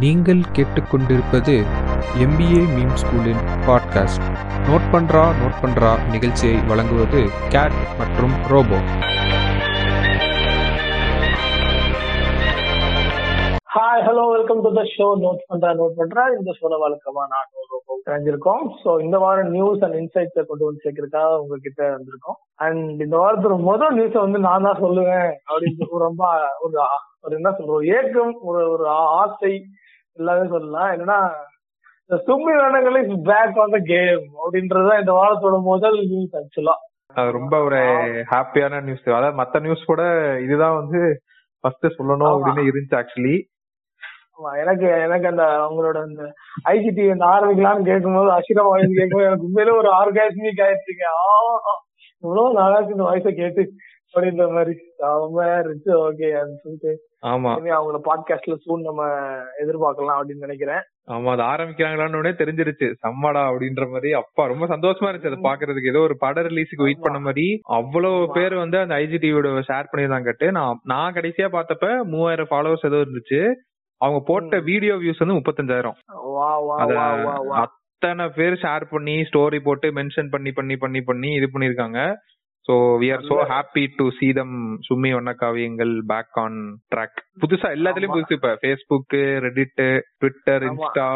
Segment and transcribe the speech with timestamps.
[0.00, 1.54] நீங்கள் கேட்டுக்கொண்டிருப்பது
[2.24, 4.26] MBA meme ஸ்கூலின் பாட்காஸ்ட்
[4.66, 8.78] நோட் பண்றா நோட் பண்றா நிகழ்ச்சியை வழங்குவது கேட் மற்றும் Robo
[13.76, 16.24] hi hello welcome to the show note பண்றா நோட் பண்றா.
[16.38, 17.50] இந்த ஷோல வழக்கமா நான்
[18.06, 22.38] தெரிஞ்சிருக்கோம் ஸோ இந்த வாரம் நியூஸ் அண்ட் இன்சைட்ஸை கொண்டு வந்து சேர்க்கறதுக்காக உங்ககிட்ட வந்திருக்கோம்.
[22.54, 25.32] அண்ட் இந்த வாரத்தோட முதல் நியூஸை வந்து நான் தான் சொல்லுவேன்.
[25.48, 26.24] அப்படின்னு ரொம்ப
[26.60, 26.78] ஒரு
[27.20, 29.52] ஒரு என்ன சொல்றோம் ஏக்கம் ஒரு ஒரு ஆசை
[30.16, 30.90] எல்லாமே சொல்லலாம்.
[30.92, 31.18] என்னன்னா
[32.08, 33.00] இந்த சும்மி வேணங்களை
[33.30, 36.76] பேக் ஆன் த கேம் அப்படின்றதுதான் இந்த வாரத்தோட முதல் நியூஸ் ஆக்சுவலா
[37.14, 37.80] அது ரொம்ப ஒரு
[38.30, 40.02] ஹாப்பியான நியூஸ் அதாவது மத்த நியூஸ் கூட
[40.44, 41.00] இதுதான் வந்து
[41.60, 42.32] ஃபர்ஸ்ட் சொல்லணும்.
[42.32, 43.36] அப்படின்னு இருந்துச்சு ஆக்சுவலி
[44.62, 46.22] எனக்கு எனக்கு அந்த அவங்களோட அந்த
[46.64, 51.06] ஐசிடி அந்த ஆரம்பிக்கலாம்னு கேட்கும்போது அஷிரா வாய்ஸ் கேட்கும்போது எனக்கு உண்மையில ஒரு ஆர்காஸ்மிக் ஆயிடுச்சுங்க.
[52.22, 53.62] இவ்வளவு நாளாச்சு இந்த வாய்ஸ கேட்டு
[54.14, 54.74] அப்படின்ற மாதிரி.
[54.98, 55.92] செம்மையா இருந்துச்சு.
[56.08, 56.28] ஓகே
[56.62, 57.50] சொல்லிட்டு ஆமா.
[57.76, 59.04] அவங்கள பாட்காஸ்ட்ல சூன் நம்ம
[59.64, 60.82] எதிர்பார்க்கலாம் அப்படின்னு நினைக்கிறேன்.
[61.10, 62.94] ஆமா அது ஆரம்பிக்கிறாங்களான்னு உடனே தெரிஞ்சிருச்சு.
[63.02, 64.12] செம்மடா அப்படின்ற மாதிரி.
[64.12, 65.88] அப்பா ரொம்ப சந்தோஷமா இருந்துச்சு அதை பாக்குறதுக்கு.
[65.88, 68.32] ஏதோ ஒரு பட ரிலீஸுக்கு வெயிட் பண்ண மாதிரி அவ்வளவு.
[68.32, 73.52] பேர் வந்து அந்த ஐஜிடிவியோட ஷேர் பண்ணியிருந்தாங்க கேட்டு நான் நான் கடைசியா பார்த்தப்ப மூவாயிரம் ஃபாலோவர்ஸ் ஏதோ இருந்துச்சு.
[74.00, 75.94] அவங்க போட்ட வீடியோ வியூஸ் வந்து முப்பத்தஞ்சாயிரம்.
[77.50, 82.14] அத்தனை பேர் ஷேர் பண்ணி ஸ்டோரி போட்டு மென்ஷன் பண்ணி பண்ணி பண்ணி பண்ணி இது பண்ணிருக்காங்க
[82.66, 84.52] so we are so happy to see them
[84.86, 86.56] சும்மி ஒன்ன காவியங்கள் பேக் ஆன்
[86.94, 88.14] ட்ராக் புதுசா எல்லாத்துலயும்.
[88.14, 88.50] புதுசு இப்ப.
[88.62, 89.14] Facebook
[89.44, 89.82] Reddit
[90.20, 90.64] Twitter.
[90.68, 91.06] Insta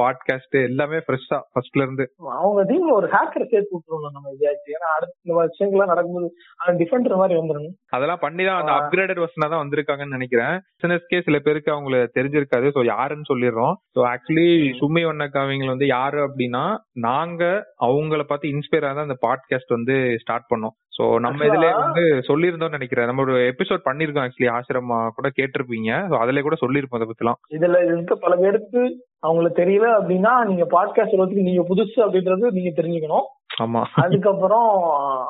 [0.00, 2.04] podcast எல்லாமே ஃப்ரெஷ்ஷா ஃபர்ஸ்ட்ல இருந்து.
[2.40, 6.28] அவங்க டீம்ல ஒரு ஹேக்கரை சேர்த்து விட்டுருணும் நம்ம விஜயாச்சு ஏன்னா அடுத்த விஷயங்கள்லாம் நடக்கும்போது
[6.62, 7.76] அவன் டிஃபெண்டர் மாதிரி வந்துடணும்.
[7.96, 8.74] அதெல்லாம் பண்ணி தான் அந்த.
[8.78, 10.54] அப்கிரேடட் வெர்ஷனா தான் வந்திருக்காங்கன்னு நினைக்கிறேன்.
[10.78, 12.68] பிசினஸ்க்கே சில பேருக்கு அவங்களுக்கு தெரிஞ்சிருக்காது.
[12.76, 13.74] சோ யாருன்னு சொல்லிடுறோம்.
[13.96, 14.48] சோ ஆக்சுவலி
[14.82, 16.64] சும்மி ஒன்ன காவியங்கள் வந்து யாரு அப்படின்னா
[17.08, 17.42] நாங்க
[17.88, 20.76] அவங்கள பார்த்து இன்ஸ்பயர் ஆதான் அந்த பாட்காஸ்ட் வந்து ஸ்டார்ட் பண்ணோம்.
[20.92, 23.06] சோ நம்ம இதுல வந்து சொல்லியிருந்தோம்னு நினைக்கிறேன்.
[23.06, 25.90] நம்ம ஒரு எபிசோட் பண்ணிருக்கோம் ஆக்சுவலி ஆசிரமா கூட கேட்டிருப்பீங்க.
[26.10, 27.38] சோ அதுல கூட சொல்லிருப்போம் அதை பத்திலாம்.
[27.50, 28.82] இதுல இருக்க பல பேருக்கு
[29.20, 33.28] அவங்களுக்கு தெரியல அப்படின்னா நீங்க பாட்காஸ்ட் சொல்றதுக்கு நீங்க புதுசு அப்படின்றது நீங்க தெரிஞ்சுக்கணும்.
[33.62, 33.84] ஆமா.
[33.94, 34.68] அதுக்கப்புறம்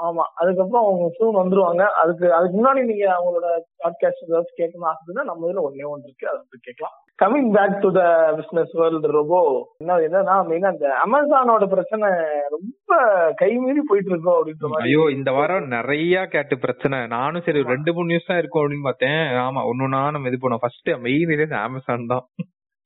[0.07, 1.84] ஆமா அதுக்கப்புறம் அவங்க சூன் வந்துருவாங்க.
[2.03, 3.49] அதுக்கு அதுக்கு முன்னாடி நீங்க அவங்களோட
[3.83, 6.29] பாட்காஸ்ட் ஏதாச்சும் கேட்கணும் ஆசைன்னா நம்ம இதுல ஒன்னே ஒன்று இருக்கு.
[6.29, 6.95] அதை வந்து கேட்கலாம்.
[7.23, 9.41] Coming back to the business world Robo
[9.79, 12.09] என்ன என்னன்னா மெயினா அந்த அமேசானோட பிரச்சனை
[12.49, 12.95] ரொம்ப
[13.41, 14.95] கைமீறி போயிட்டு இருக்கோம் அப்படின்ற மாதிரி.
[14.95, 17.06] ஐயோ இந்த வாரம் நிறைய கேட்டு பிரச்சனை.
[17.06, 19.21] நானும் சரி ரெண்டு மூணு நியூஸ் தான் இருக்கும் அப்படின்னு பார்த்தேன்.
[19.47, 20.61] ஆமா ஒன்னொன்னா நம்ம இது பண்ணோம்.
[20.61, 22.27] ஃபர்ஸ்ட் மெயின் இது அமேசான் தான்.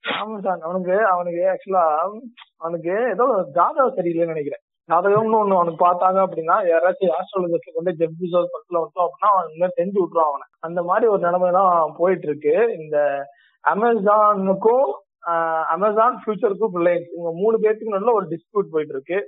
[0.05, 0.61] ஆமா சார்.
[0.61, 1.85] அவனுக்கு அவனுக்கு ஆக்சுவலா
[2.61, 3.25] அவனுக்கு ஏதோ
[3.57, 4.63] ஜாதகம் சரியில்லைன்னு நினைக்கிறேன்.
[4.89, 9.77] ஜாதகம்னு ஒண்ணு அவனுக்கு பார்த்தாங்க அப்படின்னா யாராச்சும் ஆஸ்ட்ராலஜர்ஸ்ல கொண்டு ஜெப் பிசோஸ் பக்கத்துல வந்தோம் அப்படின்னா அவன் இன்னும்
[9.79, 10.47] செஞ்சு விட்டுருவான் அவனை.
[10.61, 11.71] அந்த மாதிரி ஒரு நிலைமை தான்
[12.01, 12.97] போயிட்டு இருக்கு இந்த
[13.65, 14.91] அமேசானுக்கும்
[15.75, 19.19] அமேசான் ஃபியூச்சருக்கும் ரிலையன்ஸ் இவங்க மூணு பேர்த்துக்கு நல்ல ஒரு டிஸ்பியூட் போயிட்டு இருக்கு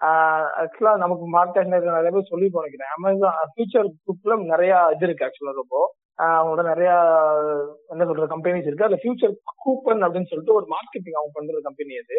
[0.00, 5.94] ஆக்சுவலா நமக்கு மார்க்கெட் நிறைய பேர் சொல்லி நினைக்கிறேன் அமேசான் ஃபியூச்சர் குரூப்ல நிறைய இது இருக்கு ஆக்சுவலா ரொம்ப.
[6.24, 6.90] அவங்களோட நிறைய
[7.92, 8.86] என்ன சொல்ற கம்பெனிஸ் இருக்கு.
[8.86, 9.32] அதுல ஃபியூச்சர்
[9.64, 12.18] கூப்பன் அப்படின்னு சொல்லிட்டு ஒரு மார்க்கெட்டிங் அவங்க பண்ற கம்பெனி அது.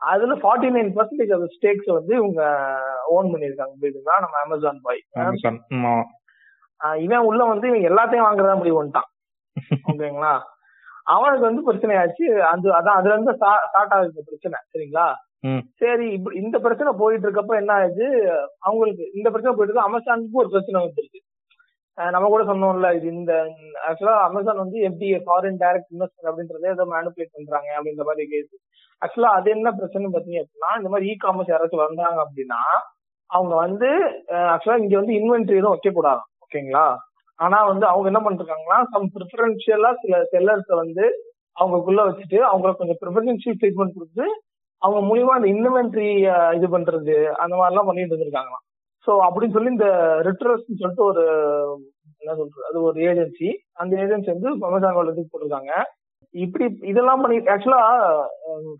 [0.00, 2.42] அதுல ஃபார்ட்டி நைன் பர்சன்டேஜ் அந்த ஸ்டேக்ஸ் வந்து இவங்க
[3.06, 5.02] ஓன் பண்ணிருக்காங்க இதுதான் நம்ம அமேசான் பாய்
[7.06, 9.08] இவன் உள்ள வந்து இவன் எல்லாத்தையும் வாங்குறதா முடிவு பண்ணிட்டான்.
[9.90, 10.32] ஓகேங்களா?
[11.02, 12.44] அவனுக்கு வந்து பிரச்சனை ஆச்சு.
[12.44, 14.58] அது அதான் அதுல இருந்து ஸ்டார்ட் ஆகுது பிரச்சனை.
[14.72, 15.06] சரிங்களா.
[15.80, 18.06] சரி இப்ப இந்த பிரச்சனை போயிட்டு இருக்கப்ப என்ன ஆயிடுச்சு
[18.62, 21.20] அவங்களுக்கு இந்த பிரச்சனை போயிட்டு இருக்கு அமேசானுக்கு ஒரு பிரச்சனை வந்துருக்கு
[21.98, 23.32] நம்ம கூட சொன்னோம்ல இது இந்த
[23.88, 28.50] ஆக்சுவலா அமேசான் வந்து எப்படி ஃபாரின் டைரக்ட் இன்வெஸ்டர் அப்படின்றத ஏதோ மேனுபுலேட் பண்றாங்க அப்படின்ற மாதிரி கேஸ்
[29.02, 32.60] ஆக்சுவலா அது என்ன பிரச்சனை பாத்தீங்க அப்படின்னா இந்த மாதிரி இ காமர்ஸ் யாராச்சும் வந்தாங்க அப்படின்னா
[33.30, 33.90] அவங்க வந்து
[34.52, 36.86] ஆக்சுவலா இங்க வந்து இன்வென்ட்ரி எதுவும் வைக்கக்கூடாது ஓகேங்களா?
[37.38, 41.04] ஆனா வந்து அவங்க என்ன பண்றாங்கன்னா சம் ப்ரிஃபரன்ஷியலா சில செல்லர்ஸ் வந்து
[41.56, 44.26] அவங்களுக்குள்ள வச்சுட்டு அவங்களுக்கு கொஞ்சம் ப்ரிஃபரன்ஷியல் ட்ரீட்மெண்ட் கொடுத்து
[44.84, 46.08] அவங்க மூலியமா அந்த இன்வென்ட்ரி
[46.58, 48.64] இது பண்றது அந்த மாதிரி எல்லாம் பண்ணிட்டு இருந்திருக்காங்களாம்.
[49.06, 49.88] சோ அப்படின்னு சொல்லி இந்த
[50.28, 51.24] ரிட்ரஸ் சொல்லிட்டு ஒரு
[52.22, 53.48] என்ன சொல்றது அது ஒரு ஏஜென்சி
[53.82, 55.72] அந்த ஏஜென்சி வந்து அமேசான் வளர்த்துக்கு போட்டிருக்காங்க.
[56.34, 57.82] இப்படி இதெல்லாம் பண்ணி ஆக்சுவலா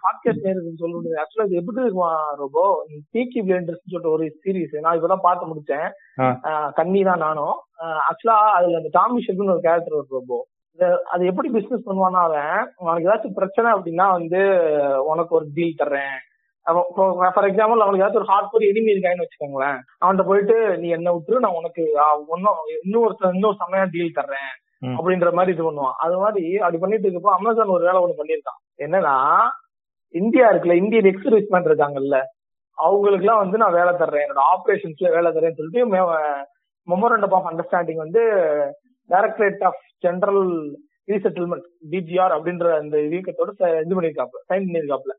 [0.04, 2.58] பாட்காஸ்ட் நேருக்கு சொல்லுறது ஆக்சுவலா இது எப்படி இருக்குமா ரொம்ப
[3.14, 5.86] பீக்கி பிளேண்டர்ஸ் சொல்லிட்டு ஒரு சீரிஸ் நான் இப்பதான் பார்த்து முடிச்சேன்.
[6.78, 7.56] கன்னி தான் நானும்.
[8.08, 10.40] ஆக்சுவலா அதுல அந்த டாமி ஷெல்னு ஒரு கேரக்டர் ஒரு ரொம்ப
[11.12, 14.40] அது எப்படி பிசினஸ் பண்ணுவான்னா அவன் உனக்கு ஏதாச்சும் பிரச்சனை அப்படின்னா வந்து
[15.10, 16.16] உனக்கு ஒரு டீல் தர்றேன்.
[17.34, 19.78] ஃபார் எக்ஸாம்பிள் அவனுக்கு ஏதாச்சும் ஒரு ஹார்ட் கோர் எனிமி இருக்கான்னு வச்சுக்கோங்களேன்.
[20.02, 21.82] அவன்கிட்ட போயிட்டு நீ என்ன விட்டுரு நான் உனக்கு
[22.34, 24.52] ஒன்னும் இன்னொரு இன்னொரு செம்மையா டீல் தர்றேன்.
[24.96, 25.98] அப்படின்ற மாதிரி இது பண்ணுவான்.
[26.04, 29.14] அது மாதிரி அப்படி பண்ணிட்டு இருக்கப்போ அமேசான் ஒரு வேலை ஒண்ணு பண்ணிருக்கான் என்னன்னா
[30.14, 31.28] இந்தியா இருக்குல்ல இந்தியன் எக்ஸ்
[31.70, 32.18] இருக்காங்கல்ல
[32.78, 34.24] அவங்களுக்கு எல்லாம் வந்து நான் வேலை தர்றேன்.
[34.24, 35.82] என்னோட ஆபரேஷன்ஸ்ல வேலை தர்றேன்னு சொல்லிட்டு
[36.88, 38.22] மெமோரண்டம் ஆஃப் அண்டர்ஸ்டாண்டிங் வந்து
[39.10, 40.44] directorate of general
[41.08, 45.14] resettlement DGR அப்படின்ற அந்த இயக்கத்தோட இது பண்ணிருக்காப்ல சைன் பண்ணிருக்காப்ல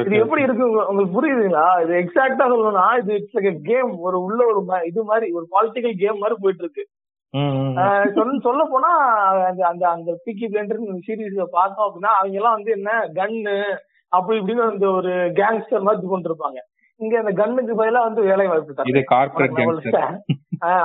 [0.00, 1.64] இது எப்படி இருக்கு உங்க- உங்களுக்கு புரியுதுங்களா?
[1.82, 3.36] இது எக்ஸாக்டா சொல்லணும்னா இது இட்ஸ்
[3.66, 6.84] கேம் ஒரு உள்ள ஒரு இது மாதிரி ஒரு பாலிட்டிக்கல் கேம் மாதிரி போயிட்டு இருக்கு
[8.14, 8.88] சொல்ல சொல்ல போனா
[9.48, 13.54] அந்த அந்த அந்த பிக்கி பிளண்டர் சீரீஸ் பார்த்தோம் அப்படின்னா அவங்க எல்லாம் வந்து என்ன கன்னு
[14.12, 16.58] அப்படி இப்படின்னு அந்த ஒரு கேங்ஸ்டர் மாதிரி கொண்டிருப்பாங்க
[17.00, 18.88] இங்க அந்த கன்னுக்கு பதிலா வந்து வேலை வாய்ப்பு தரேன்.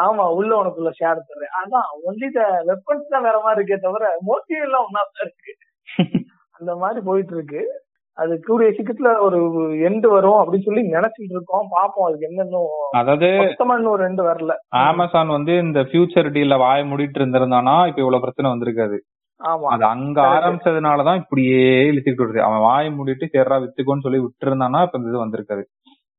[0.04, 1.56] ஆமா உள்ள உனக்குள்ள ஷேர் தர்றேன்.
[1.60, 5.52] அதான் ஒன்லி த வெப்பன்ஸ் தான் வேற மாதிரி இருக்கே தவிர மோட்டிவ் எல்லாம் ஒன்னா தான் இருக்கு.
[6.56, 7.64] அந்த மாதிரி போயிட்டு இருக்கு
[8.18, 9.40] அது கூடிய சீக்கிரத்துல ஒரு
[9.88, 11.66] எண்டு வரும் அப்படின்னு சொல்லி நினைச்சிட்டு இருக்கோம்.
[11.74, 13.28] பாப்போம் அதுக்கு என்னன்னும் அதாவது
[13.94, 14.54] ஒரு எண்டு வரல.
[14.84, 18.98] அமேசான் வந்து இந்த ஃபியூச்சர் டீல்ல வாய மூடிட்டு இருந்திருந்தானா இப்ப இவ்வளவு பிரச்சனை வந்திருக்காது.
[19.42, 19.68] ஆமா.
[19.72, 20.18] அது அங்க.
[20.36, 21.58] ஆரம்பிச்சதுனாலதான் இப்படியே
[21.90, 22.40] இழுத்துட்டு வருது.
[22.42, 25.64] அவன் வாய மூடிட்டு சேர்றா வித்துக்கோன்னு சொல்லி விட்டு இருந்தானா இப்ப இந்த இது வந்திருக்காது.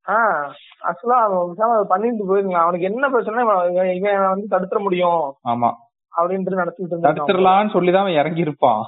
[0.07, 0.45] ஆஹ்
[0.89, 2.65] ஆக்சுவலா அவன் பேசாம அதை பண்ணிட்டு போயிருக்கலாம்.
[2.65, 5.23] அவனுக்கு என்ன பிரச்சனை இவன் இவன் வந்து தடுத்துற முடியும்.
[5.45, 5.71] ஆமா.
[6.13, 8.83] அப்படின்ட்டு நடத்திட்டு இருந்தான் தடுத்துடலாம்னு சொல்லிதான் அவன் இறங்கி இருப்பான்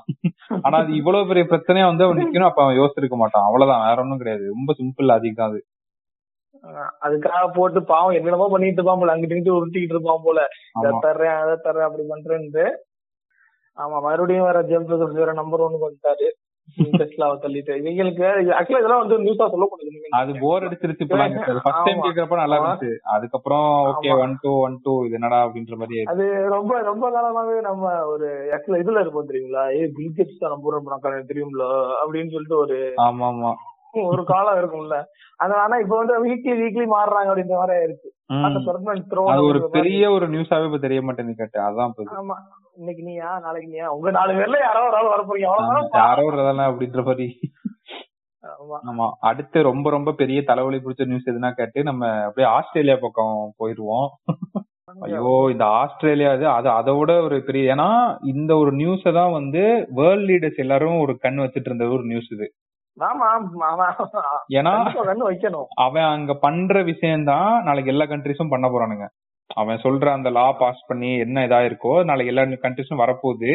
[0.65, 3.47] ஆனா அது இவ்வளவு பெரிய பிரச்சனையா வந்து அவன் நிக்கணும் அப்ப அவன் யோசிச்சிருக்க மாட்டான்.
[3.47, 4.45] அவ்வளவுதான் வேற ஒண்ணும் கிடையாது.
[4.49, 5.61] ரொம்ப சிம்பிள் லாஜிக் தான் அது.
[7.03, 9.15] அதுக்காக போட்டு பாவம் என்னென்னமோ பண்ணிட்டு இருப்பான் போல.
[9.15, 10.41] அங்கிட்டு இங்கிட்டு உருட்டிக்கிட்டு இருப்பான் போல.
[10.79, 12.65] இதை தர்றேன் அதை தர்றேன் அப்படி பண்றேன்ட்டு.
[13.79, 16.29] ஆமா மறுபடியும் வேற ஜேம்ஸ் வேற நம்பர் ஒன்னு வந்துட்டாரு.
[16.99, 18.25] டெஸ்லாவை தள்ளிட்டு இவங்களுக்கு
[18.57, 22.07] ஆக்சுவலா இதெல்லாம் வந்து நியூஸா சொல்லக்கூடாது அது போர் அடிச்சிருச்சு ஃபர்ஸ்ட் டைம் ஆமா.
[22.07, 22.67] கேக்குறப்ப நல்லா ஆமா.
[22.67, 24.11] இருந்துச்சு அதுக்கப்புறம் okay.
[24.19, 25.99] One two one two இது என்னடா அப்படின்ற மாதிரி.
[26.13, 29.83] அது ரொம்ப ரொம்ப காலமாவே நம்ம ஒரு ஆக்சுவலா இதுல இருப்போம் தெரியுங்களா ஏ
[30.43, 31.65] தான் பணக்காரன் தெரியும்ல
[32.03, 33.53] அப்படின்னு சொல்லிட்டு ஒரு ஆமா ஆமா
[34.07, 34.97] ஒரு காலம் இருக்கும்ல
[35.41, 38.09] அது ஆனா இப்ப வந்து வீக்லி வீக்லி மாறுறாங்க அப்படின்ற மாதிரி ஆயிருச்சு.
[38.47, 38.59] அந்த
[39.11, 39.59] throw அது ஒரு.
[39.77, 41.93] பெரிய ஒரு நியூஸாவே இப்ப தெரிய மாட்டேங்குது கேட்டேன் அதான்.
[42.17, 42.37] ஆமா
[42.79, 43.31] இன்னைக்கு நீயா?
[43.45, 43.87] நாளைக்கு நீயா?
[43.95, 45.49] உங்க நாலு பேர்ல யாரோ ஒரு ஆள் வர போறீங்க
[46.01, 47.27] யாரோ ஒரு இதெல்லாம் அப்படின்ற மாதிரி.
[48.91, 49.07] ஆமா.
[49.29, 54.09] அடுத்து ரொம்ப ரொம்ப பெரிய தலைவலி பிடிச்ச நியூஸ் எதுனா கேட்டு நம்ம அப்படியே ஆஸ்திரேலியா பக்கம் போயிருவோம்
[55.07, 55.23] ஐயோ
[55.53, 57.89] இந்த ஆஸ்திரேலியா இது அது அதோட ஒரு பெரிய ஏன்னா
[58.33, 59.63] இந்த ஒரு நியூஸ தான் வந்து
[59.99, 62.47] வேர்ல்ட் லீடர்ஸ் எல்லாரும் ஒரு கண் வச்சிட்டு இருந்த ஒரு நியூஸ் இது.
[62.97, 63.27] ஆமா
[63.67, 63.89] ஆமா.
[64.59, 64.73] ஏன்னா
[65.85, 69.07] அவன் அங்க பண்ற விஷயம்தான் நாளைக்கு எல்லா கண்ட்ரிஸும் பண்ண போறானுங்க.
[69.51, 73.53] அவன் சொல்ற அந்த லா பாஸ் பண்ணி என்ன இதா இருக்கோ நாளைக்கு எல்லா கண்ட்ரிஸும் வரப்போகுது.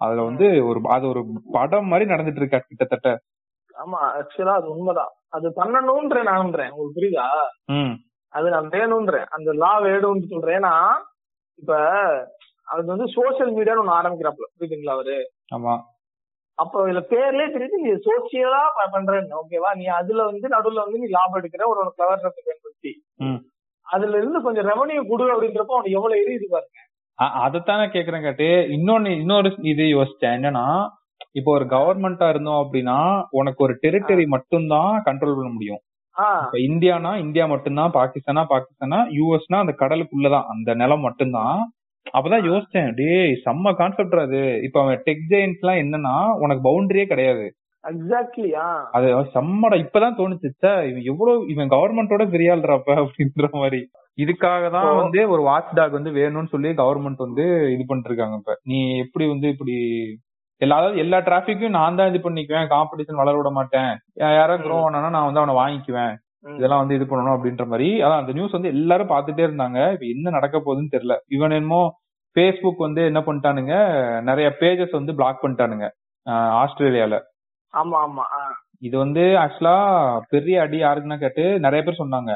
[0.00, 1.20] அதுல வந்து ஒரு அது ஒரு
[1.52, 3.10] படம் மாதிரி நடந்துட்டு இருக்கா கிட்டத்தட்ட.
[3.76, 5.12] ஆமா ஆக்சுவலா அது உண்மைதான்.
[5.28, 7.26] அது பண்ணணும்ன்ற நான்றேன் உங்களுக்கு புரியுதா?
[8.32, 9.26] அது நான் வேணும்ன்றேன்.
[9.30, 10.56] அந்த லா வேணும்னு சொல்றேன்.
[10.56, 10.74] ஏன்னா
[11.58, 11.74] இப்ப
[12.68, 15.16] அது வந்து சோசியல் மீடியான்னு ஒண்ணு ஆரம்பிக்கிறாப்ல புரியுதுங்களா அவரு?
[15.54, 15.74] ஆமா.
[16.58, 18.62] அப்ப இதுல பேர்லயே தெரியுது நீ சோசியலா
[18.94, 19.38] பண்றேன்னு.
[19.40, 19.70] ஓகேவா?
[19.74, 22.92] நீ அதுல வந்து நடுவுல வந்து நீ லாபம் எடுக்கிற ஒரு கிளவர்னஸ் பயன்படுத்தி.
[23.92, 26.78] அதுல இருந்து கொஞ்சம் ரெவன்யூ கொடு அப்படின்றப்ப அவனுக்கு எவ்வளவு எரியுது பாருங்க.
[27.44, 28.48] அதைத்தானே கேக்குறேன் கேட்டு.
[28.76, 30.34] இன்னொன்னு இன்னொரு இது யோசிச்சேன்.
[30.38, 30.66] என்னன்னா
[31.32, 32.98] இப்போ ஒரு கவர்மெண்டா இருந்தோம் அப்படின்னா
[33.30, 35.80] உனக்கு ஒரு டெரிட்டரி மட்டும்தான் கண்ட்ரோல் பண்ண முடியும்.
[36.44, 40.46] இப்ப இந்தியானா இந்தியா மட்டும்தான் பாகிஸ்தானா பாகிஸ்தானா யூஎஸ்னா அந்த கடலுக்குள்ளதான்.
[40.54, 41.58] அந்த நிலம் மட்டும்தான்.
[42.16, 44.42] அப்பதான் யோசிச்சேன் டேய் செம்ம கான்செப்ட் அது.
[44.66, 47.46] இப்ப அவன் டெக் ஜெயின்ஸ் எல்லாம் என்னன்னா உனக்கு பவுண்டரியே கிடையாது.
[47.86, 48.68] எக்ஸாக்ட்லி ஆ.
[48.92, 53.80] அது செம்மடா இப்பதான் தோணுச்சு ச்சே, இவன் எவ்வளவு இவன் கவர்மெண்டோட பெரிய ஆள்றாப்ப அப்படின்ற மாதிரி.
[54.18, 57.44] இதுக்காக தான் வந்து ஒரு வாட்ச் டாக் வந்து வேணும்னு சொல்லி கவர்மெண்ட் வந்து
[57.74, 58.54] இது பண்ணிட்டு இருக்காங்க இப்ப.
[58.64, 59.74] நீ எப்படி வந்து இப்படி
[60.60, 63.90] எல்லா அதாவது எல்லா டிராபிக்கும் நான் தான் இது பண்ணிக்குவேன் காம்படிஷன் வளர விட மாட்டேன்.
[64.36, 66.14] யாராவது க்ரோ ஆனா நான் வந்து அவனை வாங்கிக்குவேன்.
[66.54, 67.88] இதெல்லாம் வந்து இது பண்ணணும் அப்படின்ற மாதிரி.
[68.04, 69.78] அதான் அந்த நியூஸ் வந்து எல்லாரும் பாத்துட்டே இருந்தாங்க.
[69.94, 71.16] இப்ப என்ன நடக்க போகுதுன்னு தெரியல.
[71.28, 71.82] இவன் என்னமோ
[72.36, 73.74] Facebook வந்து என்ன பண்ணிட்டானுங்க
[74.22, 75.86] நிறைய பேஜஸ் வந்து பிளாக் பண்ணிட்டானுங்க
[76.62, 77.16] ஆஸ்திரேலியால.
[77.76, 78.24] ஆமா ஆமா.
[78.82, 79.76] இது வந்து ஆக்சுவலா
[80.30, 82.32] பெரிய அடி யாருக்குன்னா கேட்டு நிறைய பேர் சொன்னாங்க.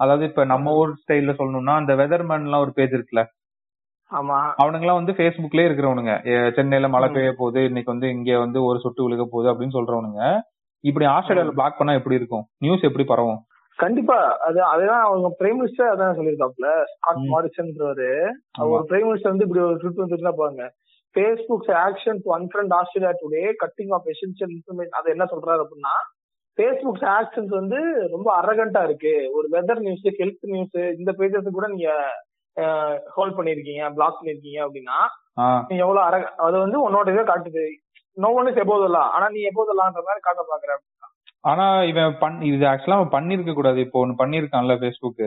[0.00, 3.22] அதாவது இப்ப நம்ம ஊர் ஸ்டைல்ல சொல்லணும்னா அந்த வெதர்மேன் எல்லாம் ஒரு பேஜ் இருக்குல்ல?
[4.10, 4.38] ஆமா.
[4.58, 6.14] அவனுங்க எல்லாம் வந்து Facebookலயே இருக்கிறவனுங்க.
[6.56, 7.08] சென்னையில மழை.
[7.10, 10.22] பெய்ய போகுது இன்னைக்கு வந்து இங்க வந்து ஒரு சொட்டு விழுக போகுது அப்படின்னு சொல்றவனுங்க.
[10.84, 12.44] இப்படி ஆஸ்திரேலியால பிளாக் பண்ணா எப்படி இருக்கும்?
[12.58, 13.40] நியூஸ் எப்படி பரவும்?
[13.78, 14.16] கண்டிப்பா.
[14.46, 17.30] அது அதுதான் அவங்க பிரைம் மினிஸ்டர் அதான் சொல்லியிருக்காப்ல ஸ்காட் ம்.
[17.32, 18.10] மாரிசன்றவரு
[18.56, 18.68] ஆமா.
[18.74, 20.66] ஒரு பிரைம் மினிஸ்டர் வந்து இப்படி ஒரு ட்விட் வந்துருந்தா பாருங்க
[21.14, 25.94] Facebook's action to unfriend Australia today cutting off essential information அது என்ன சொல்றாரு அப்படின்னா
[26.58, 27.78] ஃபேஸ்புக்ஸ் ஆக்ஷன்ஸ் வந்து
[28.14, 29.12] ரொம்ப அரகண்டா இருக்கு.
[29.36, 31.88] ஒரு வெதர் நியூஸ் ஹெல்த் நியூஸ் இந்த பேஜஸ் கூட நீங்க
[33.16, 34.98] ஹோல்ட் பண்ணிருக்கீங்க பிளாக் பண்ணிருக்கீங்க அப்படின்னா
[35.70, 37.64] நீ எவ்வளவு அரக அது வந்து உன்னோட இதை காட்டுது.
[38.16, 40.76] நோ ஒன் இஸ் எபோதெல்லாம் ஆனா நீ எபோதெல்லான்ற மாதிரி காட்ட பாக்குற
[41.52, 43.78] ஆனா இவன் பண் இது ஆக்சுவலா அவன் பண்ணிருக்க கூடாது.
[43.86, 45.18] இப்போ ஒன்னு பண்ணிருக்கான்ல Facebook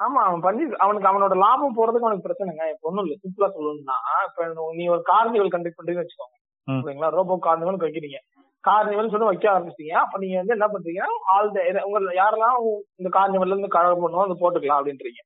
[0.00, 2.64] ஆமா அவன் பண்ணி அவனுக்கு அவனோட லாபம் போறதுக்கு அவனுக்கு பிரச்சனைங்க.
[2.72, 3.14] இப்ப ஒண்ணும் இல்ல.
[3.22, 4.46] சிம்பிளா சொல்லணும்னா இப்ப
[4.78, 6.36] நீ ஒரு கார்னிவல் கண்டக்ட் பண்றீங்கன்னு வச்சுக்கோங்க.
[6.68, 8.18] ஓகேங்களா ரோபோ கார்னிவல் வைக்கிறீங்க
[8.64, 9.94] கார்னிவல் சொல்லி வைக்க ஆரம்பிச்சிட்டீங்க.
[9.98, 11.50] அப்ப நீங்க வந்து என்ன பண்றீங்கன்னா ஆல்
[11.88, 12.56] உங்க யாரெல்லாம்
[13.00, 15.20] இந்த கார்னிவல்ல இருந்து கடை பண்ணுவோம் அது போட்டுக்கலாம் அப்படின்றீங்க.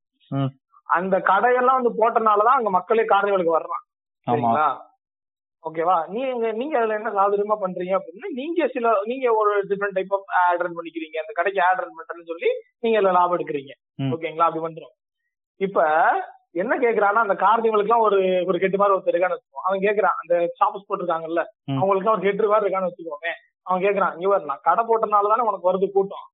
[0.88, 3.84] அந்த கடையெல்லாம் வந்து போட்டனாலதான் அங்க மக்களே கார்னிவலுக்கு வர்றான்
[4.26, 4.66] சரிங்களா?
[5.64, 5.97] ஓகேவா?
[6.14, 10.62] நீங்க நீங்க அதுல என்ன சாதுரியமா பண்றீங்க அப்படின்னா நீங்க சில நீங்க ஒரு different type of ad
[10.64, 11.16] run பண்ணிக்கிறீங்க.
[11.23, 12.49] அந்த கடைக்கு ஆட் ரன் பண்றேன்னு சொல்லி
[12.85, 13.73] நீங்க அதுல லாபம் எடுக்கிறீங்க.
[14.14, 14.49] ஓகேங்களா?
[14.49, 14.95] அப்படி வந்துரும்.
[15.61, 15.81] இப்ப
[16.62, 20.19] என்ன கேக்குறான்னா அந்த கார்னிவலுக்கு ஒரு ஒரு கெட்டு மாதிரி ஒருத்தர் இருக்கான்னு வச்சுக்கோ அவன் கேக்குறான்.
[20.23, 21.42] அந்த ஷாப்ஸ் போட்டிருக்காங்கல்ல.
[21.81, 23.33] அவங்களுக்கு ஒரு கெட்டு மாதிரி இருக்கான்னு வச்சுக்கோமே.
[23.66, 26.26] அவன் கேக்குறான் இங்க நான் கடை போட்டனால தானே உனக்கு வருது கூட்டம்.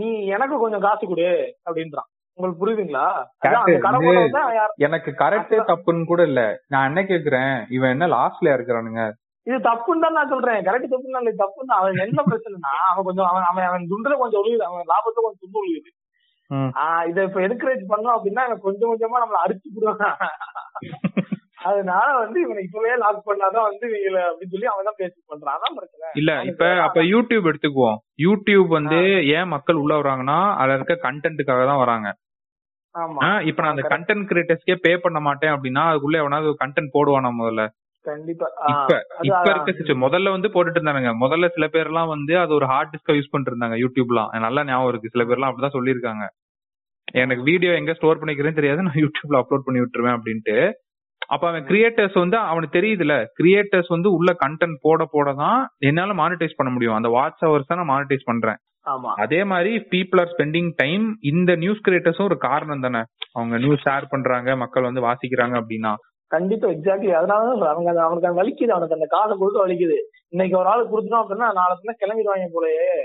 [0.00, 1.28] நீ எனக்கு கொஞ்சம் காசு கொடு
[1.68, 2.08] அப்படின்றான்.
[2.40, 3.06] உங்களுக்கு புரியுதுங்களா?
[4.86, 6.42] எனக்கு கரெக்டே தப்புன்னு கூட இல்ல.
[6.72, 7.54] நான் என்ன கேக்குறேன்?
[7.76, 9.02] இவன் என்ன லாஸ்ட்ல இருக்கிறானுங்க
[9.46, 10.58] இது தப்புன்னு தான் நான் சொல்றேன்.
[10.66, 11.32] கரெக்ட் தப்புன்னு இல்லை.
[11.40, 15.42] தப்புன்னு அவன் என்ன பிரச்சனைனா அவன் கொஞ்சம் அவன் அவன் அவன் துண்டுல கொஞ்சம் ஒழுகுது அவன் லாபத்துல கொஞ்சம்
[15.44, 15.90] துண்டு ஒழுகுது
[17.10, 20.16] இதை இப்ப என்கரேஜ் பண்ணோம் அப்படின்னா கொஞ்சம் கொஞ்சமா நம்மள அரிச்சு போடுவான்
[21.68, 25.56] அதனால வந்து இவனை இப்பவே லாக் பண்ணாதான் வந்து இவங்கள அப்படின்னு சொல்லி அவன் தான் பேசி பண்றான்.
[25.56, 26.06] அதான் பிரச்சனை.
[26.20, 27.98] இல்ல இப்ப அப்ப யூடியூப் எடுத்துக்குவோம்.
[28.26, 29.00] யூடியூப் வந்து
[29.36, 32.08] ஏன் மக்கள் உள்ள வராங்கன்னா அதுல இருக்க கண்டென்ட்டுக்காக தான் வராங்க.
[33.50, 33.82] இப்ப நான் அந்த.
[33.92, 37.64] கண்டென்ட் கிரியேட்டர்ஸ்க்கே பே பண்ண மாட்டேன் அப்படின்னா அதுக்குள்ள எவனாவது கண்டென்ட் போடுவானா முதல்ல?
[38.06, 38.46] கண்டிப்பா.
[38.72, 38.92] இப்ப
[39.22, 39.48] இப்ப.
[39.48, 41.10] இருக்க முதல்ல வந்து போட்டுட்டு இருந்தானுங்க.
[41.22, 44.92] முதல்ல சில பேர் எல்லாம் வந்து அது ஒரு ஹார்ட் டிஸ்க யூஸ் பண்ணிட்டு இருந்தாங்க யூடியூப்லாம் நல்லா ஞாபகம்
[44.92, 45.12] இருக்கு.
[45.14, 46.24] சில பேர்லாம் அப்படிதான் சொல்லியிருக்காங்க.
[47.14, 48.84] எனக்கு வீடியோ எங்க ஸ்டோர் பண்ணிக்கிறேன்னு தெரியாது.
[48.88, 50.56] நான் யூடியூப்ல அப்லோட் பண்ணி விட்டுருவேன் அப்படின்ட்டு.
[51.28, 53.14] அப்ப அவன் கிரியேட்டர்ஸ் வந்து அவனுக்கு தெரியுதுல.
[53.38, 56.96] கிரியேட்டர்ஸ் வந்து உள்ள கண்டென்ட் போட போட தான் என்னால மானிட்டைஸ் பண்ண முடியும்.
[56.98, 58.58] அந்த வாட்ச் ஹவர்ஸ் தான் நான் மானிட்டைஸ் பண்றேன்.
[59.16, 63.02] அதே மாதிரி பீப்புள் ஆர் ஸ்பெண்டிங் டைம் இந்த நியூஸ் கிரியேட்டர்ஸும் ஒரு காரணம் தானே.
[63.32, 65.94] அவங்க நியூஸ் ஷேர் பண்றாங்க மக்கள் வந்து வாசிக்கிறாங்க அப்படின்னா.
[66.26, 67.68] கண்டிப்பா எக்ஸாக்ட்லி அதனால.
[67.68, 69.98] அவங்க அவனுக்கு வலிக்குது அவனுக்கு அந்த காசை கொடுத்து வலிக்குது.
[70.28, 73.00] இன்னைக்கு ஒரு ஆள் கொடுத்துட்டோம் அப்படின்னா நாளை பின்ன கிளம்பிடுவாங்க போலயே.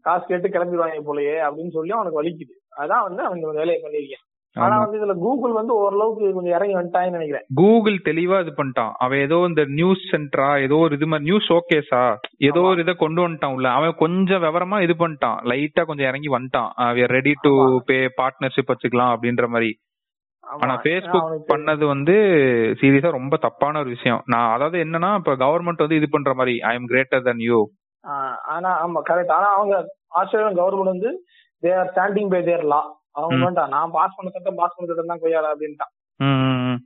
[0.00, 2.54] காசு கேட்டு கிளம்பிடுவாங்க போலயே அப்படின்னு சொல்லி அவனுக்கு வலிக்குது.
[2.76, 4.76] அதான் வந்து அவன் இந்த வேலையை பண்ணிருக்கேன் ஆனா.
[4.78, 7.44] வந்து இதுல கூகுள் வந்து ஓரளவுக்கு கொஞ்சம் இறங்கி வந்துட்டாங்கன்னு நினைக்கிறேன்.
[7.54, 8.92] கூகுள் தெளிவா இது பண்ணிட்டான்.
[8.98, 12.02] அவன் ஏதோ இந்த நியூஸ் சென்டரா ஏதோ ஒரு இது மாதிரி நியூஸ் ஷோகேஸா
[12.48, 13.68] ஏதோ ஒரு இதை கொண்டு வந்துட்டான் உள்ள.
[13.70, 15.38] அவன் கொஞ்சம் விவரமா இது பண்ணிட்டான்.
[15.50, 16.70] லைட்டா கொஞ்சம் இறங்கி வந்துட்டான்.
[17.16, 17.52] Ready to.
[17.84, 19.72] பே பார்ட்னர்ஷிப் வச்சுக்கலாம் அப்படின்ற மாதிரி.
[20.44, 21.18] ஆனா அவனுக்கு
[21.50, 22.14] பண்ணது வந்து
[22.80, 24.22] சீரியஸா ரொம்ப தப்பான ஒரு விஷயம்.
[24.26, 27.58] நான் அதாவது என்னன்னா இப்ப கவர்மெண்ட் வந்து இது பண்ற மாதிரி I am greater than you
[28.46, 29.74] ஆனா ஆமா கரெக்ட் ஆனா அவங்க
[30.20, 31.10] ஆஸ்திரேலியன் கவர்மெண்ட் வந்து
[31.62, 32.80] they are standing by their law
[33.12, 33.40] ம்.
[33.40, 36.76] வேண்டாம் நான் பாஸ் பண்ண சட்டம் பாஸ் பண்ண சட்டம் தான் கொய்யால அப்படின்ட்டான்.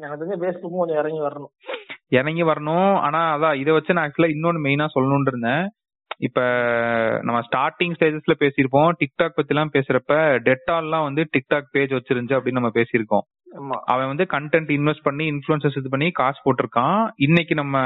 [0.00, 1.52] எனக்கு தெரிஞ்ச ஃபேஸ்புக்கும் கொஞ்சம் இறங்கி வரணும்.
[2.08, 2.94] இறங்கி வரணும்.
[2.94, 5.68] ஆனா அதான் இதை வச்சு நான் ஆக்சுவலா இன்னொன்னு மெயினா சொல்லணும்னு இருந்தேன்.
[6.18, 6.40] இப்ப
[7.22, 8.92] நம்ம ஸ்டார்டிங் ஸ்டேஜஸ்ல பேசியிருப்போம்.
[8.98, 13.44] டிக்டாக் பத்தி எல்லாம் பேசுறப்ப டெட்டால்லாம் வந்து டிக்டாக் பேஜ் வச்சிருந்துச்சு அப்படின்னு நம்ம பேசியிருக்கோம்.
[13.84, 17.08] அவன் வந்து கண்டென்ட் இன்வெஸ்ட் பண்ணி இன்ஃபுளுசர்ஸ் இது பண்ணி காசு போட்டிருக்கான்.
[17.16, 17.78] இன்னைக்கு நம்ம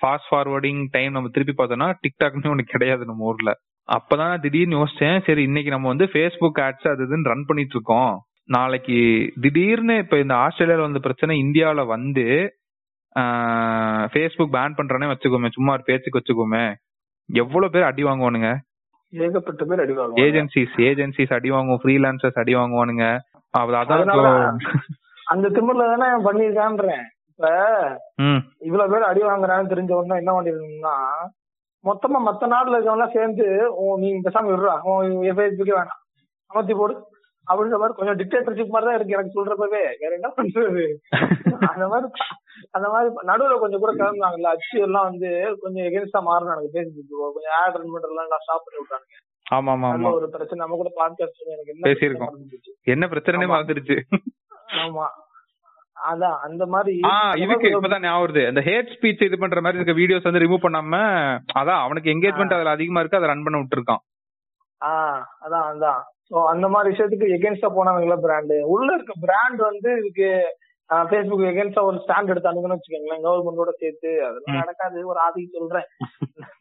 [0.00, 3.52] ஃபாஸ்ட் ஃபார்வர்டிங் டைம் நம்ம திருப்பி பார்த்தோம்னா டிக்டாக்னு ஒண்ணு கிடையாது நம்ம ஊர்ல.
[3.88, 8.12] அப்பதான் திடீர்னு யோசிச்சேன் சரி இன்னைக்கு நம்ம வந்து ஃபேஸ்புக் ஆட்ஸ் அது இதுன்னு ரன் பண்ணிட்டு இருக்கோம்
[8.46, 8.98] நாளைக்கு
[9.40, 12.24] திடீர்னு இப்ப இந்த ஆஸ்திரேலியால வந்த பிரச்சனை இந்தியால வந்து
[14.12, 16.64] ஃபேஸ்புக் பேன் பண்றேனே வச்சுக்கோமே சும்மா ஒரு பேச்சுக்கு வச்சுக்கோமே.
[17.28, 18.50] எவ்வளவு பேர் அடி வாங்குவானுங்க?
[19.12, 23.04] ஏகப்பட்ட பேர் அடிவாங்க ஏஜென்சிஸ் ஏஜென்சிஸ் அடி வாங்குவோம் ஃப்ரீலான்சர்ஸ் அடி வாங்குவானுங்க.
[23.54, 24.58] அது- அதான்
[25.24, 27.50] அந்த திமிர்ல தானே பண்ணிருக்கான்றேன் இப்ப
[28.58, 30.96] இவ்வளவு பேர் அடி வாங்குறான்னு தெரிஞ்ச உடனே என்ன பண்ணிருக்கணும்னா
[31.84, 33.46] மொத்தமா மத்த நாட்டுல இருக்கவங்க சேர்ந்து
[33.98, 34.74] நீ பேசாம விடுறா?
[34.92, 35.98] உன் ஃபேஸ்புக்கே வேணாம்.
[36.50, 36.94] அமர்த்தி போடு.
[37.46, 39.80] அப்படின்ற மாதிரி கொஞ்சம் டிக்டேட்டர்ஷிப் மாதிரி தான் இருக்கு எனக்கு சொல்றப்பவே.
[40.00, 40.84] வேற என்ன பண்றது?
[41.72, 42.08] அந்த மாதிரி
[42.70, 47.02] அந்த மாதிரி நடுவுல கொஞ்சம் கூட கிளம்புனாங்கல்ல அச்சு எல்லாம் வந்து கொஞ்சம் எகென்ஸ்டா மாறினாங்க பேசிட்டு
[47.36, 49.06] கொஞ்சம் ஆட் ரன் பண்றதுலாம் ஸ்டாப் பண்ணி விட்டாங்க
[49.46, 50.60] ஆமா ஆமா ஆமா ஒரு பிரச்சனை.
[50.64, 52.36] நம்ம கூட பாட்காஸ்ட் எனக்கு என்ன பேசியிருக்கோம்.
[52.86, 53.54] என்ன பிரச்சனைனே ஆமா.
[53.54, 53.96] மறந்துருச்சு.
[54.84, 55.06] ஆமா.
[56.02, 56.92] அதான் அந்த மாதிரி
[57.36, 58.42] இதுக்கு இப்பதான் ஞாபகம் வருது.
[58.48, 60.96] இந்த ஹேட் ஸ்பீச் இது பண்ற மாதிரி இருக்க வீடியோஸ் வந்து ரிமூவ் பண்ணாம
[61.60, 64.02] அதான் அவனுக்கு எங்கேஜ்மெண்ட் அதுல அதிகமா இருக்கு அதை ரன் பண்ண விட்டுருக்கான்.
[64.80, 66.00] ஆஹ் அதான் அதான்.
[66.28, 70.28] சோ அந்த மாதிரி விஷயத்துக்கு எகென்ஸ்டா போனாங்கல்ல பிராண்ட் உள்ள இருக்க பிராண்ட் வந்து இதுக்கு
[70.90, 74.10] ஃபேஸ்புக் எகென்ஸ்டா ஒரு ஸ்டாண்ட் எடுத்தானுங்கன்னு வச்சுக்கோங்களேன் கவர்மெண்டோட சேர்த்து.
[74.26, 74.58] அதெல்லாம்.
[74.58, 75.86] நடக்காது ஒரு ஆதி சொல்றேன்.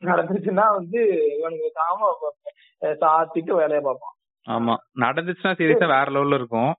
[0.06, 1.00] நடந்துச்சுன்னா வந்து
[1.40, 2.12] இவனுக்கு தாம
[3.02, 4.16] சாத்திட்டு வேலையை பார்ப்பான்.
[4.48, 4.76] ஆமா.
[5.00, 6.72] நடந்துச்சுன்னா சீரியஸா வேற லெவல்ல இருக்கும்.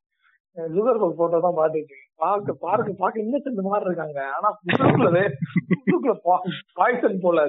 [0.56, 6.14] ஜுகர் போட்டோ தான் பாத்துட்டு பார்க்க பார்க்க பார்க்க இன்னும் மாதிரி இருக்காங்க ஆனா உள்ளுக்குள்ள
[6.78, 7.46] பாய்சன் போல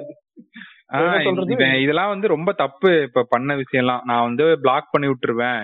[1.84, 4.02] இதெல்லாம் வந்து ரொம்ப தப்பு இப்ப பண்ண விஷயம்லாம்.
[4.10, 5.62] நான் வந்து பிளாக் பண்ணி விட்டுருவேன்.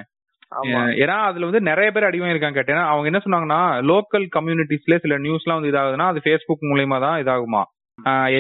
[1.02, 2.86] ஏன்னா அதுல வந்து நிறைய பேர் அடிவாங்க இருக்காங்க கேட்டேன்.
[2.92, 7.62] அவங்க என்ன சொன்னாங்கன்னா லோக்கல் கம்யூனிட்டிஸ்ல சில நியூஸ்லாம் வந்து இதாகுதுன்னா அது ஃபேஸ்புக் மூலியமா தான் இதாகுமா?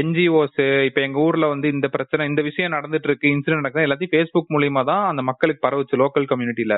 [0.00, 0.58] என்ஜிஓஸ்
[0.88, 4.82] இப்ப எங்க ஊர்ல வந்து இந்த பிரச்சனை இந்த விஷயம் நடந்துட்டு இருக்கு இன்சிடென்ட் நடக்குது எல்லாத்தையும் ஃபேஸ்புக் மூலியமா
[4.90, 6.76] தான் அந்த மக்களுக்கு பரவுச்சு லோக்கல் கம்யூனிட்டில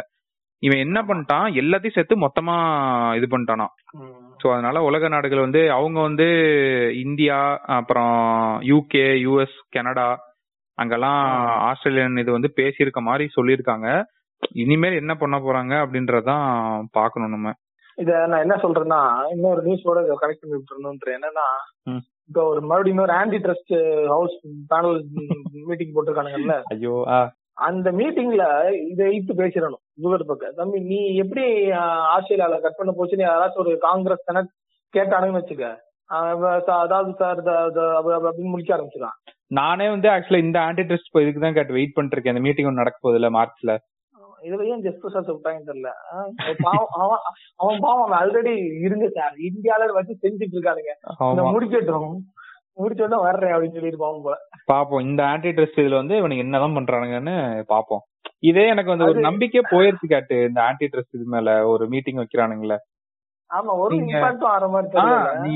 [0.62, 1.46] இவன் என்ன பண்ணிட்டான்?
[1.60, 2.54] எல்லாத்தையும் சேர்த்து மொத்தமா
[3.18, 3.66] இது பண்ணிட்டானா.
[4.40, 6.26] சோ அதனால உலக நாடுகள் வந்து அவங்க வந்து
[7.04, 7.38] இந்தியா
[7.78, 8.14] அப்புறம்
[8.70, 10.08] யூகே யூஎஸ் கனடா
[10.78, 11.20] அங்கெல்லாம்
[11.68, 13.88] ஆஸ்திரேலியன் இது வந்து பேசியிருக்க மாதிரி சொல்லியிருக்காங்க.
[14.62, 16.46] இனிமேல் என்ன பண்ண போறாங்க அப்படின்றதான்
[16.98, 17.50] பார்க்கணும் நம்ம.
[17.98, 19.00] இத நான் என்ன சொல்றேன்னா
[19.34, 21.46] இன்னொரு நியூஸோட கனெக்ட் பண்ணி விட்டுறணும்ன்ற என்னன்னா.
[22.30, 23.74] இப்ப ஒரு மறுபடியும் இன்னொரு anti trust
[24.14, 24.36] house
[24.70, 24.98] panel
[25.68, 26.56] meeting போட்டிருக்கானுங்கல்ல.
[26.74, 26.96] ஐயோ
[27.56, 28.44] அந்த மீட்டிங்ல
[28.90, 30.56] இதை இட்டு பேசிடணும் ஜுகர் பக்கம்.
[30.56, 31.44] தம்பி நீ எப்படி
[32.14, 34.52] ஆஸ்திரேலியால கட் பண்ண போச்சுன்னு யாராச்சும் ஒரு காங்கிரஸ் கணக்கு
[34.94, 35.66] கேட்டானுன்னு வச்சுக்க.
[36.82, 39.18] அதாவது சார் அப்படின்னு முடிக்க ஆரம்பிச்சிடான்
[39.58, 42.82] நானே வந்து ஆக்சுவலா இந்த ஆன்டி டெஸ்ட் இதுக்கு தான் கேட்டு வெயிட் பண்ணிட்டு இருக்கேன் இந்த மீட்டிங் ஒன்று
[42.82, 43.72] நடக்க போகுதுல மார்ச்ல.
[44.46, 45.90] இதுல ஏன் ஜஸ்ட் சார் விட்டாங்கன்னு தெரியல.
[47.58, 48.54] அவன் பாவம் அவன் ஆல்ரெடி
[48.86, 49.34] இருங்க சார்.
[49.48, 50.94] இந்தியால வச்சு செஞ்சுட்டு இருக்கானுங்க.
[51.56, 52.16] முடிக்கட்டும்.
[52.78, 54.36] முடிச்சோட வர்றேன் அப்படின்னு போல.
[54.72, 55.00] பாப்போம்.
[55.00, 57.36] இந்த ஆன்டி டெஸ்ட் இதுல வந்து இவனுக்கு என்னதான் பண்றானுங்கன்னு
[57.68, 58.02] பாப்போம்.
[58.40, 62.76] இதே எனக்கு வந்து ஒரு நம்பிக்கையே போயிருச்சு கேட்டு இந்த ஆன்டி ட்ரஸ்ட் இது மேல ஒரு மீட்டிங் வைக்கிறானுங்களே
[63.50, 64.18] ஆமா ஒரு நீங்க-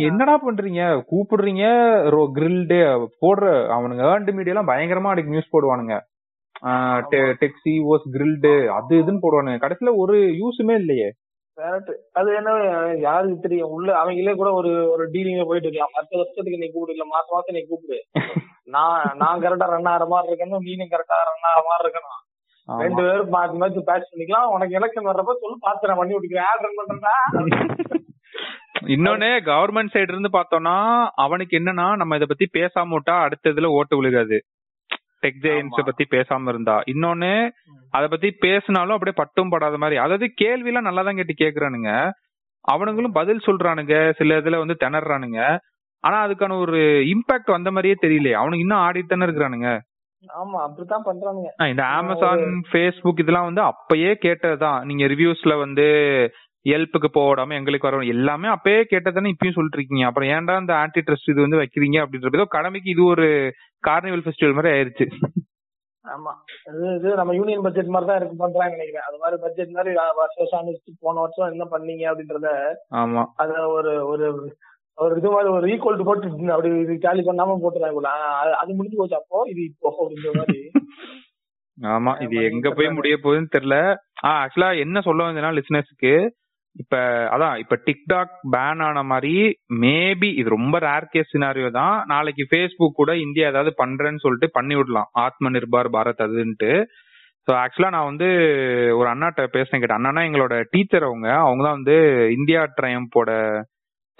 [0.06, 1.02] என்னடா பண்றீங்க?
[1.10, 1.64] கூப்பிடுறீங்க
[2.34, 2.78] கிரில்டு
[3.20, 3.44] போடுற
[3.76, 6.00] அவனுங்க ஏர்ன்டு மீடியா எல்லாம் பயங்கரமா அன்னைக்கு நியூஸ் போடுவானுங்க.
[7.40, 9.60] டெக்ஸி ஓஸ் கிரில்டு அது இதுன்னு போடுவானுங்க.
[9.60, 11.12] கடைசியில ஒரு யூஸுமே இல்லையே.
[12.18, 12.50] அது என்ன
[13.06, 13.72] யாருக்கு தெரியும்.
[13.76, 15.94] உள்ள அவங்களே கூட ஒரு ஒரு டீலிங்க போயிட்டு இருக்கலாம்.
[15.98, 17.98] அடுத்த வருஷத்துக்கு நீ கூப்பிடு இல்ல மாசம் மாசம் நீ கூப்பிடு.
[18.74, 22.20] நான் நான் கரெக்டா ரன் ஆகிற மாதிரி இருக்கணும் நீனும் கரெக்டா ரன் ஆகிற மாதிரி இருக்கணும்.
[22.68, 24.48] ரெண்டு பேரும் மாத்தி மாத்தி பேட்ச் பண்ணிக்கலாம்.
[24.54, 26.48] உனக்கு எலெக்ஷன் வர்றப்ப சொல்லு பாத்து நான் பண்ணி விட்டுக்கிறேன்.
[26.50, 27.14] ஆட் ரன் பண்றேன்டா
[28.94, 30.74] இன்னொன்னு கவர்மெண்ட் சைடு இருந்து பார்த்தோம்னா
[31.24, 34.38] அவனுக்கு என்னன்னா நம்ம இத பத்தி பேசாம விட்டா அடுத்த இதுல ஓட்டு விழுகாது.
[35.26, 35.84] Tech giants.
[35.84, 36.82] பத்தி பேசாம இருந்தா.
[36.86, 37.32] இன்னொன்னு
[37.90, 39.96] அத பத்தி பேசினாலும் அப்படியே பட்டும் படாத மாதிரி.
[39.96, 41.90] அதாவது கேள்வி எல்லாம் நல்லா தான் கேட்டு கேக்குறானுங்க.
[42.64, 43.96] அவனுங்களும் பதில் சொல்றானுங்க.
[44.16, 45.40] சில இதுல வந்து திணறானுங்க.
[46.04, 46.80] ஆனா அதுக்கான ஒரு
[47.12, 48.32] இம்பாக்ட் வந்த மாதிரியே தெரியலையே.
[48.32, 49.70] அவனுக்கு இன்னும் ஆடிட்டு தானே இருக்கிறானுங்க.
[50.24, 51.68] ஆமா அப்படித்தான் பண்றானுங்க.
[51.68, 54.84] இந்த அமேசான் ஃபேஸ்புக் இதெல்லாம் வந்து அப்பயே கேட்டதுதான்.
[54.84, 55.86] நீங்க ரிவ்யூஸ்ல வந்து
[56.66, 60.06] ஹெல்ப்புக்கு போடாம எங்களுக்கு வர எல்லாமே அப்பயே கேட்டதானே இப்பயும் சொல்லிட்டு இருக்கீங்க.
[60.06, 63.26] அப்புறம் ஏன்டா இந்த ஆன்டி ட்ரஸ்ட் இது வந்து வைக்கிறீங்க அப்படின்றது கடமைக்கு இது ஒரு
[63.84, 65.06] கார்னிவல் ஃபெஸ்டிவல் மாதிரி ஆயிருச்சு.
[66.04, 66.32] ஆமா.
[66.96, 69.06] இது நம்ம யூனியன் பட்ஜெட் மாதிரி தான் இருக்கு பண்றாங்க நினைக்கிறேன்.
[69.06, 72.50] அது மாதிரி பட்ஜெட் மாதிரி வருஷம் வருஷம் போன வருஷம் என்ன பண்ணீங்க அப்படின்றத
[72.94, 73.24] ஆமா.
[73.36, 74.26] அத ஒரு ஒரு
[74.98, 79.44] ஒரு இது மாதிரி ஒரு ஈக்குவல் போட்டு அப்படி இது டேலி பண்ணாம போட்டுறாங்க அது- முடிஞ்சு போச்சு அப்போ
[79.48, 80.60] இது இப்போ அப்படின்ற மாதிரி.
[81.78, 82.22] ஆமா.
[82.22, 82.88] இது எங்க போய்.
[82.88, 83.78] முடிய போகுதுன்னு தெரியல.
[84.26, 86.12] ஆக்சுவலா என்ன சொல்ல வந்தேன்னா லிசனர்ஸ்க்கு
[86.76, 86.96] இப்ப
[87.34, 89.34] அதான் இப்ப டிக்டாக் பேன் ஆன மாதிரி
[89.80, 92.04] மேபி இது ரொம்ப ரேர் கேஸ் சினாரியோ தான்.
[92.06, 95.08] நாளைக்கு ஃபேஸ்புக் கூட இந்தியா ஏதாவது பண்றேன்னு சொல்லிட்டு பண்ணி விடலாம்.
[95.12, 96.70] ஆத்ம நிர்பார் பாரத் அதுன்ட்டு.
[97.48, 98.28] ஸோ ஆக்சுவலா நான் வந்து
[98.96, 100.04] ஒரு அண்ணாட்ட பேசினேன் கேட்டேன்.
[100.04, 101.28] அண்ணா எங்களோட டீச்சர் அவங்க.
[101.38, 101.96] அவங்க தான் வந்து
[102.30, 103.30] இந்தியா ட்ரையம்போட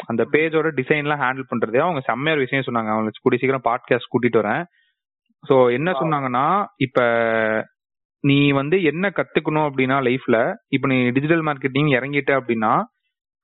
[0.08, 1.78] அந்த பேஜோட டிசைன்லாம் ஹேண்டில் பண்றது.
[1.78, 2.90] அவங்க செம்மையா ஒரு விஷயம் சொன்னாங்க.
[2.90, 4.64] அவங்க கூடிய சீக்கிரம் பாட்காஸ்ட் கூட்டிட்டு வரேன்.
[5.44, 5.90] ஸோ என்ன.
[5.92, 6.46] சொன்னாங்கன்னா
[6.76, 7.00] இப்ப
[8.25, 10.37] நீ வந்து என்ன கத்துக்கணும் அப்படின்னா லைஃப்ல
[10.76, 12.73] இப்ப நீ டிஜிட்டல் மார்க்கெட்டிங் இறங்கிட்ட அப்படின்னா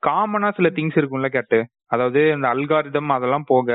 [0.02, 1.58] காமனா சில திங்ஸ் இருக்கும்ல கேட்டு.
[1.94, 3.68] அதாவது இந்த அல்காரிதம் அதெல்லாம் போக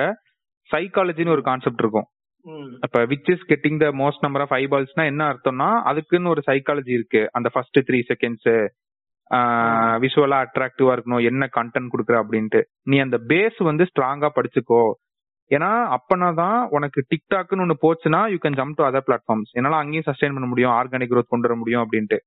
[0.69, 2.07] சைக்காலஜின்னு ஒரு கான்செப்ட் இருக்கும்.
[2.45, 2.71] ம்.
[2.85, 7.21] அப்ப which is getting the most number of ஐபால்ஸ்னா என்ன அர்த்தம்னா அதுக்குன்னு ஒரு சைக்காலஜி இருக்கு.
[7.37, 8.49] அந்த ஃபர்ஸ்ட் த்ரீ செகண்ட்ஸ்
[10.03, 12.59] விஷுவலா அட்ராக்டிவா இருக்கணும் என்ன கண்டென்ட் கொடுக்குற அப்படின்ட்டு.
[12.89, 14.83] நீ அந்த பேஸ் வந்து ஸ்ட்ராங்கா படிச்சுக்கோ.
[15.51, 20.07] ஏன்னா அப்பனா தான் உனக்கு டிக்டாக்னு ஒன்னு போச்சுன்னா you can jump to other platforms என்னால அங்கேயும்
[20.09, 22.17] சஸ்டைன் பண்ண முடியும் ஆர்கானிக் growth கொண்டு வர முடியும் அப்படின்ட்டு.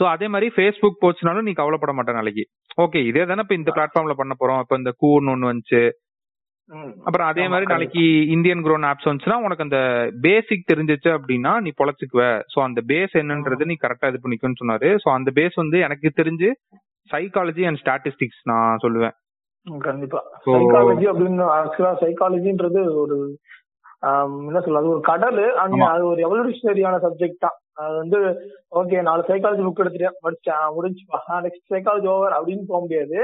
[0.00, 2.44] சோ அதே மாதிரி ஃபேஸ்புக் போச்சுனாலும் நீ கவலைப்பட மாட்ட நாளைக்கு.
[2.80, 4.58] ஓகே இதே தானே இப்ப இந்த பிளாட்ஃபார்ம்ல பண்ண போறோம்.
[4.58, 5.82] இப்ப இந்த கூர்னு ஒன்னு வந்துச்சு.
[7.06, 7.66] அப்புறம் அதே மாதிரி.
[7.72, 9.78] நாளைக்கு இந்தியன் க்ரோன் ஆப்ஸ் வந்துச்சுன்னா உனக்கு அந்த
[10.20, 12.22] பேசிக் தெரிஞ்சிச்சு அப்படின்னா நீ பொழைச்சுக்குவ.
[12.54, 14.90] சோ அந்த பேஸ் என்னன்றது நீ கரெக்டா இது பண்ணிக்கணும்னு சொன்னாரு.
[15.04, 16.50] சோ அந்த பேஸ் வந்து எனக்கு தெரிஞ்சு
[17.10, 19.16] சைக்காலஜி அண்ட் ஸ்டாட்டிஸ்டிக்ஸ் நான் சொல்லுவேன்.
[19.66, 20.20] கண்டிப்பா.
[20.44, 23.16] சைக்காலஜி அப்படின்னு ஆக்சுவலா சைக்காலஜின்றது ஒரு
[24.48, 25.42] என்ன சொல்ல அது ஒரு கடல்.
[25.90, 27.56] அது ஒரு எவல்யூஷனரியான சப்ஜெக்ட் தான்.
[27.82, 28.18] அது வந்து
[28.78, 31.18] ஓகே நாலு சைக்காலஜி புக் எடுத்துட்டேன் படிச்சேன் முடிஞ்சுப்பா.
[31.44, 33.18] நெக்ஸ்ட் சைக்காலஜி ஓவர் அப்படின்னு போக முடியாது.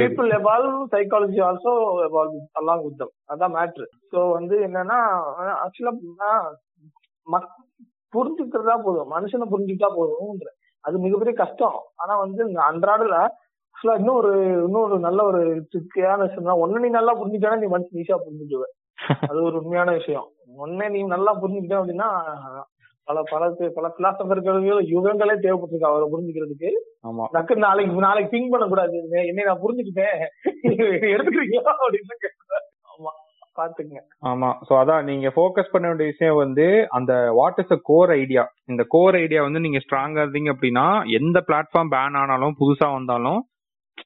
[0.00, 1.72] People evolve psychology also
[2.08, 4.98] evolve along with அதான் மேட்ரு சோ வந்து என்னன்னா
[5.64, 5.94] ஆக்சுவலா
[8.12, 9.08] புரிஞ்சுக்கிறதா போதும்.
[9.14, 10.50] மனுஷனை புரிஞ்சுக்கிட்டா போதும்ன்ற.
[10.84, 11.78] அது மிகப்பெரிய கஷ்டம்.
[12.02, 13.16] ஆனா வந்து அன்றாடல
[13.76, 18.00] ஆக்சுவலா இன்னும் ஒரு இன்னும் ஒரு நல்ல ஒரு ட்ரிக்கியான விஷயம் ஒன்னு நீ நல்லா புரிஞ்சுக்கிட்டா நீ மனுஷன்
[18.02, 18.66] ஈஸியா புரிஞ்சுக்குவ
[19.24, 20.26] அது ஒரு உண்மையான விஷயம்.
[20.58, 22.08] ஒன்னே நீ நல்லா புரிஞ்சுக்கிட்ட அப்படின்னா
[23.08, 23.44] பல பல
[23.76, 24.58] பல பிலாசபர்கள்
[24.92, 26.70] யுகங்களே தேவைப்பட்டிருக்கு அவரை புரிஞ்சுக்கிறதுக்கு.
[27.34, 28.96] டக்கு நாளைக்கு நாளைக்கு திங்க் பண்ண கூடாது
[29.30, 30.16] என்ன நான் புரிஞ்சுக்கிட்டேன்.
[31.10, 32.30] எடுத்துக்கிறீங்களா அப்படின்னு.
[32.92, 33.12] ஆமா
[33.58, 33.98] பாத்துங்க
[34.30, 34.50] ஆமா.
[34.66, 38.84] சோ அதான் நீங்க ஃபோக்கஸ் பண்ண வேண்டிய விஷயம் வந்து அந்த what is a core idea இந்த
[38.88, 40.86] கோர் ஐடியா வந்து நீங்க ஸ்ட்ராங்கா இருந்தீங்க அப்படின்னா
[41.18, 43.40] எந்த பிளாட்ஃபார்ம் பேன் ஆனாலும் புதுசா வந்தாலும்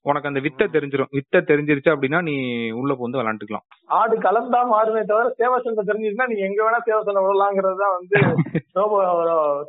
[0.08, 1.10] உனக்கு அந்த வித்தை தெரிஞ்சிரும்.
[1.16, 2.34] வித்தை தெரிஞ்சிருச்சு அப்படின்னா நீ
[2.80, 3.64] உள்ள வந்து விளாண்டுக்கலாம்
[3.98, 8.16] ஆடு கலந்தா மாறுமே தவிர சேவை செல்வ தெரிஞ்சுச்சுன்னா நீங்க எங்க வேணா சேவை செல்ல விடலாங்கிறது தான் வந்து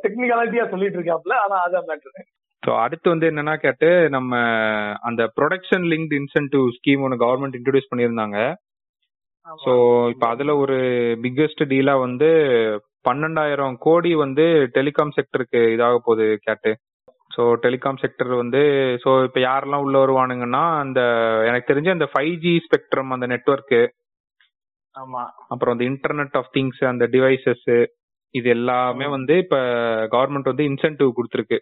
[0.04, 2.26] டெக்னிக்காலிட்டியா சொல்லிட்டு இருக்காப்ல ஆனா அதான் மேட்ரு
[2.62, 4.32] ஸோ அடுத்து வந்து என்னன்னா கேட்டு நம்ம
[5.08, 8.38] அந்த ப்ரொடக்ஷன் லிங்க்டு இன்சென்டிவ் ஸ்கீம் ஒன்று கவர்மெண்ட் இன்ட்ரடியூஸ் பண்ணியிருந்தாங்க.
[9.46, 9.72] ஸோ
[10.12, 10.76] இப்போ அதுல ஒரு
[11.22, 12.28] பிக்கெஸ்ட் டீலா வந்து
[13.04, 14.44] பன்னெண்டாயிரம் கோடி வந்து
[14.76, 16.72] டெலிகாம் செக்டருக்கு இதாக போகுது கேட்டு.
[17.30, 18.60] ஸோ டெலிகாம் செக்டர் வந்து
[19.04, 21.00] ஸோ இப்போ யாரெல்லாம் உள்ள வருவானுங்கன்னா அந்த
[21.46, 23.80] எனக்கு தெரிஞ்ச அந்த ஃபைவ் ஜி ஸ்பெக்ட்ரம் அந்த நெட்ஒர்க்கு
[24.94, 25.22] ஆமா.
[25.48, 27.68] அப்புறம் அந்த இன்டர்நெட் ஆஃப் திங்ஸ் அந்த டிவைசஸ்
[28.34, 29.56] இது எல்லாமே வந்து இப்ப
[30.12, 31.58] கவர்மெண்ட் வந்து இன்சென்டிவ் கொடுத்துருக்கு.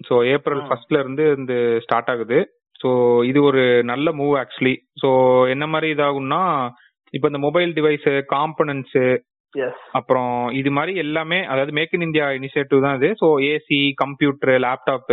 [0.00, 0.62] So April.
[0.68, 2.38] ஃபர்ஸ்ட்ல இருந்து இந்த ஸ்டார்ட் ஆகுது.
[2.80, 2.90] ஸோ
[3.22, 5.08] இது ஒரு நல்ல மூவ் ஆக்சுவலி ஸோ
[5.48, 6.42] என்ன மாதிரி இதாகும்னா
[7.14, 9.24] இப்போ இந்த மொபைல் டிவைஸ் காம்பனன்ட்ஸ் எஸ்
[9.98, 13.10] அப்புறம் இது மாதிரி எல்லாமே அதாவது மேக் இன் இந்தியா இனிஷியேட்டிவ் தான் இது.
[13.22, 15.12] ஸோ ஏசி கம்ப்யூட்டர் லேப்டாப்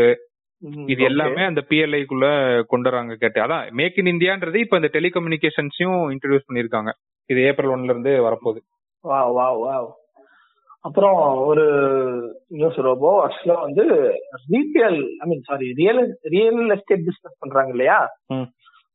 [0.93, 2.27] இது எல்லாமே அந்த பிஎல்ஐக்குள்ள
[2.71, 3.39] கொண்டு வராங்க கேட்டு.
[3.45, 6.91] அதான் மேக் இன் இந்தியான்றது இப்ப இந்த டெலிகம்யூனிகேஷன்ஸையும் இன்ட்ரடியூஸ் பண்ணிருக்காங்க
[7.29, 8.59] இது ஏப்ரல் ஒன்ல இருந்து வரப்போகுது.
[9.05, 9.75] வா வா வா
[10.85, 11.19] அப்புறம்
[11.49, 11.63] ஒரு
[12.57, 13.83] நியூஸ் ரோபோ ஆக்சுவலா வந்து
[14.53, 16.01] retail I mean sorry real
[16.33, 17.97] real estate business பண்றாங்க இல்லையா.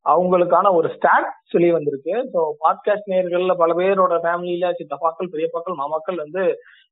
[0.05, 2.13] அவங்களுக்கான ஒரு ஸ்டாட் சொல்லி வந்திருக்கு.
[2.31, 6.43] ஸோ பாட்காஸ்ட் நேயர்கள்ல பல பேரோட ஃபேமிலியில சித்தப்பாக்கள் பெரியப்பாக்கள் மாமாக்கள் வந்து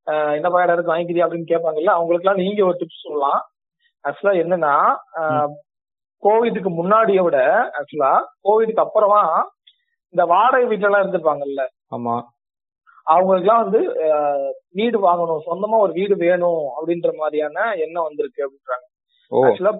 [0.08, 1.91] அஹ், என்ன பாடம் இருக்கு வாங்கிக்கிறியா அப்படின்னு கேட்பாங்கல்ல?
[1.95, 3.41] அவங்களுக்குலாம் நீங்க ஒரு டிப்ஸ் சொல்லலாம்.
[4.06, 4.74] ஆக்சுவலா என்னன்னா
[6.24, 7.38] கோவிடுக்கு முன்னாடியை விட
[7.78, 9.22] ஆக்சுவலா கோவிடுக்கு அப்புறமா
[10.13, 11.63] இந்த வாடகை வீட்டுல இருந்திருப்பாங்கல்ல?
[11.91, 12.15] ஆமா.
[13.08, 13.80] அவங்களுக்குலாம் வந்து
[14.74, 18.86] வீடு வாங்கணும் சொந்தமா ஒரு வீடு வேணும் அப்படின்ற மாதிரியான எண்ணம் வந்திருக்கு அப்படின்றாங்க.
[19.32, 19.74] ஆக்சுவலா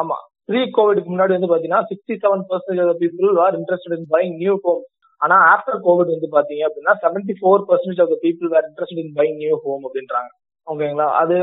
[0.00, 0.18] ஆமா.
[0.48, 4.82] ப்ரீ கோவிட்க்கு முன்னாடி வந்து பாத்தீங்கன்னா sixty seven percentage people are interested in buying new home
[5.20, 9.36] ஆனா ஆஃப்டர் கோவிட் வந்து பாத்தீங்க அப்படின்னா seventy four percentage of people are interested in buying
[9.42, 10.30] new home அப்படின்றாங்க.
[10.66, 11.06] ஓகேங்களா?
[11.20, 11.34] அது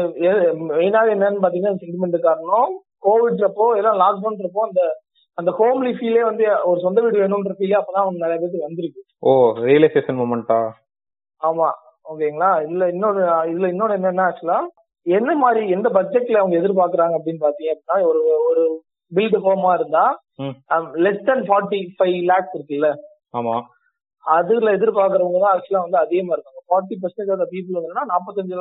[0.72, 2.74] மெயினாக என்னன்னு பாத்தீங்கன்னா சென்டிமெண்ட் காரணம்
[3.06, 4.82] கோவிட்றப்போ எல்லாம் லாக்டவுன்றப்போ அந்த
[5.38, 9.02] அந்த ஹோம்லி ஃபீலே வந்து ஒரு சொந்த வீடு வேணும்ன்ற ஃபீலே அப்பதான் நிறைய பேருக்கு வந்திருக்கு.
[9.24, 9.32] ஓ
[9.68, 10.60] ரியலைசேஷன் மூமெண்டா
[11.42, 11.70] ஆமா.
[12.06, 12.50] ஓகேங்களா?
[12.68, 14.60] இல்ல இன்னொரு இதுல இன்னொன்னு என்னன்னா ஆக்சுவலா
[15.06, 18.64] என்ன மாதிரி எந்த பட்ஜெட்ல அவங்க எதிர்பார்க்கறாங்க அப்படின்னு பாத்தீங்க அப்படின்னா ஒரு ஒரு
[19.18, 20.06] பில்டு ஹோமா இருந்தா.
[21.06, 22.90] Less than forty five lakhs இருக்குல்ல?
[23.40, 23.56] ஆமா.
[24.24, 26.60] அதுல எதிர்பார்க்கறவங்க தான் ஆக்சுவலா வந்து அதிகமா இருக்காங்க.
[26.70, 28.56] ஃபார்ட்டி பர்சன்டேஜ் ஆஃப் பீப்புள் வந்து நாற்பத்தஞ்சு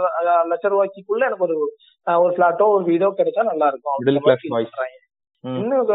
[0.52, 1.56] லட்ச ரூபாய்க்குள்ள எனக்கு ஒரு
[2.22, 3.98] ஒரு பிளாட்டோ ஒரு வீடோ கிடைச்சா நல்லா இருக்கும்.
[5.44, 5.86] இன்னும்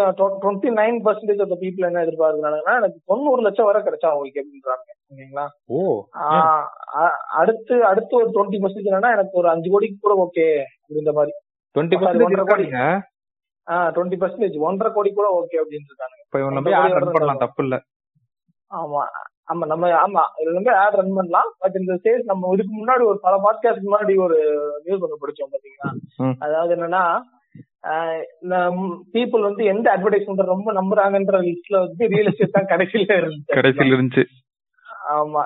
[0.44, 4.88] twenty nine percentage of people என்ன எதிர்பார்க்கறாங்கன்னா எனக்கு தொண்ணூறு லட்சம் வரை கிடைச்சா ஓகே அப்படின்றாங்க.
[5.12, 5.46] ஓகேங்களா?
[7.42, 10.48] அடுத்து அடுத்து ஒரு டுவெண்ட்டி பர்சன்ட் என்னன்னா எனக்கு ஒரு அஞ்சு கோடிக்கு கூட ஓகே
[10.84, 11.36] அப்படின்ற மாதிரி.
[11.76, 12.84] டுவெண்ட்டி பர்சன்டேஜ்
[13.94, 17.64] டுவெண்ட்டி பர்சன்டேஜ் ஒன்றரை கோடி கூட ஓகே அப்படின்னு இருக்காங்க இப்ப இவன் போய் ஆட் ரன் பண்ணலாம் தப்பு
[17.66, 17.78] இல்ல.
[18.72, 19.02] ஆமா
[19.52, 23.20] ஆமா நம்ம ஆமா இதுல இருந்து ஆட் ரன் பண்ணலாம் பட் இந்த சேல்ஸ் நம்ம இதுக்கு முன்னாடி ஒரு
[23.22, 24.38] பல பாட்காஸ்ட் முன்னாடி ஒரு
[24.86, 25.90] நியூஸ் ஒன்று படிச்சோம் பாத்தீங்களா?
[26.20, 26.36] ம்.
[26.46, 27.04] அதாவது என்னன்னா
[29.14, 33.56] பீப்புள் வந்து எந்த அட்வர்டைஸ்மெண்ட் ரொம்ப நம்புறாங்கன்ற லிஸ்ட்ல வந்து ரியல் எஸ்டேட் தான் கடைசியில இருந்துச்சு.
[33.58, 34.24] கடைசியில இருந்துச்சு.
[35.16, 35.44] ஆமா.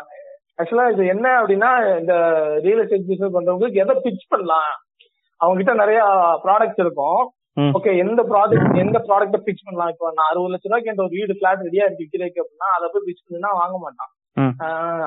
[0.60, 2.16] ஆக்சுவலா இது என்ன அப்படின்னா இந்த
[2.66, 4.72] ரியல் எஸ்டேட் பிசினஸ் பண்றவங்களுக்கு எதை பிச் பண்ணலாம்?
[5.42, 6.00] அவங்க கிட்ட நிறைய
[6.44, 7.22] ப்ராடக்ட்ஸ் இருக்கும்.
[7.78, 9.92] ஓகே எந்த ப்ராடக்ட் எந்த ப்ராடக்ட்ட பிச் பண்ணலாம்?
[9.94, 13.08] இப்போ நான் அறுபது லட்ச ரூபாய்க்கு என்ற ஒரு வீடு பிளாட் ரெடியா இருக்கு விற்கிறதுக்கு அப்படின்னா அதை போய்
[13.08, 14.12] பிச் பண்ணா வாங்க மாட்டான்.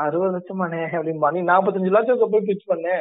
[0.07, 2.96] அறுபது லட்சமானே அப்படின்பா நீ நாற்பத்தஞ்சு லட்சத்துக்கு போய் பிச் பண்ணு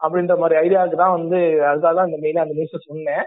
[0.00, 1.38] அப்படின்ற மாதிரி ஐடியாவுக்கு தான் வந்து
[1.70, 3.24] அதுக்காக தான் இந்த மெயினா அந்த நியூஸை சொன்னேன்.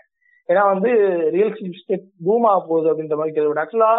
[0.50, 0.92] ஏன்னா வந்து
[1.36, 3.62] ரியல் எஸ்டேட் பூம் ஆக போகுது அப்படின்ற மாதிரி கேள்வி.
[3.64, 3.94] ஆக்சுவலா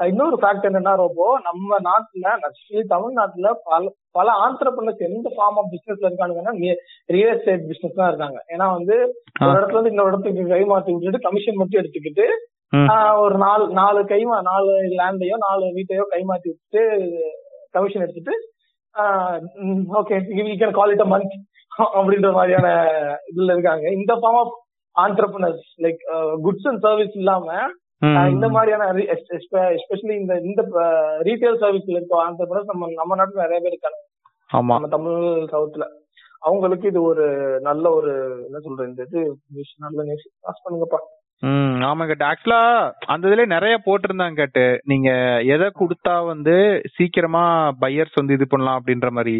[0.00, 6.08] இன்னொரு ஃபேக்ட் என்னன்னா ரொம்ப நம்ம நாட்டுல ஆக்சுவலி தமிழ்நாட்டுல பல பல ஆண்டர்பிரினர்ஸ் எந்த ஃபார்ம் ஆஃப் பிசினஸ்ல
[6.08, 6.54] இருக்காங்கன்னா
[7.08, 8.38] ரியல் எஸ்டேட் பிசினஸ் தான் இருக்காங்க.
[8.52, 8.96] ஏன்னா வந்து.
[9.42, 12.26] ஒரு இடத்துல இருந்து இன்னொரு இடத்துக்கு கை மாத்தி விட்டுட்டு கமிஷன் மட்டும் எடுத்துக்கிட்டு
[13.22, 16.82] ஒரு நாலு நாலு கைமா நாலு லேண்டையோ நாலு வீட்டையோ கை மாத்தி விட்டுட்டு
[17.74, 18.34] கமிஷன் எடுத்துட்டு
[20.00, 21.34] okay we can call it a month
[21.94, 22.68] அப்படின்ற மாதிரியான
[23.30, 23.84] இதுல இருக்காங்க.
[23.98, 24.52] இந்த form of
[24.96, 26.02] entrepreneurs like
[26.44, 27.46] goods and service இல்லாம
[28.30, 28.84] இந்த மாதிரியான
[29.76, 30.62] எஸ்பெஷலி இந்த இந்த
[31.22, 33.98] ரீட்டைல் சர்வீஸ்ல இருக்க ஆண்டர்பிரினர்ஸ் நம்ம நம்ம நாட்டுல நிறைய பேர் இருக்காங்க.
[34.50, 34.74] ஆமா.
[34.74, 35.20] நம்ம தமிழ்
[35.52, 35.84] சவுத்துல
[36.38, 37.26] அவங்களுக்கு இது ஒரு
[37.60, 38.12] நல்ல ஒரு
[38.44, 39.20] என்ன சொல்றது இந்த இது
[39.78, 41.00] நல்ல நியூஸ் பாஸ் பண்ணுங்கப்பா.
[41.42, 42.24] ம் ஆமா கேட்டு.
[42.24, 42.60] ஆக்சுவலா
[43.06, 44.80] அந்த இதுல நிறைய போட்டிருந்தாங்க கேட்டு.
[44.84, 45.08] நீங்க
[45.46, 46.54] எதை கொடுத்தா வந்து
[46.96, 47.42] சீக்கிரமா
[47.80, 49.34] பையர்ஸ் வந்து இது பண்ணலாம் அப்படின்ற மாதிரி.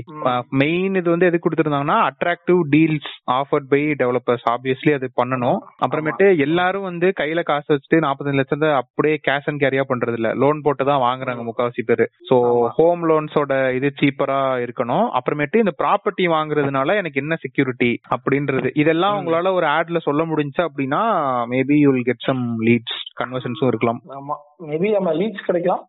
[0.52, 5.58] மெயின் இது வந்து எது கொடுத்திருந்தாங்கன்னா attractive deals offered by developers obviously அது பண்ணணும்.
[5.86, 10.60] அப்புறமேட்டு எல்லாரும் வந்து கையில காசு வச்சுட்டு நாற்பத்தஞ்சு லட்சத்தை அப்படியே கேஷ் அண்ட் கேரியா பண்றது இல்ல லோன்
[10.62, 12.04] போட்டு தான் வாங்குறாங்க முக்காவாசி பேர்.
[12.30, 12.36] சோ.
[12.68, 15.08] ஹோம் லோன்ஸோட இது சீப்பரா இருக்கணும்.
[15.14, 18.70] அப்புறமேட்டு இந்த ப்ராப்பர்ட்டி வாங்குறதுனால எனக்கு என்ன செக்யூரிட்டி அப்படின்றது.
[18.74, 19.26] இதெல்லாம்.
[19.26, 21.02] உங்களால ஒரு ஆட்ல சொல்ல முடிஞ்சு அப்படின்னா
[21.48, 24.00] maybe you will get some leads கன்வர்ஷன்ஸும் இருக்கலாம்.
[24.16, 24.36] ஆமா
[24.68, 25.82] மேபி நம்ம லீட்ஸ் கிடைக்கலாம்.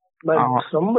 [0.75, 0.97] ரொம்ப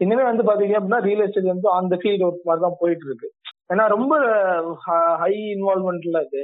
[0.00, 3.28] இனிமே வந்து பாத்தீங்க அப்படின்னா ரியல் எஸ்டேட் வந்து அந்த ஃபீல்ட் ஒர்க் மாதிரி தான் போயிட்டு இருக்கு.
[3.72, 4.14] ஏன்னா ரொம்ப
[5.22, 6.42] ஹை இன்வால்மெண்ட்ல இது.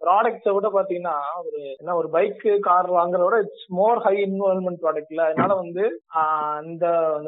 [0.00, 2.34] ப்ராடக்ட்ஸை விட பாத்தீங்கன்னா ஒரு என்ன ஒரு பைக்
[2.66, 5.84] கார் வாங்குறத விட இட்ஸ் மோர் ஹை இன்வால்மெண்ட் ப்ராடக்ட்ல அதனால வந்து
[6.18, 6.86] ஆஹ், இந்த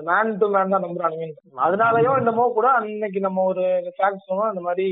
[0.09, 1.29] மேன் டு மேன் தான் நம்புறானுங்க
[1.67, 3.65] அதனாலயோ என்னமோ கூட அன்னைக்கு நம்ம ஒரு
[3.97, 4.89] ஃபேக்ட் சொன்னோம் இந்த மாதிரி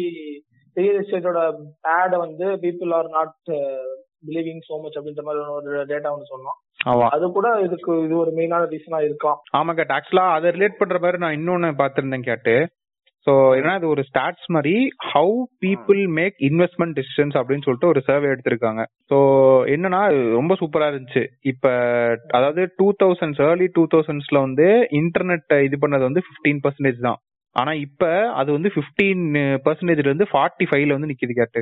[0.76, 1.40] ரியல் எஸ்டேட்டோட
[1.96, 3.52] ஆட வந்து people are not
[4.28, 6.58] believing so much அப்படின்ற மாதிரி ஒரு டேட்டா ஒன்று சொன்னோம்.
[7.14, 11.22] அது கூட இதுக்கு இது ஒரு மெயினான ரீசனா இருக்கலாம் ஆமா கேட் ஆக்சுவலா அதை ரிலேட் பண்ற மாதிரி
[11.24, 12.54] நான் இன்னொன்னு பாத்திருந்தேன் கேட்டு.
[13.26, 14.72] சோ ஏன்னா இது ஒரு ஸ்டாட்ஸ் மாதிரி
[15.10, 18.82] how people make investment decisions அப்படின்னு சொல்லிட்டு ஒரு சர்வே எடுத்திருக்காங்க.
[19.10, 19.18] சோ
[19.74, 20.00] என்னன்னா
[20.38, 21.22] ரொம்ப சூப்பரா இருந்துச்சு.
[21.52, 21.72] இப்ப
[22.38, 24.66] அதாவது டூ தௌசண்ட்ஸ் ஏர்லி டூ தௌசண்ட்ஸ்ல வந்து
[25.00, 27.18] இன்டர்நெட் இது பண்ணது வந்து 15% பர்சன்டேஜ் தான்.
[27.56, 31.60] ஆனா இப்ப அது வந்து 15% பர்சன்டேஜ்ல இருந்து ஃபார்ட்டி ஃபைவ்ல வந்து நிக்குது கேட்டு.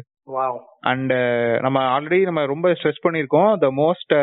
[0.91, 1.13] அண்ட்
[1.61, 4.15] நம்ம ஆல்ரெடி நம்ம ரொம்ப ஸ்ட்ரெஸ் பண்ணிருக்கோம் the most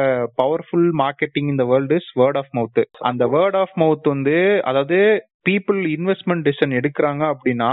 [0.41, 4.99] powerful marketing in the world is word of mouth அந்த வேர்ட் ஆஃப் மவுத் வந்து அதாவது
[5.49, 7.71] பீப்புள் இன்வெஸ்ட்மெண்ட் டிசிஷன் எடுக்கிறாங்க அப்படின்னா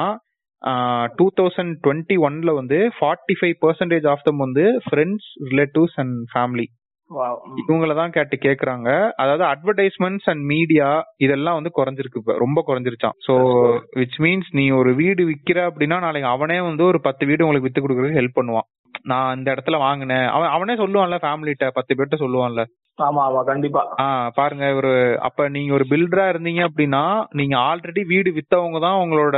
[1.14, 6.66] டூ தௌசண்ட் டுவெண்ட்டி ஒன்ல வந்து forty five percentage of them வந்து friends relatives and family
[7.10, 7.34] Wow.
[7.48, 7.58] ம்.
[7.62, 8.88] இவங்கள தான் கேட்டு கேக்குறாங்க.
[9.16, 12.34] அதாவது அட்வர்டைஸ்மெண்ட்ஸ் அண்ட் மீடியா இதெல்லாம் வந்து குறைஞ்சிருக்கு இப்ப.
[12.38, 13.34] ரொம்ப குறைஞ்சிருச்சான் சோ
[13.96, 17.82] விச் மீன்ஸ் நீ ஒரு வீடு விக்கிற அப்படின்னா நாளைக்கு அவனே வந்து ஒரு பத்து வீடு உங்களுக்கு வித்து
[17.82, 18.68] கொடுக்கறதுக்கு ஹெல்ப் பண்ணுவான்.
[19.04, 20.26] நான் இந்த இடத்துல வாங்கினேன்.
[20.30, 22.62] அவன் அவனே சொல்லுவான்ல ஃபேமிலிட்ட பத்து பேர்ட்ட சொல்லுவான்ல.
[22.98, 23.80] ஆமா ஆமா கண்டிப்பா.
[24.02, 24.04] ஆ
[24.36, 29.36] பாருங்க ஒரு அப்ப நீங்க ஒரு பில்டரா இருந்தீங்க அப்படின்னா நீங்க ஆல்ரெடி வீடு வித்தவங்க தான் உங்களோட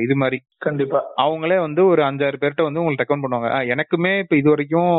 [0.00, 0.38] இது மாதிரி.
[0.58, 1.00] கண்டிப்பா.
[1.24, 3.50] அவங்களே வந்து ஒரு அஞ்சாறு பேர்ட்ட வந்து உங்களுக்கு ரெக்கமெண்ட் பண்ணுவாங்க.
[3.74, 4.94] எனக்குமே இப்ப இது வரைக்கும்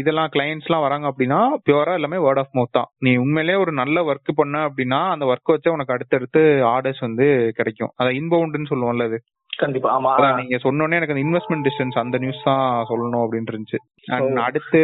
[0.00, 2.88] இதெல்லாம் கிளைண்ட்ஸ் எல்லாம் வராங்க அப்படின்னா பியூரா எல்லாமே வேர்ட் ஆஃப் மவுத் தான்.
[3.00, 6.42] நீ உண்மையிலேயே ஒரு நல்ல ஒர்க் பண்ண அப்படின்னா அந்த ஒர்க் வச்சு உனக்கு அடுத்தடுத்து
[6.74, 7.28] ஆர்டர்ஸ் வந்து
[7.60, 7.92] கிடைக்கும்.
[7.98, 9.20] அதான் இன்பவுண்ட்னு சொல்லுவோம்ல அது.
[9.52, 10.10] கண்டிப்பா ஆமா.
[10.38, 13.78] நீங்க சொன்னோடனே எனக்கு அந்த இன்வெஸ்ட்மெண்ட் டிஸ்டன்ஸ் அந்த நியூஸ் தான் சொல்லணும் அப்படின்னு இருந்துச்சு.
[14.14, 14.26] ஓ.
[14.44, 14.80] அடுத்து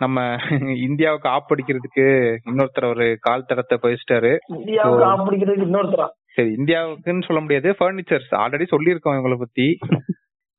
[0.00, 0.18] நம்ம
[0.88, 2.06] இந்தியாவுக்கு ஆப்படிக்கிறதுக்கு
[2.46, 6.08] இன்னொருத்தர் ஒரு கால் தடத்தை பேசிட்டாரு இந்தியாவுக்கு ஆப்பிடிக்கிறதுக்கு இன்னொருத்தரா?
[6.36, 7.70] சரி இந்தியாவுக்குன்னு சொல்ல முடியாது.
[7.78, 9.66] ஃபர்னிச்சர்ஸ் ஆல்ரெடி சொல்லியிருக்கோம் இவங்கள பத்தி.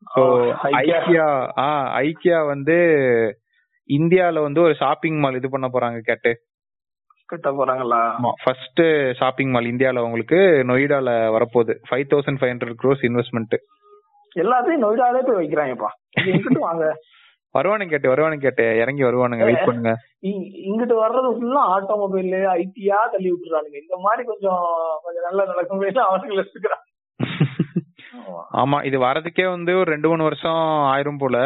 [0.07, 0.23] So
[0.71, 0.97] IKEA.
[0.97, 1.27] ஐக்கியா
[1.59, 1.69] ஆ
[2.01, 2.77] ஐக்கியா வந்து
[3.89, 6.31] இந்தியால வந்து ஒரு ஷாப்பிங் மால் இது பண்ண போறாங்க கேட்டு.
[7.33, 7.99] கட்ட போறாங்களா?
[8.43, 8.81] ஃபர்ஸ்ட்
[9.17, 10.35] ஷாப்பிங் மால் இந்தியால உங்களுக்கு
[10.67, 11.73] நொய்டால வரப்போகுது.
[11.89, 13.55] Five thousand five hundred crores investment
[14.35, 15.89] எல்லாத்தையும் நொய்டாலே போய் வைக்கிறாங்கப்பா.
[16.19, 16.85] இது இங்கிட்டு வாங்க.
[17.57, 18.63] வருவானு கேட்டு வருவானு கேட்டு.
[18.77, 19.91] இறங்கி வருவானுங்க வெயிட் பண்ணுங்க.
[20.21, 23.77] இங்கிட்டு வர்றது ஃபுல்லா ஆட்டோமொபைல் ஐடியா தள்ளி விட்டுறானுங்க.
[23.81, 24.63] இந்த மாதிரி கொஞ்சம்
[25.03, 26.87] கொஞ்சம் நல்ல நடக்கும் அவனுங்களை எடுத்துக்கிறாங்க.
[28.61, 31.37] ஆமா இது வரதுக்கே வந்து ஒரு ரெண்டு மூணு வருஷம் ஆயிரும் போல.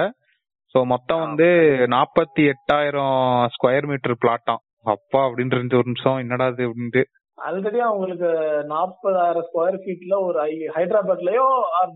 [0.74, 1.46] சோ மொத்தம் வந்து
[1.90, 7.04] நாற்பத்தி எட்டாயிரம் ஸ்கொயர் மீட்டர் பிளாட்டாம் அப்பா அப்படின்னு இருந்துச்சு ஒரு நிமிஷம் என்னடா இது அப்படின்ட்டு.
[7.46, 8.30] ஆல்ரெடி அவங்களுக்கு
[8.64, 10.40] நாற்பதாயிரம் ஸ்கொயர் ஃபீட்ல ஒரு
[10.76, 11.46] ஹைதராபாத்லயோ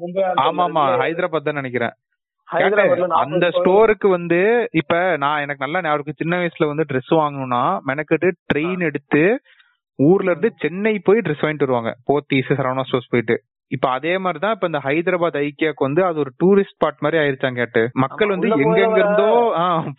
[0.02, 0.84] மும்பை ஆமா ஆமா.
[1.02, 1.94] ஹைதராபாத் தான் நினைக்கிறேன்.
[2.46, 2.70] அந்த
[3.08, 4.40] 40 square- ஸ்டோருக்கு வந்து
[4.72, 6.14] இப்ப நான் எனக்கு நல்லா இருக்கு.
[6.16, 9.40] சின்ன வயசுல வந்து Dress வாங்கணும்னா மெனக்கெட்டு ட்ரெயின் எடுத்து
[10.00, 11.96] ஊர்ல இருந்து சென்னை போய் Dress வாங்கிட்டு வருவாங்க.
[12.08, 13.36] போத்தீஸ் சரவணா ஸ்டோர்ஸ் போயிட்டு.
[13.68, 17.90] இப்ப அதே மாதிரிதான் இப்ப இந்த ஹைதராபாத் ஐக்கியாக்கு வந்து அது ஒரு டூரிஸ்ட் ஸ்பாட் மாதிரி ஆயிருச்சாங்க கேட்டு.
[17.94, 19.30] மக்கள் வந்து எங்க எங்க இருந்தோ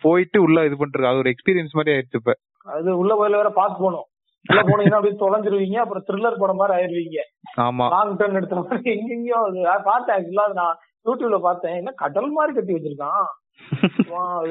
[0.01, 2.33] போயிட்டு உள்ள இது பண்றது அது ஒரு எக்ஸ்பீரியன்ஸ் மாதிரி ஆயிருச்சு இப்ப.
[2.65, 4.07] அது உள்ள போயில வேற பார்த்து போகணும்.
[4.45, 7.19] உள்ள போனீங்கன்னா அப்படியே தொலைஞ்சிருவீங்க அப்புறம் த்ரில்லர் படம் மாதிரி ஆயிருவீங்க.
[7.61, 7.85] ஆமா.
[7.89, 9.39] லாங் டர்ன் எடுத்த மாதிரி எங்கெங்கயோ
[9.83, 11.75] பார்த்தேன் ஆக்சுவலா நான் யூடியூப்ல பார்த்தேன்.
[11.75, 13.25] என்ன கடல் மாதிரி கட்டி வச்சிருக்கான்.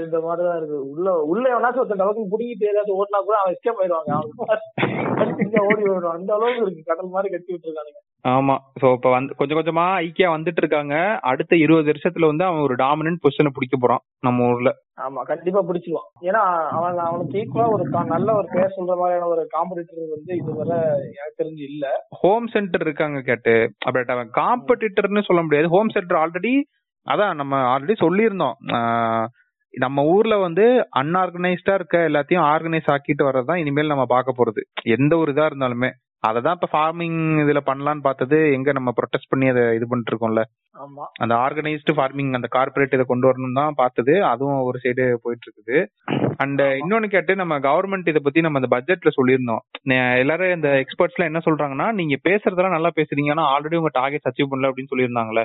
[0.05, 0.91] இந்த மாதிரிதான் இருக்கு.
[0.91, 4.11] உள்ள உள்ள எவனாச்சும் ஒருத்தன் டவக்கம் புடிங்கிட்டு ஏதாச்சும் ஓடினா கூட அவன் எஸ்கேப் ஆயிடுவாங்க.
[4.13, 6.83] அவன் ஓடி போயிடுவான் அந்த அளவுக்கு இருக்கு.
[6.85, 8.01] கடல் மாதிரி கட்டி விட்டுருக்கானுங்க.
[8.29, 8.55] ஆமா.
[8.81, 13.23] சோ இப்ப வந்து கொஞ்சம் கொஞ்சமா ஐக்கியா வந்துட்டு இருக்காங்க அடுத்த இருபது வருஷத்துல வந்து அவன் ஒரு டாமினன்ட்
[13.25, 14.71] பொசிஷனை பிடிக்க போறான் நம்ம ஊர்ல.
[15.01, 15.21] ஆமா.
[15.23, 16.09] கண்டிப்பா பிடிச்சிருவான்.
[16.21, 20.79] ஏன்னா அவன் அவனுக்கு ஈக்குவலா ஒரு நல்ல ஒரு பேர் சொல்ற மாதிரியான ஒரு காம்படிட்டர் வந்து இதுவரை
[21.13, 21.87] எனக்கு தெரிஞ்சு இல்ல.
[22.21, 23.55] ஹோம் சென்டர் இருக்காங்க கேட்டு.
[23.87, 25.69] அப்படி அவன் காம்படிட்டர்னு சொல்ல முடியாது.
[25.69, 26.55] ஹோம் சென்டர் ஆல்ரெடி
[27.07, 28.57] அதான் நம்ம ஆல்ரெடி சொல்லியிருந்தோம்.
[28.69, 29.27] ஆஹ்
[29.75, 30.65] நம்ம ஊர்ல வந்து
[30.97, 34.63] அன்ஆர்கனைஸ்டா இருக்க எல்லாத்தையும் ஆர்கனைஸ் ஆக்கிட்டு வர்றதுதான் இனிமேல் நம்ம பார்க்க போறது.
[34.91, 35.91] எந்த ஒரு இதா இருந்தாலுமே.
[36.27, 40.43] அததான் இப்ப ஃபார்மிங் இதுல பண்ணலாம்னு பார்த்தது எங்க நம்ம ப்ரொடெஸ்ட் பண்ணி அதை இது பண்ணிட்டு இருக்கோம்ல.
[41.23, 44.25] அந்த ஆர்கனைஸ்டு ஃபார்மிங் அந்த கார்பரேட் இதை கொண்டு வரணும் தான் பார்த்தது.
[44.25, 45.79] அதுவும் ஒரு சைடு போயிட்டு இருக்குது
[46.37, 49.63] அண்ட் இன்னொன்னு கேட்டு நம்ம கவர்மெண்ட் இதை பத்தி நம்ம அந்த பட்ஜெட்ல சொல்லியிருந்தோம்.
[50.23, 53.31] எல்லாரும் இந்த எக்ஸ்பர்ட்ஸ் எல்லாம் என்ன சொல்றாங்கன்னா நீங்க பேசுறதெல்லாம் நல்லா பேசுறீங்க.
[53.31, 55.45] ஆனா ஆல்ரெடி உங்க டார்கெட் அச்சீவ் பண்ணல அப்படின்னு சொல்லியிருந்தாங்களே.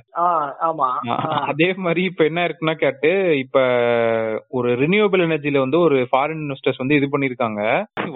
[0.69, 0.89] ஆமா.
[1.51, 3.57] அதே மாதிரி இப்ப என்ன இருக்குன்னா கேட்டு இப்ப
[4.49, 7.61] ஒரு ரினியூவபிள் எனர்ஜில வந்து ஒரு ஃபாரின் இன்வெஸ்டர்ஸ் வந்து இது பண்ணிருக்காங்க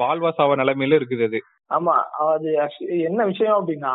[0.03, 1.41] வாழ்வா சாவ நிலைமையில இருக்குது அது.
[1.71, 1.97] ஆமா.
[2.29, 2.49] அது
[3.01, 3.93] என்ன விஷயம் அப்படின்னா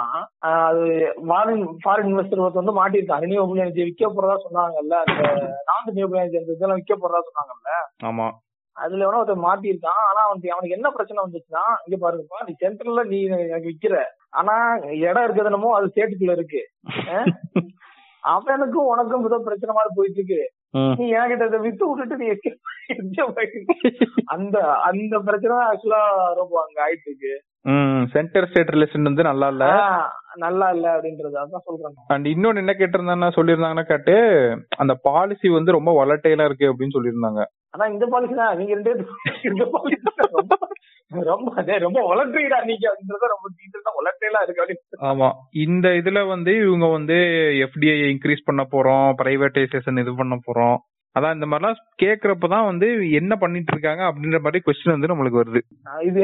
[0.63, 0.85] அது
[1.29, 2.71] ஃபாரின் ஃபாரின் இன்வெஸ்டர் ஒருத்தர்
[3.07, 5.23] வந்து மாட்டிருக்கான் ரினியூவபிள் எனர்ஜி விற்க போறதா சொன்னாங்கல்ல அந்த
[5.69, 7.71] நான் ரினியூவபிள் எனர்ஜி அந்த இதெல்லாம் விற்க போறதா சொன்னாங்கல்ல.
[8.05, 8.27] ஆமா.
[8.77, 13.19] அதுல எவனோ ஒருத்தர் மாட்டிருக்கான் ஆனா அவனுக்கு அவனுக்கு என்ன பிரச்சனை வந்துச்சுன்னா இங்க பாருங்கப்பா நீ சென்ட்ரல்ல நீ
[13.47, 13.95] எனக்கு விக்கிற.
[14.31, 14.55] ஆனா
[15.03, 16.63] இடம் இருக்கிறது என்னமோ அது ஸ்டேட்டுக்குள்ள இருக்கு?
[18.23, 20.43] அவனுக்கும் உனக்கும் ஏதோ பிரச்சனை மாதிரி போயிட்டு இருக்கு.
[20.99, 22.29] நீ என்கிட்ட வித்து விட்டுட்டு நீ
[24.35, 24.57] அந்த
[24.89, 26.01] அந்த பிரச்சனை ஆக்சுவலா
[26.41, 27.35] ரொம்ப அங்க ஆயிட்டு இருக்கு
[28.13, 29.65] சென்டர் ஸ்டேட் ரிலேஷன் வந்து நல்லா இல்ல?
[30.39, 34.15] நல்லா இல்ல அப்படின்றது அதான் சொல்றாங்க அண்ட் இன்னொன்னு என்ன கேட்டிருந்தாங்கன்னா சொல்லியிருந்தாங்கன்னா கேட்டு
[34.79, 37.43] அந்த பாலிசி வந்து ரொம்ப வளட்டைலா இருக்கு அப்படின்னு சொல்லியிருந்தாங்க.
[37.75, 38.93] ஆனா இந்த பாலிசி தான் நீங்க ரெண்டு
[39.51, 40.55] இந்த பாலிசி ரொம்ப
[41.27, 45.29] ரொம்ப அதே ரொம்ப வளர்த்துறீடா நீங்க அப்படின்றத ரொம்ப டீட்டெயிலா வளர்த்தேலாம் இருக்கு ஆமா.
[45.65, 47.17] இந்த இதுல வந்து இவங்க வந்து
[47.67, 50.77] எஃப்டிஐ இன்க்ரீஸ் பண்ண போறோம் பிரைவேடைசேஷன் இது பண்ண போறோம்.
[51.17, 52.89] அதான் இந்த மாதிரிலாம் கேக்குறப்பதான் வந்து
[53.21, 55.61] என்ன பண்ணிட்டு இருக்காங்க அப்படின்ற மாதிரி கொஸ்டின் வந்து நம்மளுக்கு வருது.
[56.09, 56.23] இது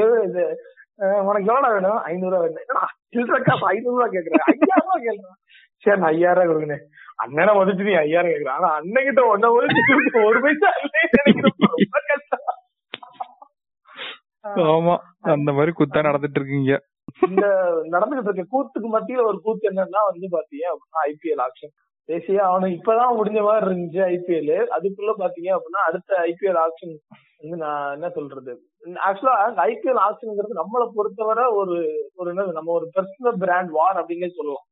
[1.22, 2.00] உனக்கு எவ்வளவு வேணும்?
[2.08, 2.62] ஐநூறு ரூபா வேணும்.
[2.64, 4.88] என்னடா சில்லற காசு ஐநூறு ரூபா கேக்குறேன் ஐயாயிரம்
[5.20, 5.34] ரூபா
[5.84, 6.76] சரி நான் ஐயாயிரம் ரூபா கொடுங்க
[7.22, 9.66] அண்ணனை மதிச்சு நீ ஐயாயிரம் கேக்குறேன் ஆனா அண்ணன் கிட்ட ஒன்ன ஒரு
[10.24, 10.70] ஒரு பைசா
[14.70, 14.94] ஆமா
[15.32, 16.72] அந்த மாதிரி குத்தா நடந்துட்டு இருக்கீங்க.
[17.26, 17.44] இந்த
[17.92, 21.72] நடந்துகிட்டு இருக்க கூத்துக்கு மத்தியில ஒரு கூத்து என்னன்னா வந்து பாத்தீங்க அப்படின்னா ஐபிஎல் ஆக்ஷன்
[22.08, 26.94] தேசிய அவனுக்கு இப்பதான் முடிஞ்ச மாதிரி இருந்துச்சு ஐபிஎல் அதுக்குள்ள பாத்தீங்க அப்படின்னா அடுத்த ஐபிஎல் ஆக்ஷன்
[27.42, 28.52] வந்து நான் என்ன சொல்றது?
[29.06, 29.36] ஆக்சுவலா
[29.70, 31.76] ஐபிஎல் ஆக்ஷன்ங்கிறது நம்மளை பொறுத்தவரை ஒரு
[32.18, 34.66] ஒரு என்னது நம்ம ஒரு பர்சனல் பிராண்ட் வார் அப்படின்னே சொல்லுவோம்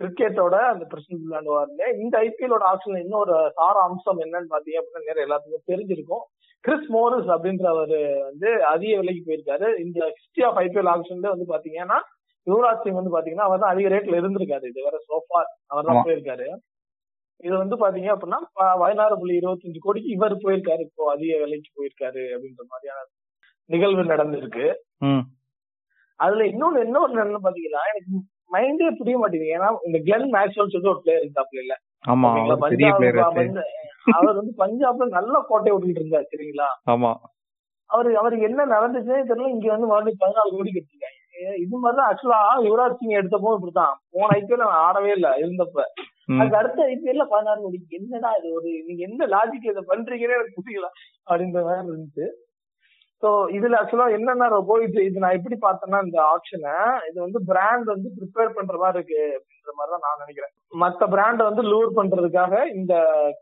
[0.00, 5.70] கிரிக்கெட்டோட அந்த பிரசிடன்ட் விளையாடுவாருங்க இந்த ஐபிஎலோட ஆக்ஷன்ல இன்னொரு சார அம்சம் என்னன்னு பாத்தீங்க அப்படின்னா நிறைய எல்லாத்துக்கும்
[5.72, 6.22] தெரிஞ்சிருக்கும்.
[6.64, 7.94] கிறிஸ் மோரிஸ் அப்படின்றவர்
[8.28, 9.68] வந்து அதிக விலைக்கு போயிருக்காரு.
[9.84, 11.98] இந்த ஹிஸ்டரி ஆஃப் ஐபிஎல் ஆக்ஷன்ல வந்து பாத்தீங்கன்னா
[12.46, 14.64] யுவராஜ் சிங் வந்து பாத்தீங்கன்னா அவர் தான் அதிக ரேட்ல இருந்திருக்காரு.
[14.72, 15.96] இது வேற சோஃபார் அவர் தான்.
[16.06, 16.46] போயிருக்காரு.
[17.44, 18.38] இது வந்து பாத்தீங்க அப்படின்னா
[18.82, 20.82] பதினாறு புள்ளி இருபத்தஞ்சு கோடிக்கு இவர் போயிருக்காரு.
[20.88, 23.06] இப்போ அதிக விலைக்கு போயிருக்காரு அப்படின்ற மாதிரியான
[23.70, 24.66] நிகழ்வு நடந்திருக்கு.
[26.20, 28.10] அதுல இன்னொன்னு இன்னொரு என்னன்னு பாத்தீங்கன்னா எனக்கு
[28.50, 29.54] மைண்டே புரிய மாட்டேங்குது.
[29.56, 31.74] ஏன்னா இந்த கிளென் மேக்ஸ்வெல் சொல்லி ஒரு பிளேயர் இருந்தாப்ல இல்ல.
[34.18, 36.68] அவர் வந்து பஞ்சாப்ல நல்ல கோட்டை விட்டுட்டு இருந்தார் சரிங்களா?
[36.94, 37.12] ஆமா.
[37.90, 39.52] அவரு அவருக்கு என்ன நடந்துச்சுன்னே தெரியல.
[39.54, 41.19] இங்க வந்து மறுபடியும் பதினாலு கோடி கட்டிருக்காங்க.
[41.62, 43.94] இது மாதிரிதான் ஆக்சுவலா யுவராஜ் சிங் எடுத்தப்போ இப்படித்தான்.
[44.14, 45.78] போன ஐபிஎல் ஆடவே இல்ல இருந்தப்ப.
[46.38, 47.78] அதுக்கு அடுத்த ஐபிஎல்ல பதினாறு கோடி.
[47.98, 50.88] என்னடா இது ஒரு நீங்க என்ன லாஜிக் இதை பண்றீங்கன்னு எனக்கு புரியல
[51.28, 52.26] அப்படின்ற மாதிரி இருந்துச்சு.
[53.22, 56.74] சோ இதுல ஆக்சுவலா என்னென்ன போயிட்டு இது நான் எப்படி பார்த்தேன்னா இந்த ஆப்ஷனை
[57.08, 60.52] இது வந்து பிராண்ட் வந்து ப்ரிப்பேர் பண்ற மாதிரி இருக்கு அப்படின்ற மாதிரி தான் நான் நினைக்கிறேன்.
[60.82, 62.94] மத்த பிராண்ட வந்து லூர் பண்றதுக்காக இந்த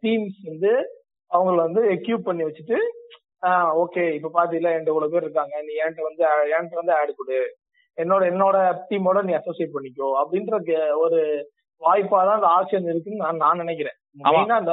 [0.02, 0.72] டீம்ஸ் வந்து
[1.30, 2.78] அவங்கள வந்து எக்யூப் பண்ணி வச்சுட்டு
[3.82, 7.38] ஓகே இப்ப பாத்தீங்களா என்கிட்ட இவ்வளவு பேர் இருக்காங்க நீ என்கிட்ட வந்து என்கிட்ட வந்து ஆட் கொடு.
[7.98, 8.56] என்னோட என்னோட
[8.88, 10.08] டீமோட நீ அசோசியேட் பண்ணிக்கோ.
[10.20, 10.56] அப்படின்ற
[11.04, 11.20] ஒரு
[11.82, 13.96] வாய்ப்பா தான் அந்த ஆப்ஷன் இருக்குன்னு நான் நான் நினைக்கிறேன்.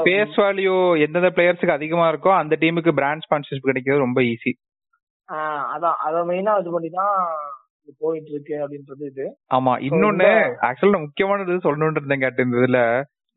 [0.08, 4.54] பேஸ் வேல்யூ எந்தெந்த பிளேயர்ஸ்க்கு அதிகமா இருக்கோ அந்த டீமுக்கு பிராண்ட் ஸ்பான்சர்ஷிப் கிடைக்கிறது ரொம்ப ஈஸி
[5.74, 5.98] அதான்.
[6.06, 7.14] அத மெயினா இது பண்ணி தான்
[8.02, 9.26] போயிட்டு இருக்கு அப்படின்றது இது.
[9.56, 9.74] ஆமா.
[9.88, 10.30] இன்னொன்னு
[10.68, 12.80] ஆக்சுவலா முக்கியமானது சொல்லணும்னு இருந்தேன் கேட்டு இதுல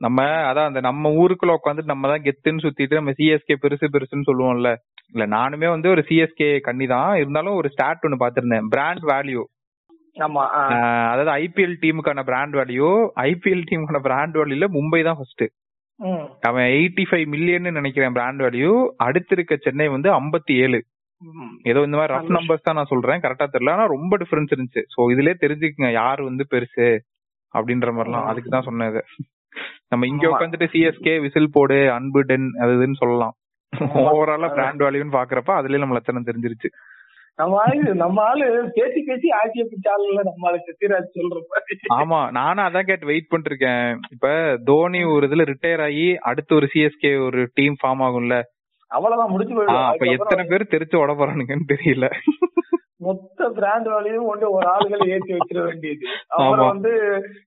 [0.00, 4.70] நம்ம அதான் அந்த நம்ம ஊருக்குள்ள உட்காந்துட்டு நம்ம தான் கெத்துன்னு சுத்திட்டு நம்ம சிஎஸ்கே பெருசு பெருசுன்னு சொல்லுவோம்ல.
[5.14, 9.42] இல்ல நானுமே வந்து ஒரு சிஎஸ்கே கண்ணி தான் இருந்தாலும் ஒரு ஸ்டாட் ஒன்னு பாத்திருந்தேன் பிராண்ட் வேல்யூ
[10.26, 10.44] ஆமா
[11.12, 12.90] அதாவது ஐபிஎல் டீமுக்கான பிராண்ட் வேல்யூ
[13.30, 15.44] ஐபிஎல் டீமுக்கான பிராண்ட் வேல்யூல மும்பை தான் ஃபர்ஸ்ட்
[16.48, 18.72] அவன் எயிட்டி ஃபைவ் மில்லியன் நினைக்கிறேன் பிராண்ட் வேல்யூ
[19.06, 20.80] அடுத்து இருக்க சென்னை வந்து ஐம்பத்தி ஏழு.
[21.70, 23.72] ஏதோ இந்த மாதிரி ரஃப் நம்பர்ஸ் தான் நான் சொல்றேன் கரெக்டா தெரியல.
[23.76, 24.82] ஆனா ரொம்ப டிஃபரன்ஸ் இருந்துச்சு.
[24.94, 26.86] சோ இதுலயே தெரிஞ்சுக்குங்க யார் வந்து பெருசு
[27.54, 28.28] அப்படின்ற மாதிரிலாம்.
[28.30, 29.02] அதுக்கு தான் சொன்னது
[29.92, 30.24] நம்ம இங்க.
[30.32, 33.34] உட்காந்துட்டு சிஎஸ்கே விசில் போடு அன்பு டென் அது இதுன்னு சொல்லலாம்.
[34.02, 36.70] ஓவராலா பிராண்ட் வேல்யூன்னு பாக்குறப்ப அதுலயே நம்ம லட்சணம் தெரிஞ்சிருச்சு.
[37.38, 38.46] நம்ம ஆளு நம்ம ஆளு
[38.76, 41.76] பேசி பேசி ஆட்சியை பிடிச்சாலுல நம்ம ஆளு சத்யராஜ் சொல்ற மாதிரி.
[41.98, 44.28] ஆமா நானும் அதான் கேட்டு வெயிட் பண்ணிட்டு இருக்கேன் இப்ப
[44.70, 48.36] தோனி ஒரு இதுல ரிட்டையர் ஆகி அடுத்து ஒரு சிஎஸ்கே ஒரு டீம் ஃபார்ம் ஆகும்ல.
[48.90, 52.06] அவ்வளவுதான் முடிச்சு போயிடும் அப்ப எத்தனை பேர் தெரிச்சு ஓட போறானுங்கன்னு தெரியல.
[53.06, 56.06] மொத்த பிராண்ட் வேல்யூவும் கொண்டு ஒரு ஆளுகளை ஏற்றி வச்சிட வேண்டியது.
[56.34, 56.92] அப்புறம் வந்து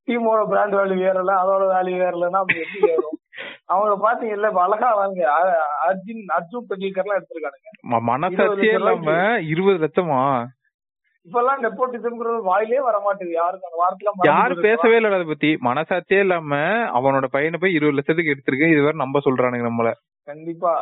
[0.07, 3.17] டீமோட பிராண்ட் வேல்யூ வேறல அதோட வேல்யூ வேறலன்னா அப்படி எப்படி ஏறும்?
[3.65, 5.19] அவங்க பாத்தீங்கல்ல இப்ப அழகா வாங்க.
[5.35, 9.13] அ- அர்ஜுன் அர்ஜுன் பெண்டில்கர் எல்லாம் எடுத்திருக்கானுங்க மனசாட்சியே இல்லாம
[9.47, 10.21] இருபது லட்சமா?
[11.25, 14.61] இப்பெல்லாம் நெப்போட்டிசம்ங்கிறது வாயிலே வர மாட்டேங்குது யாருக்கும் அந்த மறந்து யாரும்.
[14.61, 15.57] பேசவே இல்ல அதை பத்தி.
[15.61, 16.59] மனசாட்சியே இல்லாம
[16.93, 19.91] அவனோட பையனை போய் இருபது லட்சத்துக்கு எடுத்திருக்கேன் இது வேற நம்ப சொல்றானுங்க நம்மள.
[20.27, 20.73] கண்டிப்பா.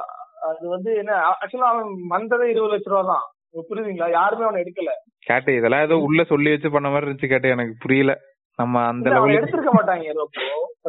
[0.42, 3.26] அது வந்து என்ன ஆக்சுவலா அவன் வந்ததே இருபது லட்ச ரூபா தான்.
[3.70, 4.10] புரியுதுங்களா?
[4.12, 4.92] யாருமே அவனை எடுக்கல.
[5.28, 8.14] கேட்டு இதெல்லாம் ஏதோ உள்ள சொல்லி வச்சு பண்ண மாதிரி இருந்துச்சு கேட்டு எனக்கு புரியல.
[8.60, 10.24] நம்ம அந்த லெவலுக்கு எடுத்திருக்க மாட்டாங்க ஏதோ?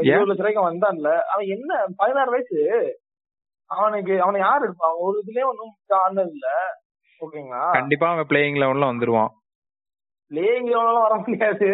[0.00, 1.10] இருபது லட்ச வந்தான்ல.
[1.32, 2.60] அவன் என்ன பதினாறு வயசு?
[3.70, 6.46] அவனுக்கு அவனை யார் அவன் ஒரு இதுலயே ஒன்னும் ஆனது இல்ல.
[7.20, 7.70] ஓகேங்களா?
[7.72, 9.32] கண்டிப்பா அவன் பிளேயிங் லெவல்ல வந்துருவான்.
[10.34, 11.68] லேயிங் லெவலாம் வர முடியாது.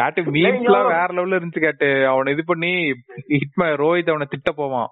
[0.00, 1.88] கேட்டு மீம்ஸ் எல்லாம் வேற லெவல்ல இருந்துச்சு கேட்டு.
[2.06, 2.72] அவனை இது பண்ணி
[3.28, 4.88] ஹிட்ம ரோஹித் அவனை திட்ட போவான்.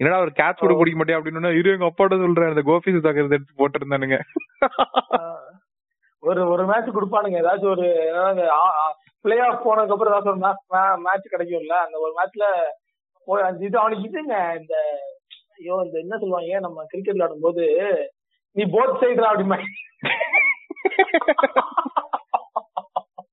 [0.00, 2.48] என்னடா ஒரு கேட்ச் கூட பிடிக்க மாட்டேன் அப்படின்னு இரு எங்க அப்பாட்ட சொல்றேன்.
[2.48, 4.18] இந்த கோபி சுதாகர் எடுத்து போட்டிருந்தானுங்க.
[6.22, 7.40] ஒரு ஒரு மேட்ச் கொடுப்பானுங்க.
[7.42, 7.88] ஏதாச்சும் ஒரு
[9.24, 11.76] பிளே ஆஃப் போனதுக்கு அப்புறம் ஏதாச்சும் ஒரு மேட்ச் கிடைக்கும்ல.
[11.86, 12.46] அந்த ஒரு மேட்ச்ல
[13.28, 14.36] போய் அந்த இது அவனுக்கு இதுங்க.
[14.60, 14.74] இந்த
[15.58, 16.60] ஐயோ இந்த என்ன சொல்லுவாங்க?
[16.66, 17.64] நம்ம கிரிக்கெட் விளையாடும் போது
[18.56, 19.58] நீ போத் சைடு அப்படிமா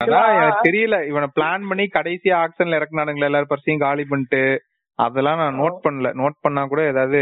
[0.03, 0.95] அதான் எனக்கு தெரியல.
[1.09, 4.41] இவனை பிளான் பண்ணி கடைசி ஆக்ஷன்ல இறக்குனானுங்களே எல்லாரும் பர்சையும் காலி பண்ணிட்டு
[4.99, 6.09] அதெல்லாம் நான் நோட் பண்ணல.
[6.21, 7.21] நோட் பண்ணா கூட ஏதாவது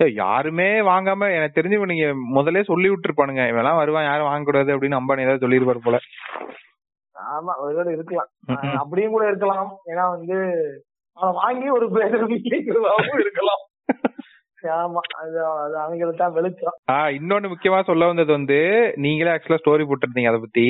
[0.00, 3.42] யாருமே வாங்காம எனக்கு தெரிஞ்சு இவனுங்க முதல்ல சொல்லி விட்டுருப்பானுங்க.
[3.52, 5.98] இவெல்லாம் வருவான் யாரும் வாங்க கூடாது அப்படின்னு அம்பானி ஏதாவது சொல்லிருப்பாரு போல.
[7.16, 8.30] ஆமா ஒருவேளை இருக்கலாம்.
[8.80, 9.68] அப்படியும் கூட இருக்கலாம்.
[9.92, 10.36] ஏன்னா வந்து
[11.16, 12.26] அவன் வாங்கி ஒரு பிளேயர்
[13.18, 13.62] இருக்கலாம்.
[14.76, 16.76] ஆமா அது அது அவங்களுக்கு தான் வெளிச்சம்.
[16.92, 18.58] ஆஹ் இன்னொன்னு முக்கியமா சொல்ல வந்தது வந்து
[18.96, 20.66] நீங்களே ஆக்சுவலா ஸ்டோரி போட்டிருந்தீங்க அதை பத்தி.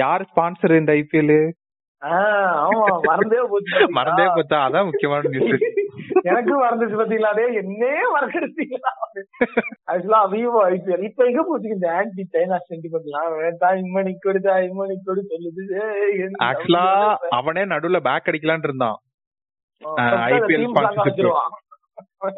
[0.00, 1.36] யார் ஸ்பான்சர் இந்த ஐபிஎல்
[3.08, 3.78] மறந்தே போச்சு?
[3.98, 4.58] மறந்தே போச்சா?
[4.66, 5.66] அதான் முக்கியமான நியூஸ்
[6.30, 8.90] எனக்கும் மறந்துச்சு பாத்தீங்களா டே என்னே மறக்கடிச்சீங்களா
[9.92, 15.22] ஆக்சுவலா விவோ ஐபிஎல் இப்ப எங்க போச்சு இந்த ஆன்டி சைனா சென்டிமெண்ட்லாம் வேண்டாம் இம்மணி கொடுதா இம்மணி கொடு
[15.32, 15.64] சொல்லுது.
[16.48, 16.84] ஆக்சுவலா
[17.38, 18.98] அவனே நடுவுல பேக் அடிக்கலாம்னு இருந்தான்.
[21.06, 21.52] வச்சிருவான்.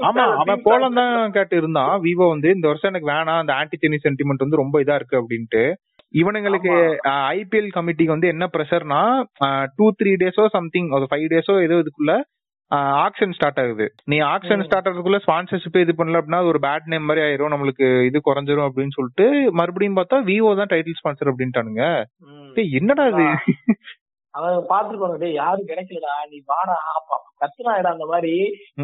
[0.09, 0.99] ஆமா அவன் போலாம்.
[0.99, 1.95] தான் கேட்டு இருந்தான்.
[2.05, 5.65] விவோ வந்து இந்த வருஷம் எனக்கு வேணாம் அந்த ஆன்டி செனி சென்டிமெண்ட் வந்து ரொம்ப இதா இருக்கு அப்படின்ட்டு.
[6.21, 6.73] இவனுங்களுக்கு
[7.37, 9.01] ஐபிஎல் கமிட்டிக்கு வந்து என்ன ப்ரெஷர்னா
[9.79, 12.15] டூ த்ரீ டேஸோ சம்திங் ஒரு ஃபைவ் டேஸோ ஏதோ இதுக்குள்ள
[12.71, 13.87] ஆக்ஷன் ஸ்டார்ட் ஆகுது.
[14.05, 14.65] நீ ஆக்ஷன்.
[14.65, 17.55] ஸ்டார்ட் ஆகிறதுக்குள்ள ஸ்பான்சர்ஷிப் இது பண்ணல அப்படின்னா ஒரு பேட் நேம் மாதிரி ஆயிரும்.
[17.55, 21.85] நம்மளுக்கு இது குறைஞ்சிரும் அப்படின்னு சொல்லிட்டு மறுபடியும் பார்த்தா விவோ தான் டைட்டில் ஸ்பான்சர் அப்படின்ட்டானுங்க.
[22.81, 23.27] என்னடா இது?
[24.35, 26.77] அவன் பாத்துருப்பாங்க டேய் யாரும் கிடைக்கலடா நீ வாடா
[27.43, 28.33] கத்துனாடா அந்த மாதிரி.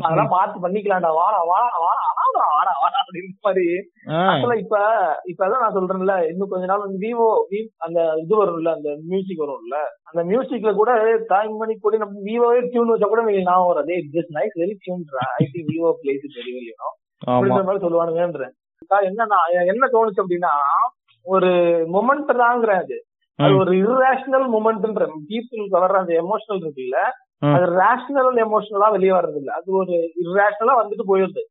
[0.03, 3.66] அதெல்லாம் பார்த்து பண்ணிக்கலாம்டா வாடா வாடா வாடா வாடா வாடா வாடா அப்படின்னு மாதிரி.
[4.30, 4.76] ஆக்சுவலா இப்ப
[5.32, 7.28] இப்ப அதான் நான் சொல்றேன்ல இன்னும் கொஞ்ச நாள் வந்து விவோ
[7.86, 9.78] அந்த இது வரும்ல அந்த மியூசிக் வரும்ல
[10.11, 10.92] அந்த மியூசிக்ல கூட
[11.34, 13.96] டைம் பண்ணி கூட நம்ம விவோவே டியூன் வச்சா கூட நீங்க ஞாபகம் வராது.
[14.16, 15.05] Just nice very tune
[15.36, 16.72] I the Vivo place very very
[17.30, 18.55] அப்படின்ற மாதிரி சொல்லுவானுங்கன்றேன்.
[19.09, 19.22] என்ன
[19.72, 20.53] என்ன தோணுச்சு அப்படின்னா
[21.26, 21.51] ஒரு
[21.94, 22.98] மொமெண்ட் தாங்கிறேன் அது.
[23.45, 26.99] அது ஒரு இர்ரேஷனல் மூமெண்ட்ன்ற பீப்புளுக்கு வர்ற அந்த எமோஷனல் இருக்குல்ல
[27.55, 31.43] அது ரேஷனல் எமோஷனலா வெளியே வர்றது இல்ல அது ஒரு இர்ரேஷனலா வந்துட்டு போயிருது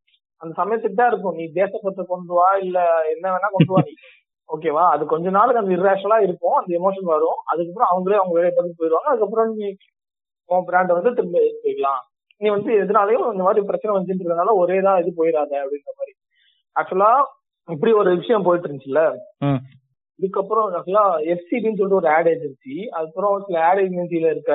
[0.41, 1.37] அந்த சமயத்துக்கு தான் இருக்கும்.
[1.39, 2.77] நீ தேசப்பத்தை கொண்டு வா இல்ல
[3.13, 3.93] என்ன வேணா கொண்டு வா நீ.
[4.49, 6.57] ஓகேவா அது கொஞ்ச நாளுக்கு அந்த இர்ரேஷனலா இருக்கும்.
[6.59, 7.39] அந்த எமோஷன் வரும்.
[7.51, 9.09] அதுக்கப்புறம் அவங்களே அவங்க வேலையை பார்த்து போயிடுவாங்க.
[9.11, 9.67] அதுக்கப்புறம் நீ
[10.49, 12.01] உன் பிராண்ட் வந்து திரும்ப போயிடலாம்
[12.41, 16.13] நீ வந்து எதனாலையும் இந்த மாதிரி பிரச்சனை வந்துட்டு இருக்கனால ஒரே தான் இது போயிடாத அப்படின்ற மாதிரி.
[16.75, 17.11] ஆக்சுவலா
[17.67, 19.01] இப்படி ஒரு விஷயம் போயிட்டு இருந்துச்சுல்ல?
[20.19, 21.03] இதுக்கப்புறம் ஆக்சுவலா
[21.33, 24.53] எஃப்சிபின்னு சொல்லிட்டு ஒரு ஆட் ஏஜென்சி அதுக்கப்புறம் சில ஆட் ஏஜென்சில இருக்க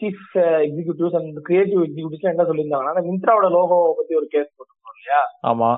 [0.00, 0.24] chief
[0.64, 5.22] executives and creative executives என்ன சொல்லியிருந்தாங்கன்னா மிந்த்ராவோட லோகோ பத்தி ஒரு கேஸ் போட்டிருக்கோம் இல்லையா?
[5.50, 5.70] ஆமா.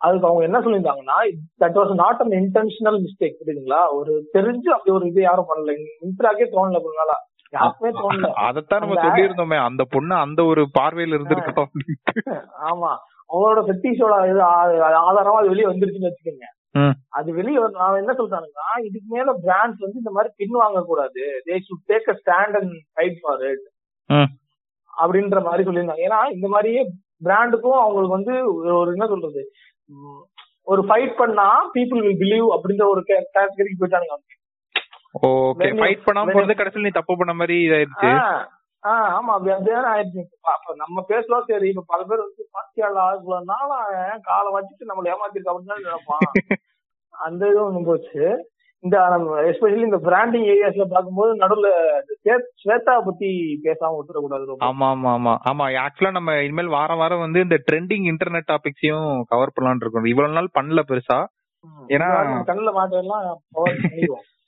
[0.00, 1.16] அதுக்கு அவங்க என்ன சொல்லியிருந்தாங்கன்னா
[1.62, 3.80] that was not an intentional mistake புரியுதுங்களா?
[3.92, 5.72] ஒரு தெரிஞ்சு அப்படி ஒரு இது யாரும் பண்ணல.
[6.02, 7.16] மிந்த்ராக்கே தோணல கொஞ்ச
[7.52, 8.28] யாருக்குமே தோணல.
[8.48, 9.58] அதத்தான் நம்ம சொல்லியிருந்தோமே.
[9.68, 11.70] அந்த பொண்ணு அந்த ஒரு பார்வையில இருந்திருக்கோம்
[12.70, 12.90] ஆமா.
[13.30, 14.40] அவங்களோட ஃபெட்டிஷோட இது
[15.02, 16.46] ஆதாரமா அது வெளியே வந்துருச்சுன்னு வச்சுக்கோங்க.
[17.10, 21.56] அது வெளியே நான் என்ன சொல்றானுன்னா இதுக்கு மேல பிராண்ட்ஸ் வந்து இந்த மாதிரி பின் வாங்க கூடாது they
[21.66, 23.64] should take a stand and fight for it
[24.92, 26.06] அப்படின்ற மாதிரி சொல்லியிருந்தாங்க.
[26.06, 26.82] ஏன்னா இந்த மாதிரியே
[27.22, 28.34] பிராண்டுக்கும் அவங்களுக்கு வந்து
[28.78, 29.42] ஒரு என்ன சொல்றது
[30.66, 34.16] ஒரு ஃபைட் பண்ணா பீப்புள் வில் பிலீவ் அப்படின்ற ஒரு கேட்டகரிக்கு போயிட்டானுங்க
[35.24, 38.10] ஓகே ஃபைட் பண்ணாம போறது கடைசியில் நீ தப்பு பண்ண மாதிரி இதாயிருச்சு
[38.88, 39.54] ஆஹ் ஆமா அப்படியே
[39.90, 40.22] ஆயிடுச்சு.
[40.82, 43.78] நம்ம பேசலாம் சரி இப்ப பல பேர் வந்து பாத்தியாளா இவ்வளவு நாளா
[44.28, 46.24] காலை வச்சுட்டு நம்மள ஏமாத்திருக்க அப்படின்னு நினைப்பான்.
[47.14, 48.24] அந்த இது ஒண்ணு போச்சு.
[48.84, 48.96] இந்த
[49.50, 51.68] எஸ்பெஷலி இந்த பிராண்டிங் ஏரியாஸ்ல பாக்கும்போது நடுவுல
[52.60, 53.30] ஸ்வேதா பத்தி
[53.64, 55.32] பேசாம விட்டுறக்கூடாது ஆமா ஆமா ஆமா.
[55.50, 60.10] ஆமா ஆக்சுவலா நம்ம இனிமேல் வாரம் வாரம் வந்து இந்த ட்ரெண்டிங் இன்டர்நெட் டாபிக்ஸையும் கவர் பண்ணலாம்னு இருக்கோம்.
[60.12, 61.18] இவ்வளவு நாள் பண்ணல பெருசா.
[61.88, 62.08] ஏன்னா
[62.48, 63.24] கண்ணுல மாட்டெல்லாம்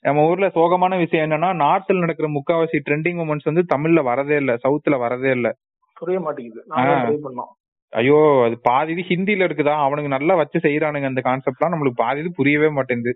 [0.05, 4.97] நம்ம ஊர்ல சோகமான விஷயம் என்னன்னா நாட்டில் நடக்கிற முக்காவாசி ட்ரெண்டிங் மூமெண்ட்ஸ் வந்து தமிழ்ல வரதே இல்ல சவுத்துல
[5.03, 5.47] வரதே இல்ல.
[5.97, 6.61] புரிய மாட்டேங்குது.
[7.93, 9.73] ஐயோ அது பாதி இது ஹிந்தில இருக்குதா?
[9.85, 13.13] அவனுக்கு நல்லா வச்சு செய்யறானுங்க அந்த கான்செப்ட்லாம் நம்மளுக்கு பாதி இது புரியவே மாட்டேங்குது.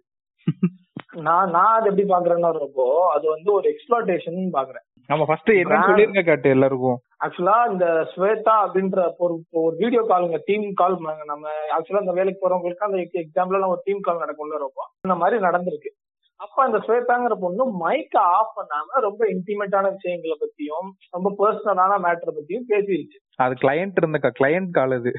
[1.24, 4.86] நான் நான் அது எப்படி பாக்குறேன்னா இருப்போ அது வந்து ஒரு எக்ஸ்பிளாட்டேஷன் பாக்குறேன்.
[5.10, 6.98] நம்ம ஃபர்ஸ்ட் என்ன சொல்லிருங்க காட்டு எல்லாருக்கும்?
[7.24, 12.88] ஆக்சுவலா இந்த ஸ்வேதா அப்படின்ற ஒரு ஒரு வீடியோ காலுங்க டீம் கால் நம்ம ஆக்சுவலா இந்த வேலைக்கு போறவங்களுக்கு
[12.88, 15.92] அந்த எக்ஸாம்பிள் ஒரு டீம் கால் நடக்கும்ல ரொம்ப இந்த மாதிரி நடந்திருக்கு.
[16.40, 22.68] அப்ப அந்த ஸ்வேதாங்கிற பொண்ணு மைக்க ஆஃப் பண்ணாம ரொம்ப இன்டிமேட்டான விஷயங்களை பத்தியும் ரொம்ப பர்சனலான மேட்டர் பத்தியும்
[22.72, 23.18] பேசிருச்சு.
[23.40, 25.14] அது கிளையண்ட் இருந்த கிளையண்ட் கால் அது.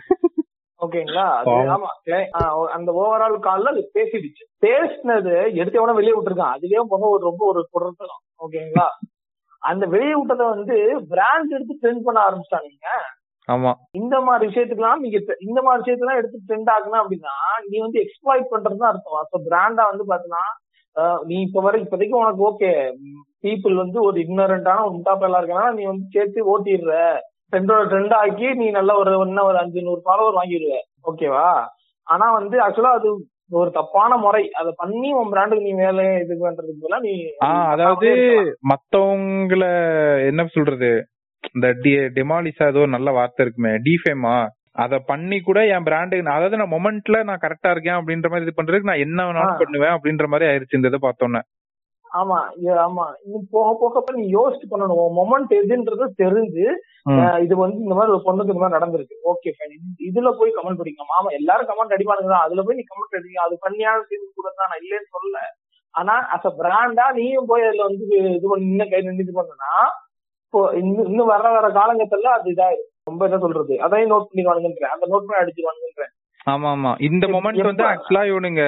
[0.81, 1.27] ஓகேங்களா?
[1.75, 1.91] ஆமா
[2.77, 4.45] அந்த ஓவரால் கால்ல அது பேசிடுச்சு.
[4.67, 6.57] பேசினது எடுத்து எவனா வெளியே விட்டுருக்கான்.
[6.57, 8.89] அதுலயே பொண்ணு ஒரு ரொம்ப ஒரு குடத்தனம் ஓகேங்களா?
[9.63, 10.77] அந்த வெளியே விட்டதை வந்து
[11.13, 12.91] பிராண்ட் எடுத்து ட்ரெண்ட் பண்ண ஆரம்பிச்சிட்டாங்க
[13.49, 13.73] ஆமா.
[13.99, 17.35] இந்த மாதிரி விஷயத்துக்குலாம் நீங்க இந்த மாதிரி விஷயத்துலாம் எடுத்து ட்ரெண்ட் ஆகணும் அப்படின்னா
[17.69, 19.29] நீ வந்து எக்ஸ்ப்ளாய்ட் பண்றதுதான் அர்த்தம்.
[19.33, 20.45] ஸோ பிராண்டா வந்து பாத்தீங்கன்னா
[21.27, 22.73] நீ இப்ப வரை இப்போதைக்கு உனக்கு ஓகே.
[23.45, 26.93] பீப்புள் வந்து ஒரு இக்னரண்டான ஒரு முட்டாப்பெல்லாம் இருக்கனால நீ வந்து சேர்த்து ஓட்டிடுற.
[27.51, 30.77] ட்ரெண்டோட ட்ரெண்ட் ஆக்கி நீ நல்ல ஒரு இன்னும் ஒரு அஞ்சு நூறு ஃபாலோவர் வாங்கிடுவ.
[31.11, 31.49] ஓகேவா
[32.07, 33.11] ஆனா வந்து ஆக்சுவலா அது
[33.61, 34.45] ஒரு தப்பான முறை.
[34.61, 37.15] அத பண்ணி உன் பிராண்டுக்கு நீ வேலை இது பண்றதுக்கு போல நீ
[37.73, 38.09] அதாவது
[38.73, 39.65] மத்தவங்கள
[40.31, 40.91] என்ன சொல்றது?
[41.55, 41.69] இந்த
[42.17, 43.73] டெமாலிசா ஏதோ நல்ல வார்த்தை இருக்குமே.
[43.87, 44.37] டிஃபேமா
[44.77, 48.91] அத பண்ணி கூட என் பிராண்டு அதாவது நான் மொமெண்ட்ல நான் கரெக்டா இருக்கேன் அப்படின்ற மாதிரி இது பண்றதுக்கு
[48.91, 51.41] நான் என்ன வேணாலும் பண்ணுவேன் அப்படின்ற மாதிரி ஆயிருச்சு இந்த இதை பார்த்தோன்னே.
[52.11, 52.37] ஆமா
[52.85, 53.05] ஆமா.
[53.55, 55.01] போக போக நீ யோசிச்சு பண்ணணும்.
[55.19, 56.67] மொமெண்ட் எதுன்றது தெரிஞ்சு
[57.45, 59.17] இது வந்து இந்த மாதிரி ஒரு பொண்ணுக்கு இந்த மாதிரி நடந்திருக்கு.
[59.33, 59.75] ஓகே ஃபைன்
[60.09, 62.47] இதுல போய் கமெண்ட் படிக்கலாம் ஆமா எல்லாரும் கமெண்ட் அடிப்பானுங்க தான்.
[62.47, 65.41] அதுல போய் நீ கமெண்ட் அடிக்க அது பண்ணியான செய்து கூட தான் நான் இல்லைன்னு சொல்லல.
[65.95, 69.73] ஆனா அஸ் அ பிராண்டா நீயும் போய் அதுல வந்து இது பண்ணி இன்னும் கை நின்று பண்ணனா
[70.45, 72.91] இப்போ இன்னும் வர வர காலங்கத்துல அது இதாயிரும்.
[73.07, 73.75] ரொம்ப என்ன சொல்றது?
[73.81, 76.13] அதையும் நோட் பண்ணிடுவானுங்கன்றேன் அந்த நோட் பண்ணி அடிச்சிருவானுங்கன்றேன்.
[76.47, 76.91] ஆமா ஆமா.
[77.01, 78.63] இந்த மொமெண்ட் வந்து ஆக்சுவலா இவனுங்க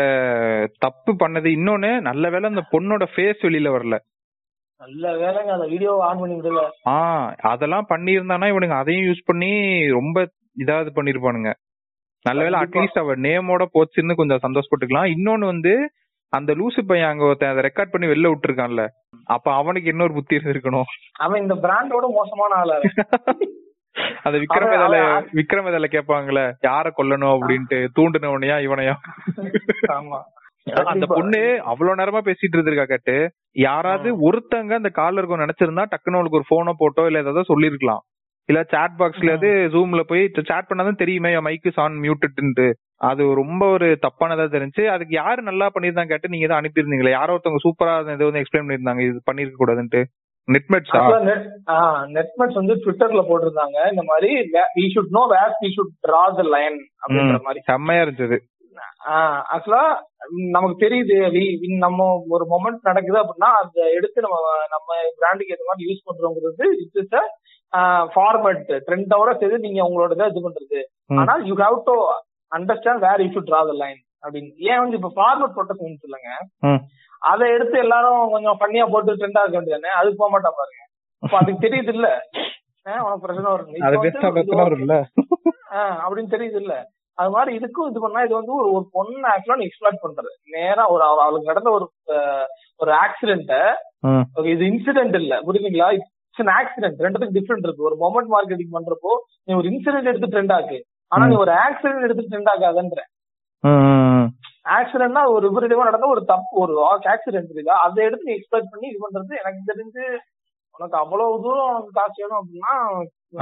[0.78, 1.48] தப்பு பண்ணது.
[1.56, 3.96] இன்னொன்னு நல்ல வேலை அந்த பொண்ணோட ஃபேஸ் வெளியில வரல.
[4.80, 6.96] நல்ல வேலைங்க அந்த வீடியோ ஆன் பண்ணி விடல ஆ
[7.52, 8.76] அதெல்லாம் பண்ணியிருந்தானா இவனுங்க?
[8.76, 9.50] அதையும் யூஸ் பண்ணி
[9.90, 10.18] ரொம்ப
[10.56, 11.50] இதாவது பண்ணிருப்பானுங்க.
[12.24, 15.12] நல்ல வேலை அட்லீஸ்ட் அவ நேமோட போச்சுன்னு கொஞ்சம் சந்தோஷப்பட்டுக்கலாம்.
[15.16, 15.72] இன்னொன்னு வந்து
[16.32, 18.82] அந்த லூசு பையன் அங்க ஒருத்தன் அதை ரெக்கார்ட் பண்ணி வெளில விட்டுருக்கான்ல.
[19.26, 20.88] அப்ப அவனுக்கு இன்னொரு புத்தி இருந்திருக்கணும்.
[21.18, 22.76] அவன் இந்த பிராண்டோட மோசமான ஆளு
[24.24, 24.96] அந்த விக்ரம் வேதால
[25.38, 28.94] விக்ரம் வேதால கேட்பாங்கல்ல யார கொல்லணும் அப்படின்ட்டு தூண்டுனவனையா இவனையா?
[30.86, 31.40] அந்த பொண்ணு
[31.70, 33.16] அவ்வளவு நேரமா பேசிட்டு இருந்திருக்கா கட்டு.
[33.64, 38.02] யாராவது ஒருத்தங்க அந்த கால்ல இருக்கும் நினைச்சிருந்தா டக்குன்னு அவளுக்கு ஒரு போனோ போட்டோ இல்ல ஏதாவது சொல்லிருக்கலாம்
[38.48, 42.66] இல்ல சாட் பாக்ஸ்லயாவது ஜூம்ல போய் சாட் பண்ணாதான் தெரியுமே மைக்கு ஆன் மியூட்டட்ன்ட்டு
[43.08, 47.12] அது ரொம்ப ஒரு தப்பானதா தெரிஞ்சு அதுக்கு யாரு நல்லா பண்ணிருந்தாங்க கேட்டு நீங்க தான் அனுப்பியிருந்தீங்களே.
[47.14, 50.00] யாரோ ஒருத்தவங்க சூப்பரா இதை வந்து எக்ஸ்பிளைன் பண்ணிருந்தாங்க இது பண்ணிருக்க கூடாதுன்ட்டு.
[50.54, 51.00] நெட்மெட்ஸா
[52.16, 53.78] நெட்மெட்ஸ் வந்து ட்விட்டர்ல போட்டிருந்தாங்க.
[53.92, 54.30] இந்த மாதிரி
[54.76, 57.62] we should know where we should draw the line அப்படின்ற மாதிரி.
[57.72, 58.38] செம்மையா இருந்தது.
[59.54, 59.84] ஆக்சுவலா
[60.54, 61.16] நமக்கு தெரியுது
[61.84, 64.38] நம்ம ஒரு மொமெண்ட் நடக்குது அப்படின்னா அந்த எடுத்து நம்ம
[64.74, 67.16] நம்ம பிராண்டுக்கு ஏற்ற மாதிரி யூஸ் பண்றோங்கிறது இட்ஸ் இஸ்
[68.14, 70.80] ஃபார்மட் ட்ரெண்டோட சேர்த்து நீங்க உங்களோட இதை இது பண்றது.
[71.22, 71.96] ஆனா you have to
[72.52, 74.52] understand where you should draw the line அப்படின்னு.
[74.68, 76.30] ஏன் வந்து இப்ப ஃபார்மட் ப்ரொடெக்ஷன் சொல்லுங்க.
[77.20, 80.86] அதை எடுத்து எல்லாரும் கொஞ்சம் பண்ணியா போட்டு ட்ரெண்டா இருக்க வேண்டியதானே அதுக்கு போக மாட்டா பாருங்க.
[81.18, 82.20] இப்ப அதுக்கு தெரியுது இல்ல.
[83.02, 83.72] உனக்கு பிரச்சனை வரும்
[86.08, 86.84] அப்படின்னு தெரியுது இல்ல.
[87.14, 90.60] அது மாதிரி இதுக்கும் இது பண்ணா இது வந்து ஒரு ஒரு பொண்ணு ஆக்சுவலா எக்ஸ்பிளாட் பண்றது.
[90.60, 91.90] நேரா ஒரு அவ- அவளுக்கு நடந்த ஒரு
[92.76, 93.72] ஒரு ஆக்சிடென்ட்ட.
[94.46, 95.40] இது இன்சிடென்ட் இல்ல.
[95.40, 95.92] புரியுதுங்களா?
[95.92, 97.82] இட்ஸ் an ஆக்சிடென்ட் ரெண்டுத்துக்கு டிஃபரெண்ட் இருக்கு.
[97.82, 100.80] ஒரு மொமெண்ட் மார்க்கெட்டிங் பண்றப்போ நீ ஒரு இன்சிடென்ட் எடுத்து ட்ரெண்ட் ஆக்கு.
[101.08, 103.00] ஆனா நீ ஒரு ஆக்சிடென்ட் எடுத்து ட்ரெண்ட் ஆகாதன்ற
[104.76, 106.74] ஆக்சிடென்ட்னா ஒரு விபரீதமா நடந்த ஒரு தப்பு ஒரு
[107.14, 107.76] ஆக்சிடென்ட் இருக்கா?
[107.86, 110.04] அதை எடுத்து நீ எக்ஸ்பெக்ட் பண்ணி இது பண்றது எனக்கு தெரிஞ்சு
[110.74, 112.74] உனக்கு அவ்வளவு தூரம் உனக்கு காசு வேணும் அப்படின்னா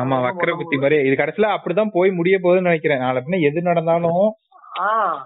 [0.03, 0.97] ஆமா வக்கர புத்தி மாதிரி.
[1.09, 3.03] இது கடைசியில அப்படிதான் போய் முடிய போகுதுன்னு நினைக்கிறேன்.
[3.05, 4.23] நாளை பின்ன எது நடந்தாலும்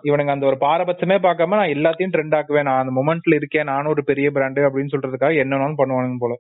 [0.09, 2.67] இவனுங்க அந்த ஒரு பாரபட்சமே பார்க்காம நான் எல்லாத்தையும் ட்ரெண்ட் ஆக்குவேன்.
[2.69, 3.69] நான் அந்த மொமெண்ட்ல இருக்கேன்.
[3.71, 6.35] நானும் ஒரு பெரிய பிராண்டு அப்படின்னு சொல்றதுக்காக என்னன்னாலும் பண்ணுவானுங்க போல.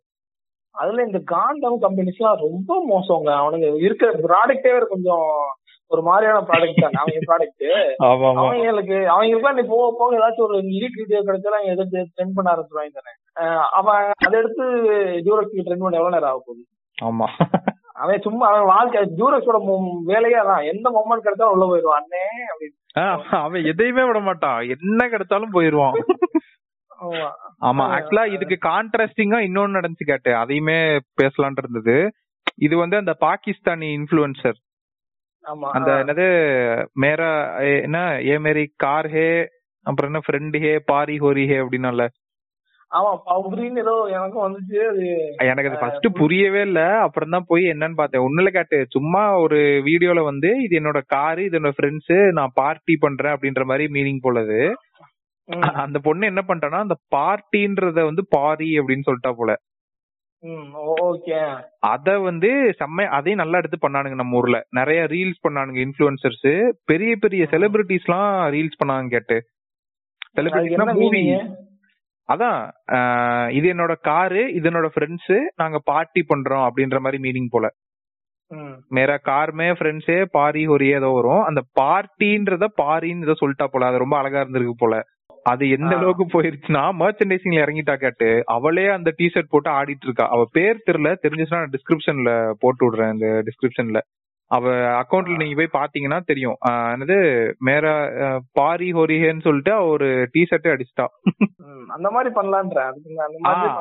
[0.74, 3.30] அதுல இந்த காண்டம் கம்பெனிஸ் எல்லாம் ரொம்ப மோசங்க.
[3.42, 5.26] அவனுங்க இருக்கிற ப்ராடக்டே கொஞ்சம்
[5.90, 6.98] ஒரு மாதிரியான ப்ராடக்ட் தான்.
[7.02, 7.64] அவங்க ப்ராடக்ட்
[8.42, 12.98] அவங்களுக்கு அவங்களுக்குலாம் நீ போக போக ஏதாச்சும் ஒரு லீக் வீடியோ கிடைச்சாலும் அவங்க எதிர்த்து ட்ரெண்ட் பண்ண ஆரம்பிச்சிருவாங்க
[12.98, 13.12] தானே.
[13.78, 14.64] அவன் அதை எடுத்து
[15.28, 16.62] ஜூரக்ஸ்க்கு ட்ரெண்ட் பண்ண எவ்வளவு நேரம் ஆக போகுது?
[16.98, 17.28] ஆமா.
[18.02, 19.58] அவன் சும்மா அவன் வாழ்க்கை ஜூரக்ஸோட
[20.12, 22.00] வேலையா தான் எந்த மொமெண்ட் கிடைச்சாலும் உள்ள போயிடுவான்.
[22.02, 22.76] அண்ணே அப்படின்னு.
[23.44, 24.60] அவன் எதையுமே விட மாட்டான்.
[24.76, 25.98] என்ன கிடைச்சாலும் போயிருவான்
[27.68, 27.84] ஆமா.
[27.96, 30.78] ஆக்சுவலா இதுக்கு கான்ட்ராஸ்டிங்கா இன்னொன்னு நடந்துச்சு கேட்டு அதையுமே
[31.20, 31.94] பேசலாம்னு இருந்தது.
[32.66, 34.58] இது வந்து அந்த பாகிஸ்தானி இன்ஃபுளுசர்
[35.44, 35.90] அந்த.
[36.02, 36.26] என்னது
[37.02, 37.30] மேரா
[37.80, 39.28] என்ன ஏ மேரி கார் ஹே
[39.86, 42.02] அப்புறம் என்ன ஃப்ரெண்ட் ஹே பாரி ஹோரி ஹே அப்படின்னால.
[42.90, 45.04] ஆமா பவுரின்னு ஏதோ எனக்கும் வந்துச்சு அது
[45.46, 48.24] எனக்கு அது ஃபர்ஸ்ட் புரியவே இல்ல அப்புறம் தான் போய் என்னன்னு பார்த்தேன்.
[48.26, 53.34] ஒண்ணுல கேட்டு சும்மா ஒரு வீடியோல வந்து இது என்னோட காரு இது என்னோட ஃப்ரெண்ட்ஸ் நான் பார்ட்டி பண்றேன்
[53.34, 54.58] அப்படின்ற மாதிரி மீனிங் போலது
[55.84, 59.52] அந்த பொண்ணு என்ன பண்ணிட்டானா அந்த பார்ட்டின்றத வந்து பாரி அப்படின்னு சொல்லிட்டா போல.
[61.92, 64.58] அத வந்து செம்ம அதையும் நல்லா எடுத்து பண்ணானுங்க நம்ம ஊர்ல.
[64.78, 66.50] நிறைய ரீல்ஸ் பண்ணானுங்க இன்ஃபுளுசர்ஸ்
[66.84, 69.38] பெரிய பெரிய செலிபிரிட்டிஸ் எல்லாம் ரீல்ஸ் பண்ணாங்க கேட்டு.
[70.36, 71.22] செலிபிரிட்டிஸ்னா என்ன மூவி
[72.28, 72.58] அதான்
[73.50, 77.68] இது என்னோட காரு இது என்னோட ஃப்ரெண்ட்ஸ் நாங்க பார்ட்டி பண்றோம் அப்படின்ற மாதிரி மீனிங் போல.
[78.96, 81.42] மேரா கார்மே ஃப்ரெண்ட்ஸே பாரி ஹொரியே ஏதோ வரும்.
[81.48, 83.88] அந்த பார்ட்டின்றத பாரின்னு ஏதோ சொல்லிட்டா போல.
[83.90, 84.94] அது ரொம்ப அழகா இருந்திருக்கு போல.
[85.44, 85.92] அது எந்த.
[85.96, 90.26] அளவுக்கு போயிருச்சுன்னா மர்ச்சன்டைசிங்ல இறங்கிட்டா கேட்டு அவளே அந்த டிஷர்ட் போட்டு ஆடிட்டு இருக்கா.
[90.32, 91.12] அவ பேர் தெரியல.
[91.24, 94.00] தெரிஞ்சுச்சுன்னா நான் டிஸ்கிரிப்ஷன்ல போட்டு விடுறேன் இந்த டிஸ்கிரிப்ஷன்ல
[94.50, 96.56] அவ அக்கவுண்ட்ல நீங்க போய் பாத்தீங்கன்னா தெரியும்.
[96.92, 97.16] என்னது
[97.66, 97.92] மேரா
[98.52, 101.06] பாரி ஹொரிஹேன்னு சொல்லிட்டு அவ ஒரு டிஷர்ட்டே அடிச்சிட்டா.
[101.64, 102.80] ம், அந்த மாதிரி பண்ணலான்ற.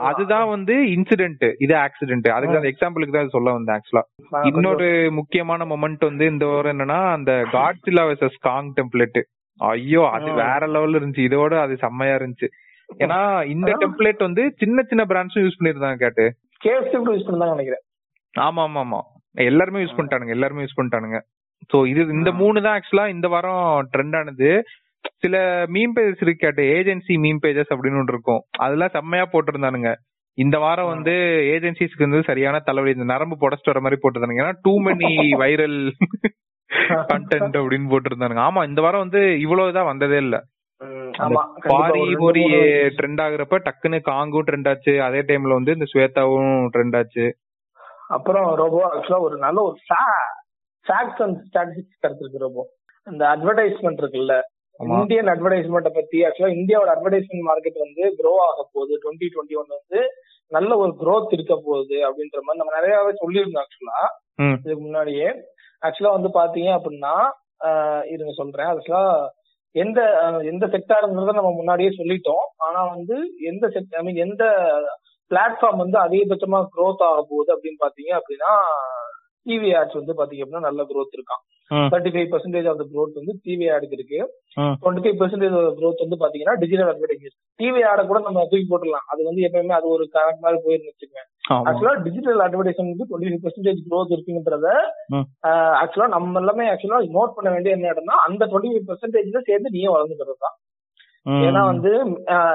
[0.09, 4.05] அதுதான் வந்து இன்சிடென்ட் இது ஆக்சிடென்ட் அதுக்கு அந்த எக்ஸாம்பிளுக்கு தான் சொல்ல வந்தேன் ஆக்சுவலா
[4.51, 4.89] இன்னொரு
[5.19, 9.19] முக்கியமான மொமெண்ட் வந்து இந்த வாரம் என்னன்னா அந்த காட்ஸில்லா வெர்சஸ் காங் டெம்ப்ளேட்
[9.59, 10.31] ஐயோ அது.
[10.33, 11.27] வேற லெவல்ல இருந்துச்சு.
[11.29, 12.47] இதோட அது செம்மையா இருந்துச்சு.
[12.97, 13.71] ஏன்னா இந்த.
[13.71, 16.25] டெம்ப்ளேட் வந்து சின்ன சின்ன பிராண்ட்ஸும் யூஸ் பண்ணிருந்தாங்க கேட்டு.
[16.65, 17.83] கேஎஃப்சி கூட யூஸ் பண்ணி நினைக்கிறேன்.
[18.39, 18.99] ஆமா ஆமா ஆமா
[19.33, 21.19] எல்லாருமே யூஸ் பண்ணிட்டானுங்க எல்லாருமே யூஸ் பண்ணிட்டானுங்க.
[21.73, 22.31] சோ இது இந்த.
[22.31, 24.63] மூணு தான் ஆக்சுவலா இந்த வாரம் ட்ரெண்ட் ஆனது.
[25.17, 26.63] சில மீம் பேஜஸ் இருக்கு கேட்டு.
[26.63, 28.41] ஏஜென்சி மீம் பேஜஸ் அப்படின்னு ஒன்று இருக்கும்.
[28.57, 29.93] அதெல்லாம் செம்மையா போட்டிருந்தானுங்க.
[30.33, 30.87] இந்த வாரம்.
[30.87, 31.11] வந்து
[31.55, 32.93] ஏஜென்சிஸ்க்கு வந்து சரியான தலைவலி.
[32.93, 34.43] இந்த நரம்பு புடச்சிட்டு வர மாதிரி போட்டிருந்தானுங்க.
[34.45, 35.91] ஏன்னா டூ மெனி வைரல்
[37.11, 38.43] கண்டென்ட் அப்படின்னு போட்டிருந்தானுங்க.
[38.49, 40.37] ஆமா இந்த வாரம் வந்து இவ்வளவுதான் வந்ததே இல்ல.
[41.23, 41.39] அந்த
[41.71, 42.41] பாரி மூணு
[42.97, 44.93] ட்ரெண்ட் ஆகுறப்ப டக்குன்னு காங்கும் ட்ரெண்ட் ஆச்சு.
[45.07, 47.25] அதே டைம்ல வந்து இந்த ஸ்வேதாவும் ட்ரெண்ட் ஆச்சு.
[48.17, 49.77] அப்புறம் ரோபோ ஆக்சுவலா ஒரு நல்ல ஒரு
[50.85, 52.63] ஃபேக்ட்ஸ் அண்ட் ஸ்டாட்டிஸ்டிக்ஸ் கிடைச்சிருக்கு ரோபோ.
[53.07, 54.35] இந்த அட்வர்டைஸ்மெண்ட் இருக்குல்ல.
[54.79, 58.93] இந்தியன் அட்வர்டைஸ்மெண்ட்டை பத்தி ஆக்சுவலா இந்தியாவோட அட்வர்டைஸ்மெண்ட் மார்க்கெட் வந்து க்ரோ ஆக போகுது.
[59.03, 60.01] டுவெண்ட்டி டுவெண்ட்டி ஒன் வந்து
[60.51, 63.99] நல்ல ஒரு growth இருக்க போகுது அப்படின்ற மாதிரி நம்ம நிறையவே சொல்லியிருந்தோம் ஆக்சுவலா.
[64.63, 65.27] இதுக்கு முன்னாடியே.
[65.81, 67.13] ஆக்சுவலா வந்து பாத்தீங்க அப்படின்னா
[68.13, 68.69] இருங்க சொல்றேன்.
[68.71, 69.03] ஆக்சுவலா
[69.75, 69.99] எந்த
[70.51, 72.45] எந்த செக்டாருங்கிறத நம்ம முன்னாடியே சொல்லிட்டோம்.
[72.57, 73.15] ஆனா வந்து
[73.51, 74.43] எந்த செக் ஐ மீன் எந்த
[75.31, 78.53] பிளாட்ஃபார்ம் வந்து அதிகபட்சமா க்ரோத் ஆக போகுது அப்படின்னு பாத்தீங்க அப்படின்னா
[79.49, 81.41] டிவி ஆட்ஸ் வந்து பாத்தீங்க அப்படின்னா நல்ல growth இருக்கான்.
[81.91, 84.19] Thirty five percentage of the growth வந்து டிவி ஆடுக்கு இருக்கு.
[84.81, 89.27] டுவெண்ட்டி ஃபைவ் பர்சன்டேஜ் growth வந்து பாத்தீங்கன்னா டிஜிட்டல் அட்வர்டைஸ் டிவி ஆட கூட நம்ம தூக்கி போட்டுடலாம் அது
[89.27, 91.25] வந்து எப்பயுமே அது ஒரு கணக்கு மாதிரி போயிருந்து வச்சுக்கோங்க
[91.69, 94.69] ஆக்சுவலா டிஜிட்டல் அட்வர்டைஸ்மெண்ட் வந்து டுவெண்ட்டி ஃபைவ் பர்சன்டேஜ் growth இருக்குன்றத
[95.13, 95.27] ம்.
[95.81, 99.91] ஆக்சுவலா நம்ம எல்லாமே ஆக்சுவலா நோட் பண்ண வேண்டிய என்ன இடம்னா அந்த டுவெண்ட்டி ஃபைவ் பர்சன்டேஜ்ல சேர்த்து நீயே
[99.95, 100.57] வளர்ந்துக்கிறது தான்.
[101.45, 101.89] ஏன்னா வந்து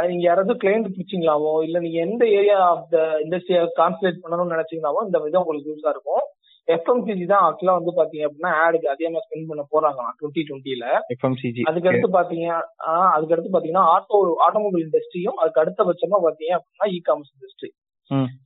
[0.08, 5.18] நீங்க யாராவது கிளைண்ட் பிடிச்சிங்களாவோ இல்ல நீங்க எந்த ஏரியா ஆஃப் த இண்டஸ்ட்ரியை கான்சன்ட்ரேட் பண்ணணும்னு நினைச்சீங்களாவோ இந்த
[5.24, 6.24] விதம் உங்களுக்கு யூஸா இருக்கும்
[6.68, 10.02] எஃப்எம்சிஜி தான் ஆக்சுவலா வந்து பாத்தீங்க அப்படின்னா ஆடுக்கு அதிகமா ஸ்பெண்ட் பண்ண போறாங்க.
[10.18, 12.46] டுவெண்ட்டி டுவெண்ட்டில எஃப்எம்சிஜி அதுக்கு அடுத்து பாத்தீங்க
[12.90, 17.70] ஆஹ் அதுக்கு அடுத்து பாத்தீங்கன்னா ஆட்டோ ஆட்டோமொபைல் இண்டஸ்ட்ரியும் அதுக்கு அடுத்தபட்சமா பாத்தீங்க அப்படின்னா இ காமர்ஸ் இண்டஸ்ட்ரி.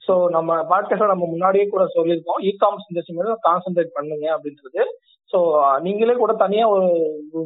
[0.06, 2.40] சோ நம்ம பாட்காஸ்ட்ல நம்ம முன்னாடியே கூட சொல்லியிருக்கோம்.
[2.40, 4.82] இ காமர்ஸ் இண்டஸ்ட்ரி மேல கான்சென்ட்ரேட் பண்ணுங்க அப்படின்றது.
[5.30, 5.38] சோ
[5.86, 6.86] நீங்களே கூட தனியா ஒரு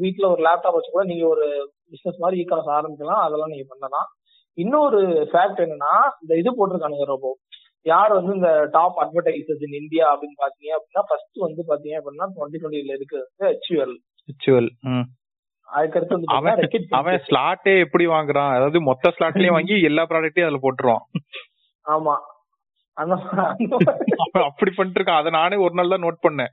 [0.02, 1.46] வீட்ல ஒரு லேப்டாப் வச்சு கூட நீங்க ஒரு
[1.92, 3.22] பிசினஸ் மாதிரி இ காமர்ஸ் ஆரம்பிக்கலாம்.
[3.26, 4.08] அதெல்லாம் நீங்க பண்ணலாம்.
[4.58, 5.00] இன்னொரு
[5.32, 5.92] ஃபேக்ட் என்னன்னா
[6.22, 7.28] இந்த இது போட்டிருக்கானுங்க ரொம்ப
[7.86, 12.60] யார் வந்து இந்த டாப் அட்வர்டைசர்ஸ் இன் இந்தியா அப்படின்னு பாத்தீங்க அப்படின்னா ஃபர்ஸ்ட் வந்து பாத்தீங்க அப்படின்னா டுவெண்ட்டி
[12.60, 13.48] டுவெண்ட்டில இருக்கிறது வந்து
[14.28, 15.06] ஹெச்யூஎல் ம்.
[15.68, 16.60] அதுக்கடுத்து வந்து அவன்
[16.98, 17.22] அவன்.
[17.26, 18.52] ஸ்லாட்டே எப்படி வாங்குறான்?
[18.56, 21.04] அதாவது மொத்த ஸ்லாட்லயும் வாங்கி எல்லா ப்ராடக்ட்டையும் அதுல போட்டுருவான்.
[21.86, 22.14] ஆமா.
[24.42, 26.50] அப்படி பண்ணிட்டு இருக்கான் அதை நானே ஒரு நாள் தான் நோட் பண்ணேன்.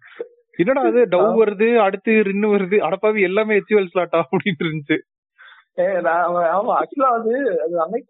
[0.60, 2.78] என்னடா அது டவ் வருது அடுத்து ரின்னு வருது.
[2.88, 5.38] அடப்பாவி எல்லாமே ஹெச்யூஎல் ஸ்லாட்டா அப்படின்னு இருந்துச்சு ஏய், நான் அவன் ஆமா
[6.76, 8.08] ஆக்சுவலா அது அது அன்னைக்கு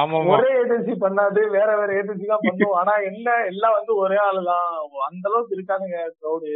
[0.00, 2.74] ஆமா ஒரே ஏஜென்சி பண்ணாது வேற வேற ஏஜென்சி தான் பண்ணும்.
[2.80, 4.68] ஆனா என்ன எல்லாம் வந்து ஒரே ஆளுதான்.
[5.08, 6.50] அந்த அளவுக்கு இருக்கானுங்க க்ரௌடு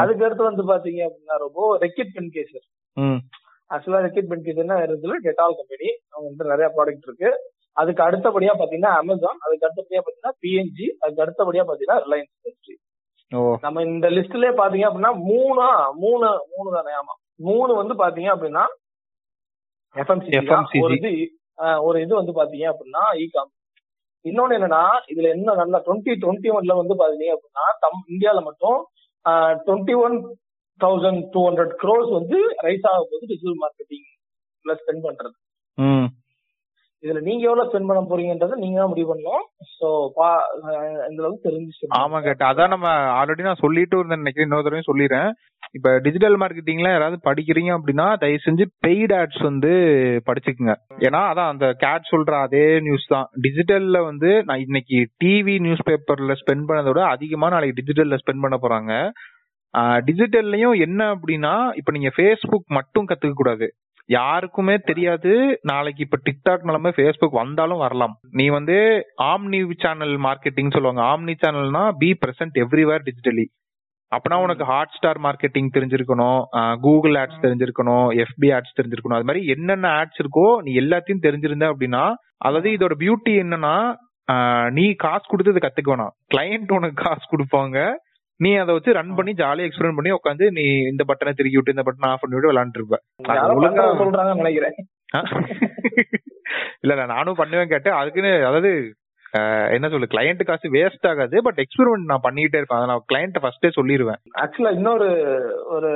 [0.00, 2.66] அதுக்கு அடுத்து வந்து பாத்தீங்க அப்படின்னா ரொம்ப ரெக்கிட் பென்கேசர்
[3.70, 7.30] ஆக்சுவலா ரெக்கிட் பென்கேசர்னா இருந்ததுல டெட்டால் கம்பெனி அவங்க வந்து நிறைய ப்ராடக்ட் இருக்கு.
[7.76, 12.74] அதுக்கு அடுத்தபடியா பாத்தீங்கன்னா அமேசான் அதுக்கு அடுத்தபடியா பாத்தீங்கன்னா பிஎன்ஜி அதுக்கு அடுத்தபடியா பாத்தீங்கன்னா ரிலையன்ஸ் இண்டஸ்ட்ரி
[13.62, 15.68] நம்ம இந்த லிஸ்ட்லயே பாத்தீங்க அப்படின்னா மூணா
[16.02, 17.14] மூணு மூணு தானே ஆமா.
[17.40, 18.64] மூணு வந்து பாத்தீங்க அப்படின்னா.
[20.84, 21.10] ஒரு இது
[21.86, 23.50] ஒரு இது வந்து பாத்தீங்க அப்படின்னா இகாம்
[24.24, 28.78] இன்னொன்னு என்னன்னா இதுல என்ன நல்லா டுவெண்ட்டி டுவெண்ட்டி ஒன்ல வந்து பாத்தீங்க அப்படின்னா தம் இந்தியால மட்டும்
[29.66, 30.16] twenty one
[30.80, 34.08] thousand two hundred crores வந்து ரைஸ் ஆக போகுது டிஜிட்டல் மார்க்கெட்டிங்
[34.64, 35.36] ஸ்பெண்ட் பண்றது.
[37.02, 39.44] இதுல நீங்க எவ்வளவு ஸ்பெண்ட் பண்ண போறீங்கன்றதை நீங்க தான் முடிவு பண்ணணும்.
[39.76, 39.86] சோ
[41.08, 42.88] இந்த அளவுக்கு தெரிஞ்சு ஆமா கேட்ட அதான் நம்ம
[43.18, 44.48] ஆல்ரெடி நான் சொல்லிட்டு இருந்தேன் நினைக்கிறேன்.
[44.48, 45.30] இன்னொரு தடவையும் சொல்லிடுறேன்
[45.76, 49.70] இப்ப டிஜிட்டல் மார்க்கெட்டிங்ல யாராவது படிக்கிறீங்க அப்படின்னா தயவு செஞ்சு பெய்ட் ஆட்ஸ் வந்து
[50.26, 50.74] படிச்சுக்குங்க.
[51.06, 53.28] ஏன்னா அதான் அந்த கேட் சொல்ற அதே நியூஸ் தான்.
[53.46, 58.58] டிஜிட்டல்ல வந்து நான் இன்னைக்கு டிவி நியூஸ் பேப்பர்ல ஸ்பெண்ட் பண்ணதை விட அதிகமா நாளைக்கு டிஜிட்டல்ல ஸ்பெண்ட் பண்ண
[58.64, 58.92] போறாங்க.
[60.08, 63.68] டிஜிட்டல்லையும் என்ன அப்படின்னா இப்ப நீங்க ஃபேஸ்புக் மட்டும் கத்துக்க கூடாது.
[64.08, 65.32] யாருக்குமே தெரியாது.
[65.70, 68.14] நாளைக்கு இப்ப டிக்டாக் நிலமே ஃபேஸ்புக் வந்தாலும் வரலாம்.
[68.38, 68.76] நீ வந்து
[69.30, 71.02] ஆம்னி சேனல் மார்க்கெட்டிங் சொல்லுவாங்க.
[71.12, 73.46] ஆம்னி சேனல்னா பி பிரசன்ட் எவ்ரிவேர் டிஜிட்டலி
[74.12, 76.40] அப்பனா உனக்கு ஹாட் ஸ்டார் மார்க்கெட்டிங் தெரிஞ்சிருக்கணும்
[76.80, 79.18] கூகுள் ஆட்ஸ் தெரிஞ்சிருக்கணும் எஃபி ஆட்ஸ் தெரிஞ்சிருக்கணும்.
[79.18, 82.04] அது மாதிரி என்னென்ன ஆட்ஸ் இருக்கோ நீ எல்லாத்தையும் தெரிஞ்சிருந்த அப்படின்னா
[82.38, 83.76] அதாவது இதோட பியூட்டி என்னன்னா
[84.70, 86.14] நீ காசு கொடுத்து இதை கத்துக்க வேணாம்.
[86.34, 87.78] கிளையண்ட் உனக்கு காசு கொடுப்பாங்க.
[88.40, 91.82] நீ அதை வச்சு ரன் பண்ணி ஜாலியா எக்ஸ்பிளைன் பண்ணி உட்காந்து நீ இந்த பட்டனை திருக்கி விட்டு இந்த
[91.82, 92.96] பட்டனை ஆஃப் பண்ணி விட்டு விளையாண்டு இருப்ப.
[93.22, 94.74] அது யாரோ ஒழுங்கா- சொல்றாங்கன்னு நினைக்கிறேன்.
[96.80, 97.94] இல்ல இல்ல நானும் பண்ணுவேன் கேட்டேன்.
[97.94, 98.70] அதுக்குன்னு அதாவது
[99.70, 102.78] என்ன சொல்லு கிளையண்ட் காசு வேஸ்ட் ஆகாது பட் எக்ஸ்பெரிமெண்ட் நான் பண்ணிட்டே இருப்பேன்.
[102.78, 105.08] அதை நான் கிளையண்ட் ஃபர்ஸ்டே சொல்லிடுவேன் ஆக்சுவலா இன்னொரு
[105.66, 105.90] ஒரு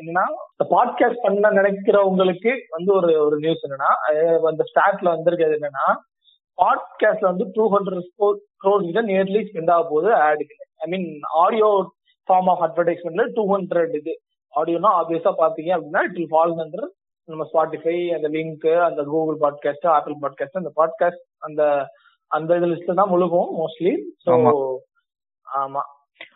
[0.00, 0.24] என்னன்னா
[0.72, 3.90] பாட்காஸ்ட் பண்ண நினைக்கிறவங்களுக்கு வந்து ஒரு ஒரு நியூஸ் என்னன்னா
[4.46, 5.86] அந்த ஸ்டாட்ல வந்திருக்கிறது என்னன்னா
[6.58, 8.10] பாட்காஸ்ட்ல வந்து டூ ஹண்ட்ரட்
[8.62, 11.08] க்ரோர் கிட்ட நியர்லி ஸ்பெண்ட் ஆக போகுது ஆடுக்கு I mean
[11.42, 11.70] audio
[12.28, 14.14] form of அட்வர்டைஸ்மெண்ட்ல two hundred இது.
[14.54, 16.86] ஆடியோனா ஆப்வியஸா பாத்தீங்க அப்படின்னா இட் வில் ஃபால்ஸ் அண்டர்
[17.28, 21.62] நம்ம ஸ்பாட்டிஃபை அந்த லிங்க் அந்த கூகுள் பாட்காஸ்ட் ஆப்பிள் பாட்காஸ்ட் அந்த பாட்காஸ்ட் அந்த
[22.32, 23.92] அந்த இது லிஸ்ட் தான் முழுகும் மோஸ்ட்லி
[24.24, 24.30] ஸோ
[25.46, 25.82] ஆமா.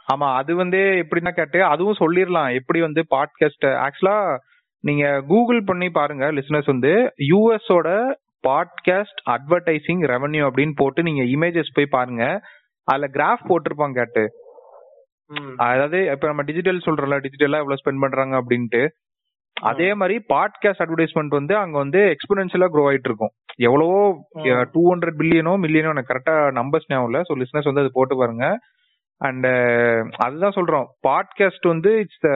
[0.08, 0.26] ஆமா.
[0.38, 4.18] அது வந்து எப்படின்னா கேட்டு அதுவும் சொல்லிடலாம் எப்படி வந்து பாட்காஸ்ட் ஆக்சுவலா
[4.84, 6.92] நீங்க கூகுள் பண்ணி பாருங்க லிசனர்ஸ் வந்து
[7.30, 7.88] யூஎஸ் ஓட
[8.44, 12.24] பாட்காஸ்ட் அட்வர்டைசிங் ரெவன்யூ அப்படின்னு போட்டு நீங்க இமேஜஸ் போய் பாருங்க.
[12.88, 14.24] அதுல கிராஃப் போட்டிருப்பாங்க கேட்டு.
[15.64, 18.82] அதாவது இப்ப நம்ம டிஜிட்டல் சொல்றோம்ல டிஜிட்டலா எவ்வளவு ஸ்பெண்ட் பண்றாங்க அப்படின்ட்டு.
[19.60, 24.00] அதே மாதிரி பாட்காஸ்ட் அட்வர்டைஸ்மெண்ட் வந்து அங்க வந்து எக்ஸ்போனன்ஷியலா க்ரோ ஆயிட்டு இருக்கும் எவ்வளவோ.
[24.72, 27.20] டூ ஹண்ட்ரட் பில்லியனோ மில்லியனோ எனக்கு கரெக்டா நம்பர்ஸ் ஞாபகம் இல்ல.
[27.28, 28.58] ஸோ லிஸ்னஸ் வந்து அது போட்டு பாருங்க.
[29.16, 29.46] அண்ட்
[30.16, 30.86] அதுதான் சொல்றோம்.
[31.08, 32.30] பாட்காஸ்ட் வந்து it's the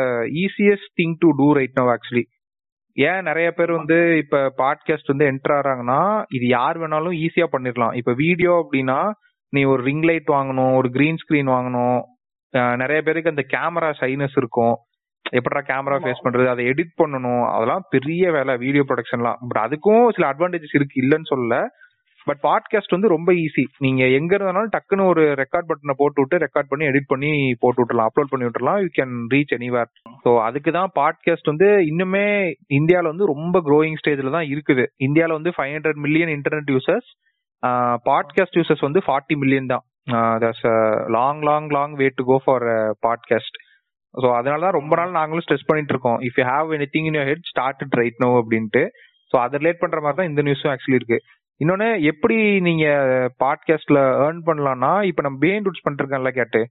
[0.45, 2.25] easiest thing to do right now actually
[2.95, 7.95] ஏன் நிறைய பேர் வந்து இப்ப பாட்காஸ்ட் வந்து என்டர் ஆறாங்கன்னா இது யார் வேணாலும் ஈஸியா பண்ணிடலாம்.
[7.95, 9.11] இப்ப வீடியோ அப்படின்னா
[9.49, 12.01] நீ ஒரு ரிங் லைட் வாங்கணும் ஒரு கிரீன் ஸ்கிரீன் வாங்கணும்.
[12.77, 14.77] நிறைய பேருக்கு அந்த கேமரா ஷைனஸ் இருக்கும்.
[15.39, 15.97] எப்படா கேமரா.
[16.05, 20.97] ஃபேஸ் பண்றது அதை எடிட் பண்ணணும் அதெல்லாம் பெரிய வேலை வீடியோ ப்ரொடக்ஷன்லாம் பட் அதுக்கும் சில அட்வான்டேஜஸ் இருக்கு
[21.03, 21.57] இல்லைன்னு சொல்லல.
[22.27, 26.69] பட் பாட்காஸ்ட் வந்து ரொம்ப ஈஸி நீங்க எங்க இருந்தாலும் டக்குன்னு ஒரு ரெக்கார்ட் பட்டனை போட்டு விட்டு ரெக்கார்ட்
[26.71, 27.31] பண்ணி எடிட் பண்ணி
[27.63, 29.91] போட்டு விட்டுறலாம் அப்லோட் பண்ணி விட்டுறலாம் you can reach anywhere
[30.25, 32.27] so அதுக்கு தான் பாட்காஸ்ட் வந்து இன்னுமே
[32.79, 34.85] இந்தியாவில் வந்து ரொம்ப க்ரோயிங் ஸ்டேஜ்ல தான் இருக்குது.
[35.07, 37.09] இந்தியாவில் வந்து five hundred million internet users
[38.11, 39.85] podcast users வந்து ஃபார்ட்டி மில்லியன் தான்.
[41.17, 42.67] Long long long way to go for
[43.07, 43.59] podcast
[44.17, 46.21] so அதனால தான் ரொம்ப நாள் நாங்களும் ஸ்ட்ரெஸ் பண்ணிட்டு இருக்கோம்.
[46.21, 48.89] If you have any thing in your head start it right now அப்படின்ட்டு.
[49.33, 51.19] ஸோ அதை ரிலேட் பண்ற மாதிரி தான் இந்த நியூஸும் ஆக்சுவலி இருக்கு.
[51.65, 52.85] இன்னொன்னு எப்படி நீங்க
[53.45, 56.69] பாட்காஸ்ட்ல ஏர்ன் பண்ணலாம்னா இப்ப நம்ம பிஹைண்ட் ரூட்ஸ் பண்ணிருக்கேன்ல கேட்டு.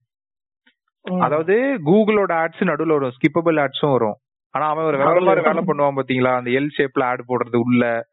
[1.19, 4.15] அதாவது கூகுளோட ஆட்ஸ் நடுவுல வரும் ஸ்கிப்பபிள் ஆட்ஸும் வரும்.
[4.49, 6.35] ஆனா அவன் ஒரு வேற மாதிரி வேலை பண்ணுவான் பாத்தீங்களா?
[6.35, 8.03] அந்த எல் ஷேப்ல ஆட் போடுறது உள்ள.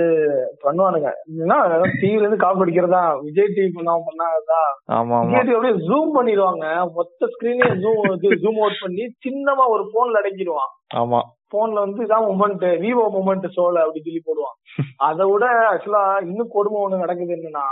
[0.64, 1.09] பண்ணுவானுங்க.
[1.32, 1.57] என்னன்னா
[2.01, 4.59] டிவில இருந்து காப்பி அடிக்கிறதா விஜய் டிவி பண்ணாம பண்ணாதா
[4.97, 6.66] ஆமா விஜய் டிவி அப்படியே ஜூம் பண்ணிடுவாங்க.
[6.97, 7.99] மொத்த ஸ்கிரீனே ஜூம்
[8.43, 10.72] ஜூம் அவுட் பண்ணி சின்னமா ஒரு போன்ல அடக்கிடுவான்.
[10.95, 11.22] ஆமா.
[11.53, 14.57] போன்ல வந்து இதான் மூமெண்ட் விவோ மூமெண்ட் ஷோல அப்படி சொல்லி போடுவான்.
[15.07, 17.66] அதை விட ஆக்சுவலா இன்னும் கொடுமை ஒண்ணு நடக்குது என்னன்னா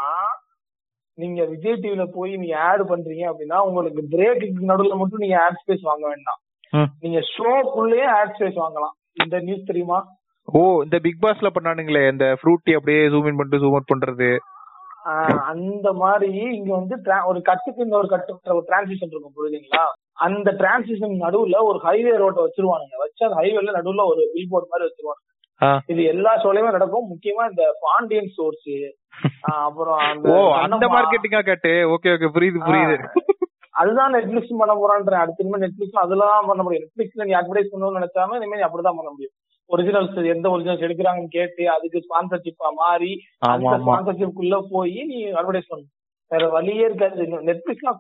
[1.18, 5.90] நீங்க விஜய் டிவில போய் நீங்க ஆட் பண்றீங்க அப்படின்னா உங்களுக்கு பிரேக்கு நடுவுல மட்டும் நீங்க ஆட் ஸ்பேஸ்
[5.90, 6.40] வாங்க வேண்டாம்.
[7.00, 8.94] நீங்க ஷோக்குள்ளேயே ஆட் ஸ்பேஸ் வாங்கலாம்.
[9.24, 10.00] இந்த நியூஸ் தெரியுமா?
[10.48, 14.30] ஓ இந்த பிக் பாஸ்ல பண்ணானுங்களே இந்த ஃப்ரூட்டி அப்படியே ஜூம் இன் பண்ணிட்டு ஜூம் அவுட் பண்றது.
[15.52, 19.84] அந்த மாதிரி இங்க வந்து ஒரு கட்டுக்கு இந்த ஒரு கட்டு ஒரு டிரான்சிஷன் இருக்கும் புரியுதுங்களா?
[20.26, 22.96] அந்த டிரான்சிஷன் நடுவுல ஒரு ஹைவே ரோட்டை வச்சிருவானுங்க.
[22.98, 25.24] வச்சு அந்த ஹைவேல நடுவுல ஒரு பில் போர்ட் மாதிரி வச்சிருவாங்க
[25.62, 25.70] ஆ.
[25.88, 27.08] இது எல்லா ஷோலயுமே நடக்கும்.
[27.10, 28.70] முக்கியமா இந்த பாண்டியன் ஸ்டோர்ஸ்
[29.56, 31.72] அப்புறம் அந்த ஓ அந்த மார்க்கெட்டிங்கா கேட்டு.
[31.96, 32.96] ஓகே ஓகே புரியுது புரியுது.
[33.82, 36.86] அதுதான் நெட்ஃபிளிக்ஸ் பண்ண போறான்ற அடுத்த நெட்ஃபிளிக்ஸ் அதெல்லாம் பண்ண முடியும்.
[36.86, 39.36] நெட்ஃபிளிக்ஸ்ல நீ அட்வர்டைஸ் பண்ணணும்னு நினைச்சாம இனிமே நீ அப்படிதான் பண்ண முடியும்.
[39.70, 43.12] ஒரிஜினல்ஸ் எந்த ஒரிஜினல்ஸ் எடுக்கிறாங்கன்னு கேட்டு அதுக்கு ஸ்பான்சர்ஷிப்பா மாறி
[43.50, 45.96] அந்த ஸ்பான்சர்ஷிப்குள்ள போய் நீ அட்வர்டைஸ் பண்ணணும்
[46.32, 47.22] வேற வழியே இருக்காது.
[47.48, 48.00] நெட்ஃபிளிக்ஸ்லாம்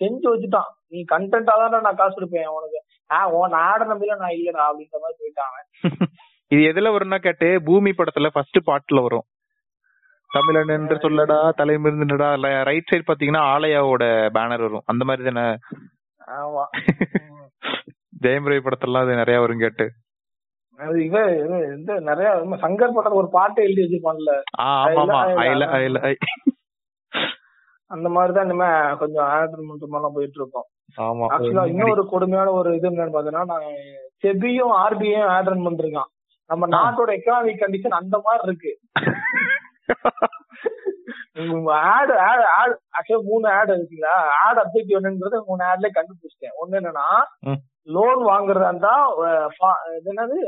[0.00, 0.68] செஞ்சு வச்சுட்டான்.
[0.92, 2.80] நீ கண்டென்ட்டா தான் நான் காசு கொடுப்பேன் உனக்கு.
[3.10, 5.58] ஆஹ் உன் ஆட நம்பில நான் இல்லடா அப்படின்ற மாதிரி போயிட்டாங்க
[6.50, 9.26] இது எதுல வரும்னா கேட்டு பூமி படத்துல ஃபர்ஸ்ட் பாட்டுல வரும்.
[10.30, 12.28] தமிழன் என்று சொல்லடா தலைமிருந்துடா
[12.68, 14.04] ரைட் சைடு பாத்தீங்கன்னா ஆலயாவோட
[14.36, 14.84] பேனர் வரும்.
[14.86, 15.46] அந்த மாதிரி தானே?
[16.28, 16.64] ஆமா.
[18.24, 19.86] ஜெயம் ரவி படத்தெல்லாம் அது நிறைய வரும் கேட்டு.
[20.76, 22.30] அது இந்த நிறைய
[22.62, 24.32] சங்கர் படத்துல ஒரு பாட்டு எழுதி வச்சிருப்பான்ல.
[27.86, 30.66] அந்த மாதிரிதான் இனிமே கொஞ்சம் ஆடர்மெண்ட் மாதிரிலாம் போயிட்டு இருக்கோம்
[31.30, 33.58] ஆக்சுவலா இன்னொரு கொடுமையான ஒரு இது என்னன்னு பாத்தீங்கன்னா
[34.22, 36.04] செபியும் ஆர்பிஐயும் ஆட் ரன் பண்றேன்
[36.46, 38.72] நம்ம நாட்டோட எக்கனாமிக் கண்டிஷன் அந்த மாதிரி இருக்கு.
[41.72, 46.56] ஆட் ஆட் ஆட் ஆக்சுவலா மூணு ஆட் இருக்குங்களா ஆட் அப்ஜெக்டிவ் என்னன்றது மூணு ஆட்ல கண்டுபிடிச்சிட்டேன்.
[46.62, 47.06] ஒண்ணு என்னன்னா.
[47.86, 48.94] லோன் வாங்குறதா இருந்தா
[50.10, 50.38] என்னது?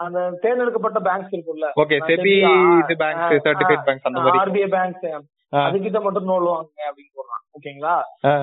[0.00, 1.66] அந்த தேர்ந்தெடுக்கப்பட்ட பேங்க்ஸ் இருக்கும்ல.
[1.82, 2.32] ஓகே செபி
[2.80, 4.38] இது பேங்க் சர்டிபிகேட் பேங்க் அந்த மாதிரி.
[4.42, 5.06] ஆர்பிஐ பேங்க்ஸ்
[5.52, 5.58] ஆ.
[5.66, 7.94] அதுகிட்ட மட்டும் லோன் வாங்குங்க அப்படின்னு போடுறான் ஓகேங்களா?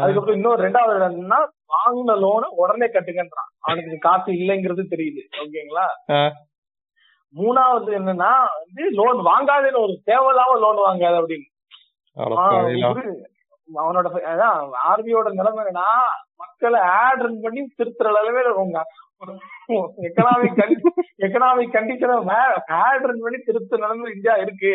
[0.02, 1.40] அதுக்கப்புறம் இன்னொரு ரெண்டாவது என்னன்னா
[1.74, 3.50] வாங்கின லோனை உடனே கட்டுங்கன்றான்.
[3.60, 5.86] அவனுக்கு காசு இல்லைங்கிறது தெரியுது ஓகேங்களா.
[7.36, 11.50] மூணாவது என்னன்னா வந்து லோன் வாங்காதேன்னு ஒரு தேவையில்லாம லோன் வாங்காத அப்படின்னு.
[13.70, 14.58] அவனோட அதான்
[14.90, 15.88] ஆர்பியோட நிலைமை என்னன்னா
[16.42, 18.80] மக்களை ஆட் ரன் பண்ணி திருத்துற அளவே உங்க
[20.06, 20.58] எக்கனாமிக்
[21.26, 22.38] எக்கனாமிக் கண்டிஷனை
[22.80, 24.74] ஆட் ரன் பண்ணி திருத்த நிலைமை இந்தியா இருக்கு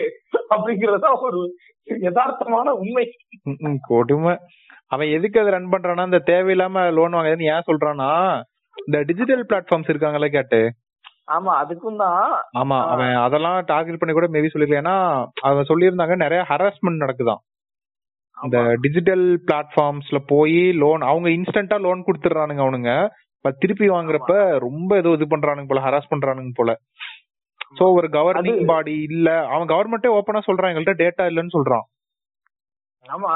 [0.52, 1.40] அப்படிங்கறத ஒரு
[1.86, 3.04] யதார்த்தமான உண்மை.
[3.88, 4.34] கொடுமை.
[4.92, 8.08] அவன் எதுக்கு அதை ரன் பண்றானா இந்த தேவையில்லாம லோன் வாங்குறதுன்னு ஏன் சொல்றானா
[8.76, 10.60] இந்த டிஜிட்டல் பிளாட்ஃபார்ம்ஸ் இருக்காங்கல்ல கேட்டு.
[11.28, 12.28] ஆமா அதுக்கும் தான்.
[12.58, 12.76] ஆமா.
[12.92, 14.96] அவன் அதெல்லாம் டார்கெட் பண்ணி கூட மேபி சொல்லிருக்கலாம் ஏன்னா
[15.48, 17.42] அவன் சொல்லியிருந்தாங்க நிறைய ஹராஸ்மெண்ட் நடக்குதாம்
[18.44, 22.92] இந்த டிஜிட்டல் பிளாட்ஃபார்ம்ஸ்ல போய் லோன் அவங்க இன்ஸ்டன்டா லோன் கொடுத்துறானுங்க அவனுங்க.
[23.62, 24.32] திருப்பி வாங்குறப்ப
[24.64, 26.70] ரொம்ப ஏதோ இது பண்றானுங்க போல ஹராஸ் பண்றானுங்க போல.
[27.78, 29.28] சோ ஒரு கவர்னிங் பாடி இல்ல.
[29.52, 31.86] அவன் கவர்மெண்டே ஓப்பனா சொல்றான் எங்கள்ட்ட டேட்டா இல்லன்னு சொல்றான்.
[33.06, 33.32] ஆமா.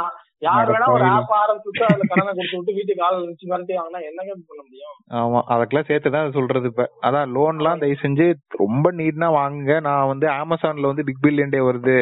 [0.46, 4.32] யார் வேணா ஒரு ஆப் ஆரம்பிச்சுட்டு அதுல கடனை கொடுத்து விட்டு வீட்டுக்கு ஆள் வச்சு மிரட்டி வாங்கினா என்னங்க
[4.48, 4.96] பண்ண முடியும்?
[5.20, 5.40] ஆமா.
[5.54, 6.84] அதுக்கெல்லாம் சேர்த்து தான் சொல்றது இப்ப.
[7.08, 8.26] அதான் லோன்லாம் தயவு செஞ்சு
[8.62, 9.74] ரொம்ப நீட்னா வாங்குங்க.
[9.88, 11.96] நான் வந்து அமேசான்ல வந்து பிக் பில்லியன் டே வருது.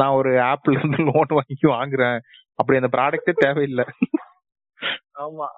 [0.00, 2.18] நான் ஒரு ஆப்ல இருந்து லோன் வாங்கி வாங்குறேன்.
[2.60, 3.84] அப்படி அந்த ப்ராடக்ட்டே தேவையில்லை.
[5.24, 5.48] ஆமா.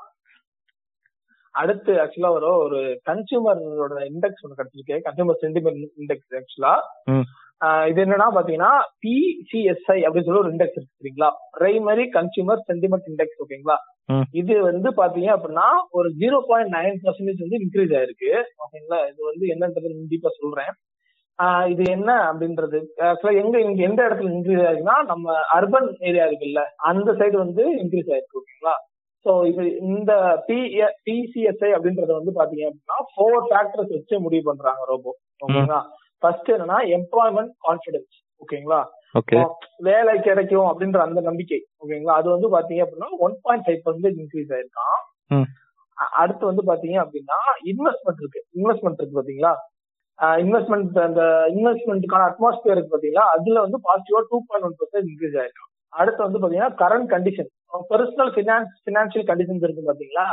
[1.61, 2.81] அடுத்து ஆக்சுவலா ஒரு ஒரு
[3.11, 4.97] கன்சியூமரோட இண்டெக்ஸ் ஒன்று கிடைச்சிருக்கு.
[5.07, 6.75] கன்சியூமர் சென்டிமெண்ட் இண்டெக்ஸ் ஆக்சுவலா.
[7.91, 8.73] இது என்னன்னா பாத்தீங்கன்னா
[9.05, 11.31] பிசிஎஸ்ஐ அப்படின்னு சொல்லி ஒரு இண்டெக்ஸ் இருக்கு சரிங்களா?
[11.59, 13.77] பிரைமரி கன்சியூமர் சென்டிமெண்ட் இண்டெக்ஸ் ஓகேங்களா.
[14.41, 18.31] இது வந்து பாத்தீங்க அப்படின்னா ஒரு ஜீரோ பாயிண்ட் நைன் பர்சன்டேஜ் வந்து இன்க்ரீஸ் ஆயிருக்கு.
[18.65, 20.73] ஓகேங்களா இது வந்து என்னன்றது கண்டிப்பா சொல்றேன்.
[21.73, 22.79] இது என்ன அப்படின்றது?
[23.09, 25.27] ஆக்சுவலா எங்க இங்க எந்த இடத்துல இன்க்ரீஸ் ஆயிருக்குன்னா நம்ம
[25.57, 28.75] அர்பன் ஏரியா இருக்குல்ல அந்த சைடு வந்து இன்க்ரீஸ் ஆயிருக்கு ஓகேங்களா
[29.27, 30.13] சோ இது இந்த
[31.05, 35.13] பிசிஎஸ்ஐ அப்படின்றத வந்து பாத்தீங்க அப்படின்னா ஃபோர் ஃபேக்டர்ஸ் வச்சு முடிவு பண்றாங்க ரோபோ
[35.43, 35.81] ஓகேங்களா
[36.23, 38.81] ஃபர்ஸ்ட் என்னன்னா எம்ப்ளாய்மெண்ட் கான்பிடன்ஸ் ஓகேங்களா
[39.15, 39.39] ஓகே
[39.87, 44.53] வேலை கிடைக்கும் அப்படின்ற அந்த நம்பிக்கை ஓகேங்களா அது வந்து பாத்தீங்க அப்படின்னா one point five percentage increase
[44.57, 45.47] ஆயிருக்கான்
[46.19, 47.39] அடுத்து வந்து பாத்தீங்க அப்படின்னா
[47.71, 48.41] இன்வெஸ்ட்மெண்ட் இருக்கு.
[48.55, 49.53] இன்வெஸ்ட்மெண்ட் இருக்கு பாத்தீங்களா?
[50.19, 56.23] இன்வெஸ்ட்மெண்ட் அந்த இன்வெஸ்ட்மெண்ட்டுக்கான அட்மாஸ்பியர் இருக்கு அதுல வந்து பாசிட்டிவா two point one percent increase ஆயிருக்கும் அடுத்து
[56.23, 57.51] வந்து பாத்தீங்கன்னா current condition
[57.91, 60.27] personal finance financial conditions இருக்கு பாத்தீங்களா?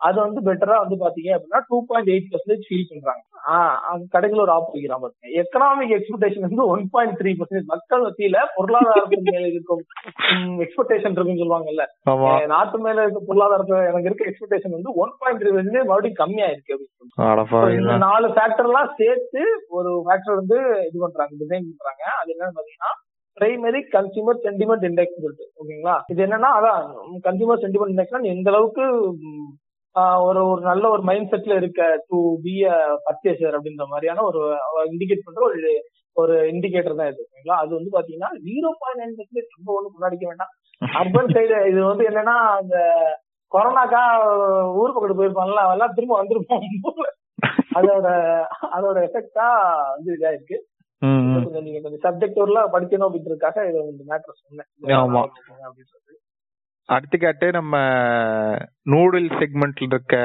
[0.00, 3.22] அது வந்து பெட்டரா வந்து பாத்தீங்க அப்படின்னா two point eight percentage feel பண்றாங்க.
[3.50, 4.66] ஆஹ் கடைகள் ஒரு ஆப்
[5.04, 9.82] பாத்தீங்க எக்கனாமிக் எக்ஸ்பெக்டேஷன் வந்து ஒன் பாயிண்ட் த்ரீ பர்சன்டேஜ் மக்கள் மத்தியில பொருளாதாரத்தின் மேல இருக்கும்.
[10.64, 11.84] எக்ஸ்பெக்டேஷன் இருக்குன்னு சொல்லுவாங்கல்ல.
[12.54, 16.74] நாட்டு மேல இருக்க பொருளாதாரத்துல எனக்கு இருக்க எக்ஸ்பெக்டேஷன் வந்து ஒன் பாயிண்ட் த்ரீ பர்சன்டேஜ் மறுபடியும் கம்மியா இருக்கு
[16.76, 17.98] அப்படின்னு.
[18.06, 19.42] நாலு ஃபேக்டர் எல்லாம் சேர்த்து
[19.78, 22.04] ஒரு ஃபேக்டர் வந்து இது பண்றாங்க டிசைன் பண்றாங்க.
[22.20, 22.92] அது என்னன்னு பாத்தீங்கன்னா
[23.36, 26.84] பிரைமரி கன்சியூமர் சென்டிமெண்ட் இண்டெக்ஸ் சொல்லிட்டு ஓகேங்களா இது என்னன்னா அதான்
[27.26, 28.84] கன்சியூமர் சென்டிமெண்ட் இண்டெக்ஸ்னா எந்த அளவுக்கு
[30.26, 32.76] ஒரு ஒரு நல்ல ஒரு மைண்ட் செட்ல இருக்க டு பி அ
[33.06, 34.40] பர்ச்சேசர் அப்படின்ற மாதிரியான ஒரு
[34.90, 35.60] இண்டிகேட் பண்ற ஒரு
[36.16, 40.26] ஒரு இண்டிகேட்டர் தான் இது ஓகேங்களா அது வந்து பாத்தீங்கன்னா ஜீரோ பாயிண்ட் நைன் பர்சன்டேஜ் ரொம்ப ஒண்ணு கொண்டாடிக்க
[40.28, 40.52] வேண்டாம்.
[40.82, 42.76] அர்பன் சைடு இது வந்து என்னன்னா அந்த
[43.52, 44.02] கொரோனாக்கா
[44.80, 46.64] ஊர் பக்கத்து போயிருப்பாங்கல்ல அவெல்லாம் திரும்ப வந்துருப்போம்.
[47.78, 48.06] அதோட
[48.76, 49.48] அதோட எஃபெக்டா
[49.92, 50.56] வந்து இதா இருக்கு.
[51.36, 54.68] கொஞ்சம் நீங்க கொஞ்சம் சப்ஜெக்ட் ஊர்ல படிக்கணும் அப்படின்றதுக்காக இது இந்த மேட்டர் சொன்னேன்.
[55.68, 56.12] அப்படின்றது.
[56.88, 57.76] அடுத்து கேட்டு நம்ம
[58.92, 60.16] நூடுல் செக்மெண்ட்ல இருக்க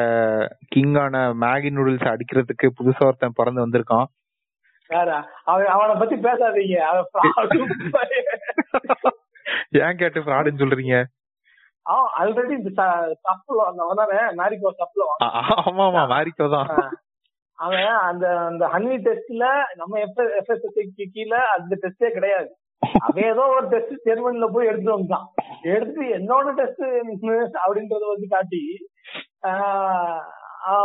[0.75, 4.07] கிங்கான மேகி நூடுல்ஸ் அடிக்கிறதுக்கு புதுசா ஒருத்தன் பிறந்து வந்திருக்கான்.
[5.73, 6.77] அவன் பத்தி பேசாதீங்க.
[9.85, 10.97] ஏன் கேட்டு ஃப்ராடுன்னு சொல்றீங்க?
[12.21, 12.71] ஆல்ரெடி இந்த
[13.25, 15.07] சப்ளோ அந்த அவனானே மேரிகோ சப்ளோ
[15.67, 16.69] ஆமா ஆமா மாரிக்கோ தான்.
[17.59, 22.49] அவன் அந்த அந்த ஹனி டெஸ்ட்ல நம்ம எஃப்எஸ்எஸ்சிக்கு கீழே அந்த டெஸ்டே கிடையாது.
[23.01, 25.25] அவன் ஏதோ ஒரு டெஸ்ட் ஜெர்மனில போய் எடுத்துட்டு வந்தான்
[25.73, 26.83] எடுத்து என்னோட டெஸ்ட்
[27.63, 28.61] அப்படின்றத வந்து காட்டி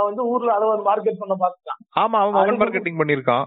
[0.05, 1.81] வந்து ஊர்ல ஒரு மார்க்கெட் பண்ண பார்த்துட்டான்.
[2.03, 3.47] ஆமா அவன் மார்க்கெட்டிங் பண்ணிருக்கான்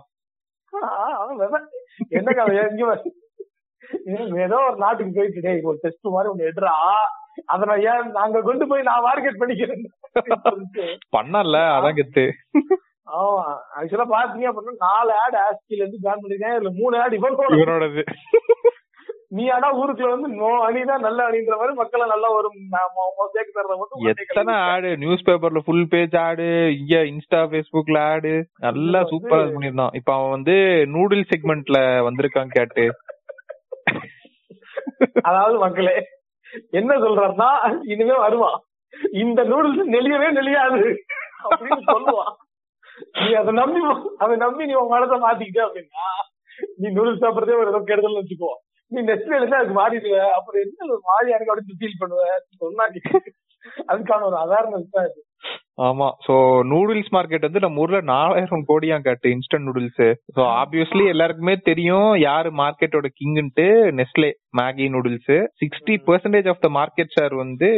[4.10, 6.74] இவன் ஏதோ ஒரு நாட்டுக்கு போயிட்டு டேய் ஒரு டெஸ்ட் மாதிரி ஒண்ணு எடுறா.
[7.54, 9.84] அத நான் ஏன் நாங்க கொண்டு போய் நான் மார்க்கெட் பண்ணிக்கிறேன்
[11.16, 12.26] பண்ணல அதான் கெத்து.
[13.10, 13.44] ஆமா.
[13.78, 18.04] ஆக்சுவலா பாத்தீங்க அப்படின்னா நாலு ஆட் ஆஸ்கில இருந்து ஜாயின் பண்ணிருக்கேன் இதுல மூணு ஆட் இவன் இவனோடது.
[19.38, 22.48] நீ ஆனா ஊருக்குள்ள வந்து நோ அணி தான் நல்ல அணின்ற மாதிரி மக்களை நல்லா ஒரு
[23.34, 24.54] சேர்க்க தரத மட்டும் எத்தனை.
[24.72, 26.48] ஆடு நியூஸ் பேப்பர்ல ஃபுல் பேஜ் ஆடு
[26.78, 28.32] இங்க இன்ஸ்டா பேஸ்புக்ல ஆடு
[28.68, 30.56] நல்லா சூப்பரா பண்ணிருந்தான் இப்ப அவன் வந்து
[30.96, 32.86] நூடுல் செக்மெண்ட்ல வந்திருக்கான் கேட்டு.
[35.22, 35.96] அதாவது மக்களே
[36.72, 37.52] என்ன சொல்றாருன்னா
[37.84, 38.58] இனிமே வருவான்.
[39.24, 40.84] இந்த நூடுல்ஸ் நெளியவே நெளியாது.
[41.48, 42.34] அப்படின்னு சொல்லுவான்.
[43.20, 43.82] நீ அதை நம்பி
[44.18, 46.06] அதை நம்பி நீ உன் மனதை மாத்திக்கிட்ட அப்படின்னா
[46.78, 48.52] நீ நூடுல்ஸ் சாப்பிடுறதே ஒரு ஏதோ கெடுதல் வச்சுக்கோ.
[48.92, 50.18] நீ நெக்ஸ்ட் இருந்து அதுக்கு மாறிடுவ.
[50.38, 52.24] அப்புறம் என்ன மாறி எனக்கு அப்படின்னு ஃபீல் பண்ணுவ.
[52.64, 52.86] சொன்னா
[53.88, 55.22] அதுக்கான ஒரு அவேர்னஸ் தான் இது
[55.80, 56.08] ஆமா.
[56.26, 56.34] சோ
[56.70, 60.02] நூடுல்ஸ் மார்க்கெட் வந்து நம்ம ஊர்ல நாலாயிரம் கோடியா காட்டு இன்ஸ்டன்ட் நூடுல்ஸ்
[60.36, 63.68] சோ ஆப்வியஸ்லி எல்லாருக்குமே தெரியும் யாரு மார்க்கெட்டோட கிங்ன்ட்டு
[64.00, 67.70] Nestle Maggi noodles sixty percentage of the market share வந்து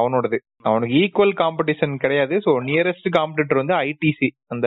[0.00, 0.38] அவனோடது.
[0.64, 2.36] அவனுக்கு ஈக்குவல் காம்படிஷன் கிடையாது.
[2.46, 4.66] சோ நியரஸ்ட் காம்படிட்டர் வந்து ஐடிசி அந்த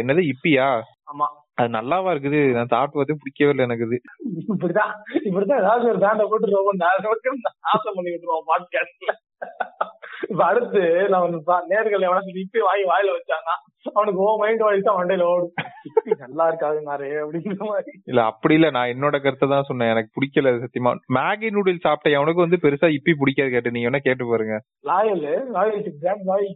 [0.00, 0.68] என்னது இப்பியா
[1.12, 1.28] ஆமா.
[1.58, 2.40] அது நல்லாவா இருக்குது?
[2.56, 3.96] நான் சாப்பிட்டு பிடிக்கவே இல்லை எனக்கு இது
[4.52, 4.92] இப்படிதான்
[5.24, 6.54] இப்படிதான் ஏதாவது ஒரு பேண்ட போட்டு
[7.64, 9.12] நாசம் பண்ணி விட்டுருவோம் பாட்காஸ்ட்ல
[10.28, 11.34] இப்ப அடுத்து நான்
[11.68, 13.54] நேர்கள் எவனா இப்பி வாங்கி வாயில வச்சானா
[13.94, 15.52] அவனுக்கு ஓ மைண்ட் வாய்ஸ் மண்டையில ஓடும்.
[16.18, 18.00] நல்லா இருக்காது நிறைய அப்படிங்கிற மாதிரி.
[18.04, 18.70] இல்ல அப்படி இல்ல.
[18.70, 19.88] நான் என்னோட கருத்தை தான் சொன்னேன்.
[19.88, 20.94] எனக்கு பிடிக்கல சத்தியமா.
[21.14, 24.56] மேகி நூடுல்ஸ் சாப்பிட்ட எவனுக்கு வந்து பெருசா இப்பி பிடிக்காது கேட்டு நீங்க வேணா கேட்டு பாருங்க.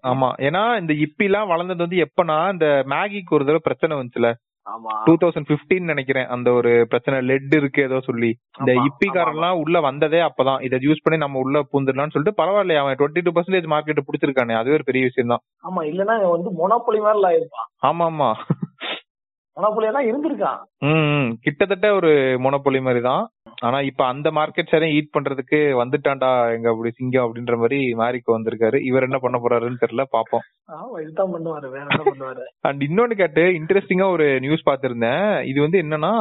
[0.05, 0.29] ஆமா.
[0.39, 4.31] ஏன்னா இந்த இப்பி எல்லாம் வளர்ந்தது வந்து எப்பனா இந்த மேகிக்கு ஒரு தடவை பிரச்சனை வந்துச்சுல.
[5.07, 6.27] டூ தௌசண்ட் பிப்டீன் நினைக்கிறேன்.
[6.27, 8.31] அந்த ஒரு பிரச்சனை லெட் இருக்கு ஏதோ சொல்லி.
[8.59, 10.61] இந்த இப்பிக்காரெல்லாம் உள்ள வந்ததே அப்பதான்.
[10.61, 14.55] இதை யூஸ் பண்ணி நம்ம உள்ள பூந்துடலாம்னு சொல்லிட்டு பரவாயில்ல அவன் டுவெண்ட்டி டூ பர்சன்டேஜ் மார்க்கெட் பிடிச்சிருக்கானே.
[14.61, 17.49] அதுவே ஒரு பெரிய விஷயம் தான் ஆமா இல்லன்னா வந்து மொனோபொலி மாதிரி
[17.91, 18.31] ஆமா ஆமா
[19.57, 20.61] மொனோபொலியா தான் இருந்திருக்கான்.
[21.45, 22.11] கிட்டத்தட்ட ஒரு
[22.45, 23.25] மொனப்பொலி மாதிரி தான்.
[23.67, 28.79] ஆனா இப்ப அந்த மார்க்கெட் ஷேரையும் ஈட் பண்றதுக்கு வந்துட்டான்டா எங்க அப்படி சிங்கம் அப்படின்ற மாதிரி மாரிக்கு வந்திருக்காரு.
[28.89, 30.45] இவர் என்ன பண்ண போறாருன்னு தெரியல பாப்போம்.
[32.69, 35.29] அண்ட் இன்னொன்னு கேட்டு இன்ட்ரெஸ்டிங்கா ஒரு நியூஸ் பார்த்திருந்தேன்.
[35.51, 36.13] இது வந்து என்னன்னா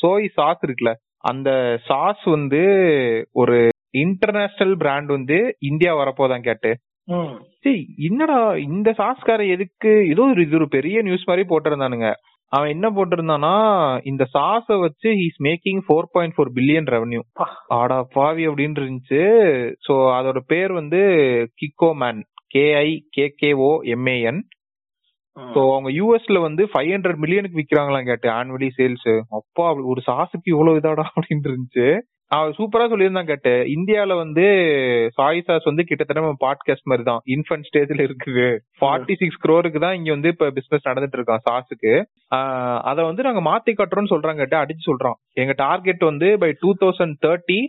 [0.00, 0.92] சோய் சாஸ் இருக்குல்ல
[1.24, 1.50] அந்த
[1.88, 2.62] சாஸ் வந்து
[3.42, 3.56] ஒரு
[4.04, 5.38] இன்டர்நேஷனல் பிராண்ட் வந்து
[5.70, 6.72] இந்தியா வரப்போதான் கேட்டு.
[8.08, 9.92] என்னடா இந்த சாஸ்கார எதுக்கு?
[10.12, 12.08] ஏதோ ஒரு இது ஒரு பெரிய நியூஸ் மாதிரி போட்டிருந்தானுங்க.
[12.52, 13.52] அவன் என்ன போட்டிருந்தானா
[14.10, 17.20] இந்த சாஸ வச்சு he's making four point four billion revenue.
[17.78, 19.22] ஆடா பாவி அப்படின்னு இருந்துச்சு.
[19.86, 21.00] சோ அதோட பேர் வந்து
[22.02, 22.20] Kikkoman
[22.54, 24.40] K I K K O M A N
[25.36, 30.80] so அவங்க யூஎஸ்ல வந்து ஃபைவ் ஹண்ட்ரட் மில்லியனுக்கு விக்கிறாங்களாம் கேட்டு ஆனுவலி சேல்ஸ் அப்பா ஒரு சாஸுக்கு இவ்வளவு
[30.80, 31.86] இதாடா அப்படின்னு இருந்துச்சு.
[32.34, 33.52] அவன் சூப்பரா சொல்லியிருந்தான் கேட்டு.
[33.72, 34.44] இந்தியால வந்து
[35.14, 38.46] சாய் சாஸ் வந்து கிட்டத்தட்ட பாட்காஸ்ட் மாதிரி தான் இன்ஃபன்ட் ஸ்டேஜ்ல இருக்குது.
[38.80, 41.92] ஃபார்ட்டி சிக்ஸ் க்ரோருக்கு தான் இங்க வந்து இப்ப பிசினஸ் நடந்துட்டு இருக்கான் சாஸுக்கு.
[42.90, 44.62] அத வந்து நாங்க மாத்தி காட்டுறோம்னு சொல்றாங்க கேட்டு.
[44.62, 47.60] அடிச்சு சொல்றோம் எங்க டார்கெட் வந்து பை டூ தௌசண்ட் தேர்ட்டி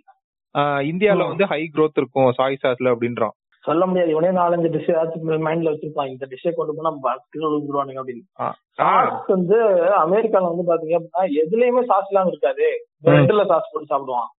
[0.92, 1.28] இந்தியால.
[1.28, 3.36] வந்து ஹை growth இருக்கும் சாய் சாஸ்ல அப்படின்றான்.
[3.64, 4.12] சொல்ல முடியாது.
[4.12, 6.08] இவனே நாலஞ்சு டிஷ் ஏதாச்சும் மைண்ட்ல வச்சிருப்பான்.
[6.08, 8.26] இந்த டிஷ்ஷை கொண்டு போனா பக்கத்துல விழுந்துருவானுங்க அப்படின்னு.
[8.72, 9.58] சாஸ் வந்து
[10.04, 12.88] அமெரிக்கால வந்து பாத்தீங்க அப்படின்னா எதுலயுமே சாஸ் இல்லாம இருக்காது.
[13.04, 14.30] பிரெட்ல சாஸ் போட்டு சாப்பிடுவான்.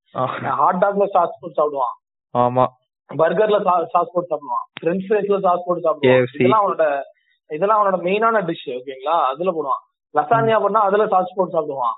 [0.49, 1.95] ஹாட் டாக்ல சாஸ் போட்டு சாப்பிடுவான்.
[2.39, 2.67] ஆமா.
[3.15, 4.67] பர்கர்ல சாஸ் போட்டு சாப்பிடுவான்.
[4.83, 6.23] பிரெஞ்ச் ஃபிரைஸ்ல சாஸ் போட்டு சாப்பிடுவான்.
[6.35, 7.01] இதெல்லாம் அவனோட
[7.49, 9.17] இதெல்லாம் அவனோட மெயினான டிஷ் ஓகேங்களா?
[9.33, 9.83] அதுல போடுவான்.
[10.17, 11.97] லசானியா பண்ணா அதுல சாஸ் போட்டு சாப்பிடுவான்.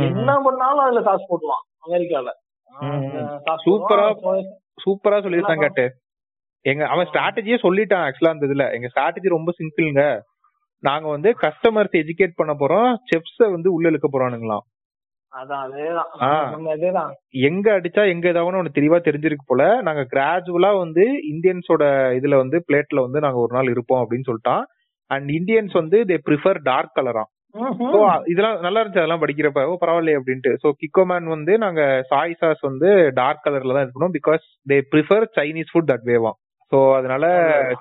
[0.00, 2.28] என்ன பண்ணாலும் அதுல சாஸ் போட்டுவான் அமெரிக்கால.
[3.66, 4.06] சூப்பரா.
[4.84, 6.02] சூப்பரா சொல்லியிருந்தான் கேட்டு.
[6.64, 8.66] எங்க அவன் ஸ்ட்ராட்டஜியே சொல்லிட்டான் ஆக்சுவலா அந்த இதுல.
[8.76, 10.04] எங்க ஸ்ட்ராட்டஜி ரொம்ப சிம்பிள்ங்க
[10.82, 14.64] நாங்க வந்து கஸ்டமர்ஸ் எஜுகேட் பண்ண போறோம் செப்ஸ வந்து உள்ள இழுக்க போறானுங்களாம்.
[17.48, 21.84] எங்க அடிச்சா எங்க இதாகணும் ஒண்ணு தெளிவா தெரிஞ்சிருக்கு போல நாங்க கிராஜுவலா வந்து இந்தியன்ஸோட
[22.18, 24.62] இதுல வந்து பிளேட்ல வந்து நாங்க ஒரு நாள் இருப்போம் அப்படின்னு சொல்லிட்டான்.
[25.10, 27.24] அண்ட் இந்தியன்ஸ் வந்து தே ப்ரிஃபர் டார்க் கலரா
[28.32, 29.60] இதெல்லாம் நல்லா இருந்துச்சு அதெல்லாம் படிக்கிறப்ப.
[29.70, 30.52] ஓ பரவாயில்லையே அப்படின்ட்டு.
[30.62, 32.88] ஸோ கிக்கோமேன் வந்து நாங்க சாய் சாஸ் வந்து
[33.20, 36.38] டார்க் கலர்ல தான் இருக்கணும் because they prefer Chinese food that வேவாம்
[36.74, 37.24] so அதனால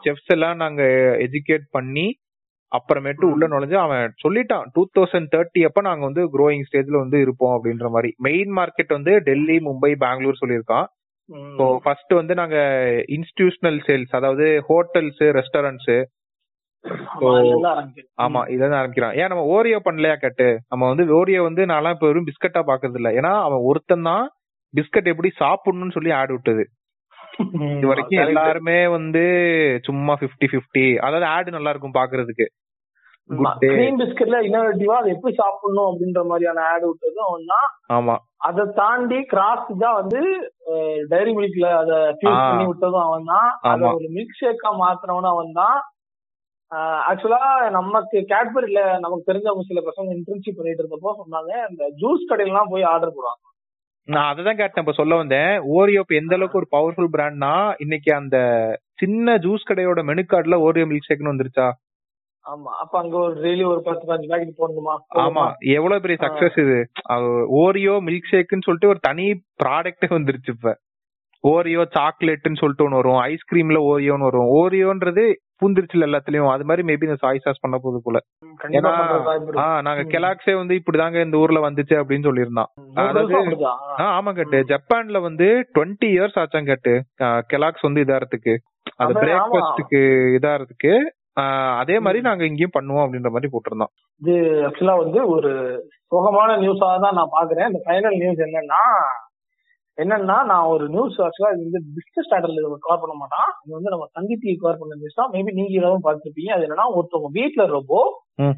[0.03, 0.81] செஃப்ஸ் எல்லாம் நாங்க
[1.25, 2.07] எஜுகேட் பண்ணி
[2.71, 7.55] அப்புறமேட்டு உள்ள நுழைஞ்சு அவன் சொல்லிட்டான் டூ தௌசண்ட் தேர்ட்டி அப்ப நாங்க வந்து க்ரோயிங் ஸ்டேஜ்ல வந்து இருப்போம்
[7.57, 8.09] அப்படின்ற மாதிரி.
[8.19, 10.87] மெயின் மார்க்கெட் வந்து டெல்லி மும்பை பெங்களூர் சொல்லியிருக்கான்.
[11.57, 12.57] ஸோ ஃபர்ஸ்ட் வந்து நாங்க
[13.17, 15.93] இன்ஸ்டிடியூஷனல் சேல்ஸ் அதாவது ஹோட்டல்ஸ் ரெஸ்டாரண்ட்ஸ்
[18.23, 19.15] ஆமா, இதான் ஆரம்பிக்கிறான்.
[19.21, 20.47] ஏன் நம்ம ஓரியோ பண்ணலையா கட்டு?
[20.69, 24.25] நம்ம வந்து ஓரியோ வந்து நான்லாம் இப்ப வெறும் பிஸ்கட்டா பாக்குறது இல்ல ஏன்னா அவன் ஒருத்தன் தான்
[24.73, 26.65] பிஸ்கட் எப்படி சாப்பிடணும்னு சொல்லி ஆட் விட்டது.
[27.73, 28.21] இது வரைக்கும்.
[28.25, 29.23] எல்லாருமே வந்து
[29.87, 32.47] சும்மா 50 50 அதாவது ஆட் நல்லா இருக்கும் பாக்குறதுக்கு
[33.61, 37.67] cream biscuitல இன்னோவேட்டிவா அதை எப்படி சாப்பிடணும் அப்படின்ற மாதிரியான ஆட் விட்டதும் அவன் தான்
[37.97, 38.15] ஆமா.
[38.47, 40.21] அதை தாண்டி கிராஸ் தான் வந்து
[41.11, 42.41] டைரி மில்க்ல அத ஃபியூஸ்.
[42.43, 43.49] பண்ணி விட்டதும் அவன் தான்.
[43.71, 43.83] அத.
[43.99, 45.79] ஒரு மில்க் ஷேக்கா மாத்தினவனும் அவன் தான்.
[47.09, 47.41] ஆக்சுவலா
[47.77, 52.89] நமக்கு கேட்பரில நமக்கு தெரிஞ்சவங்க சில பசங்க இன்டர்ன்ஷிப் பண்ணிட்டு இருந்தப்போ சொன்னாங்க இந்த ஜூஸ் கடையில எல்லாம் போய்
[52.91, 53.43] ஆர்டர் போடுவாங்க.
[54.07, 55.51] நான் அததான் கேட்டேன் இப்ப சொல்ல வந்தேன்.
[55.75, 58.37] ஓரியோ இப்ப எந்த அளவுக்கு ஒரு பவர்ஃபுல் பிராண்ட்னா இன்னைக்கு அந்த
[58.93, 61.67] சின்ன ஜூஸ் கடையோட மெனு கார்டுல ஓரியோ மில்க் ஷேக்னு வந்துருச்சா?
[62.45, 64.95] ஆமா அப்ப அங்க ஒரு டெய்லி ஒரு பத்து பதினஞ்சு பாக்கெட் போடணுமா?
[65.25, 65.43] ஆமா
[65.75, 66.77] எவ்வளவு பெரிய சக்சஸ் இது?
[67.61, 69.27] ஓரியோ மில்க் ஷேக்னு சொல்லிட்டு ஒரு தனி
[69.63, 70.73] ப்ராடக்டே வந்துருச்சு இப்ப.
[71.43, 73.21] ஓரியோ சாக்லேட்னு சொல்லிட்டு ஒன்று வரும்.
[73.29, 74.49] ஐஸ்கிரீம்ல ஓரியோன்னு வரும்.
[74.59, 75.23] ஓரியோன்றது
[75.63, 76.49] பூந்திருச்சுல எல்லாத்துலயும்.
[76.49, 78.19] அது மாதிரி மேபி இந்த சாய் சாஸ் பண்ண போகுது போல
[78.71, 78.91] ஏன்னா
[79.81, 82.69] நாங்க கெலாக்ஸே வந்து இப்படிதாங்க இந்த ஊர்ல வந்துச்சு அப்படின்னு சொல்லியிருந்தான்
[83.03, 83.41] அதாவது-
[84.09, 84.59] ஆமா கேட்டு.
[84.69, 86.93] ஜப்பான்ல வந்து டுவெண்ட்டி இயர்ஸ் ஆச்சான் கேட்டு.
[87.51, 88.55] கெலாக்ஸ் வந்து இதாறதுக்கு
[88.99, 89.13] அது
[90.37, 90.93] இதாறதுக்கு
[91.37, 91.43] ஆ,
[91.77, 93.91] அதே மாதிரி நாங்க இங்கேயும் பண்ணுவோம் அப்படின்ற மாதிரி போட்டிருந்தோம்.
[94.21, 94.33] இது
[94.65, 95.51] ஆக்சுவலா வந்து ஒரு
[96.11, 98.81] சோகமான நியூஸா தான் நான் பாக்குறேன் இந்த ஃபைனல் நியூஸ் என்னன்னா
[99.97, 103.49] என்னன்னா நான் ஒரு நியூஸ் ஆக்சுவலா இது வந்து பிசினஸ் ஸ்டாண்டர்ட்ல கவர் பண்ண மாட்டான்.
[103.63, 105.31] இது வந்து நம்ம சங்கீதி கவர் பண்ண நியூஸ் தான்.
[105.33, 106.51] மேபி நீங்க ஏதாவது பார்த்துருப்பீங்க.
[106.55, 107.65] அது என்னன்னா ஒருத்தவங்க வீட்டுல
[108.37, 108.55] ம்.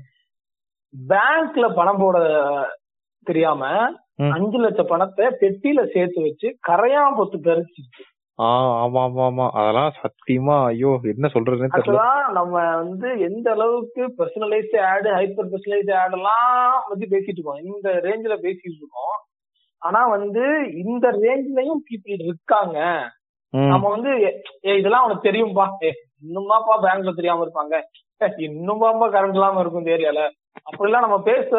[0.93, 2.17] பேங்க்ல பணம் போட
[3.27, 3.63] தெரியாம.
[4.35, 8.03] அஞ்சு லட்சம் பணத்தை பெட்டியில சேர்த்து வச்சு கரையான் பொத்து பெருச்சிச்சு
[8.39, 8.47] ஆ
[8.83, 9.45] ஆமா ஆமா ஆமா.
[9.53, 12.01] அதெல்லாம் சத்தியமா ஐயோ என்ன சொல்றதுன்னு தெரியல.
[12.31, 16.49] நம்ம வந்து எந்த அளவுக்கு personalised ad hyper personalised ad எல்லாம்
[16.89, 17.61] பத்தி பேசிட்டு இருக்கோம்.
[17.65, 19.15] இந்த ரேஞ்சில பேசிட்டு இருக்கோம்.
[19.85, 20.43] ஆனா வந்து
[20.83, 22.77] இந்த ரேஞ்ச்லயும் பீப்புள் இருக்காங்க.
[23.53, 24.11] நம்ம வந்து
[24.73, 25.65] இதெல்லாம் உனக்கு தெரியும்பா?
[25.83, 25.89] ஏ
[26.23, 27.75] இன்னுமாப்பா பேங்க்ல தெரியாம இருப்பாங்க.
[28.21, 30.21] ஏ, இன்னுமாப்பா கரண்ட் இல்லாம இருக்கும் இந்த ஏரியால
[30.67, 31.49] அப்படிலாம் நம்ம பேச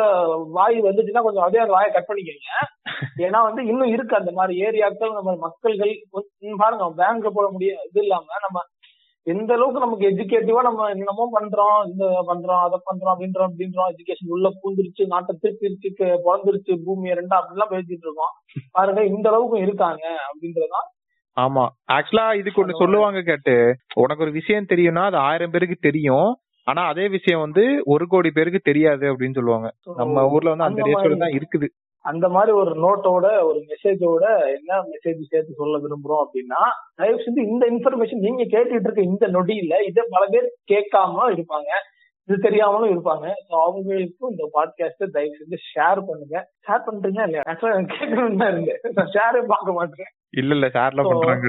[0.54, 2.48] வாய் வந்துச்சுன்னா கொஞ்சம் அதே அந்த வாயை கட் பண்ணிக்கங்க.
[3.24, 5.92] ஏன்னா வந்து இன்னும் இருக்கு அந்த மாதிரி ஏரியாக்கள் நம்ம மக்கள்கள்
[6.58, 8.62] பாருங்க பேங்க்ல போட முடியும் இது இல்லாம நம்ம
[9.26, 14.48] எந்த அளவுக்கு நமக்கு எஜுகேட்டிவா நம்ம என்னமோ பண்றோம் இந்த பண்றோம் அதை பண்றோம் அப்படின்றோம் அப்படின்றோம் எஜுகேஷன் உள்ள
[14.58, 18.34] பூந்துருச்சு நாட்டை திருப்பிருச்சு க- பிறந்துருச்சு பூமி ரெண்டா அப்படிலாம் பேசிட்டு இருக்கோம்.
[18.70, 20.86] பாருங்க இந்த அளவுக்கு இருக்காங்க அப்படின்றதான்
[21.36, 21.64] ஆமா.
[21.92, 23.54] ஆக்சுவலா இதுக்கு ஒண்ணு சொல்லுவாங்க கேட்டு
[23.96, 26.28] உனக்கு ஒரு விஷயம் தெரியும்னா அது ஆயிரம் பேருக்கு தெரியும்.
[26.66, 29.68] ஆனா அதே விஷயம் வந்து ஒரு கோடி பேருக்கு தெரியாது அப்படின்னு சொல்லுவாங்க.
[29.96, 31.68] நம்ம ஊர்ல வந்து அந்த ரேஷியோல தான் இருக்குது.
[32.06, 36.62] அந்த மாதிரி ஒரு நோட்டோட ஒரு மெசேஜோட என்ன மெசேஜ் சேர்த்து சொல்ல விரும்புறோம் அப்படின்னா
[36.94, 41.70] தயவு செஞ்சு இந்த இன்ஃபர்மேஷன் நீங்க கேட்டுட்டு இருக்க இந்த நொடியில இதை பல பேர் கேட்காம இருப்பாங்க.
[42.28, 43.26] இது தெரியாமலும் இருப்பாங்க.
[43.48, 46.36] So அவங்களுக்கும் இந்த பாட்காஸ்ட தயவு செஞ்சு ஷேர் பண்ணுங்க.
[46.66, 47.42] ஷேர் பண்றீங்க இல்லையா?
[47.46, 48.80] ஆக்சுவலா எனக்கு கேட்கணும்னு தான் இருந்தேன்.
[48.94, 50.10] நான் ஷேரே பார்க்க மாட்டேன்.
[50.36, 51.46] இல்ல இல்ல ஷேர்லாம் So- பண்றாங்க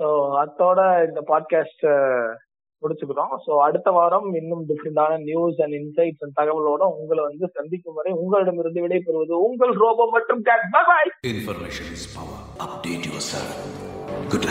[0.00, 0.06] ஸோ
[0.42, 1.86] அத்தோட இந்த பாட்காஸ்ட்
[2.82, 8.12] முடிச்சுக்கிறோம் ஸோ அடுத்த வாரம் இன்னும் டிஃப்ரெண்டான நியூஸ் அண்ட் இன்சைட்ஸ் அண்ட் தகவலோட உங்களை வந்து சந்திக்கும் வரை
[8.20, 12.38] உங்களிடமிருந்து விடைபெறுவது உங்கள் ரோபோ மற்றும் Cat Boy Information is power.
[12.60, 13.52] Update yourself.
[14.28, 14.46] Good.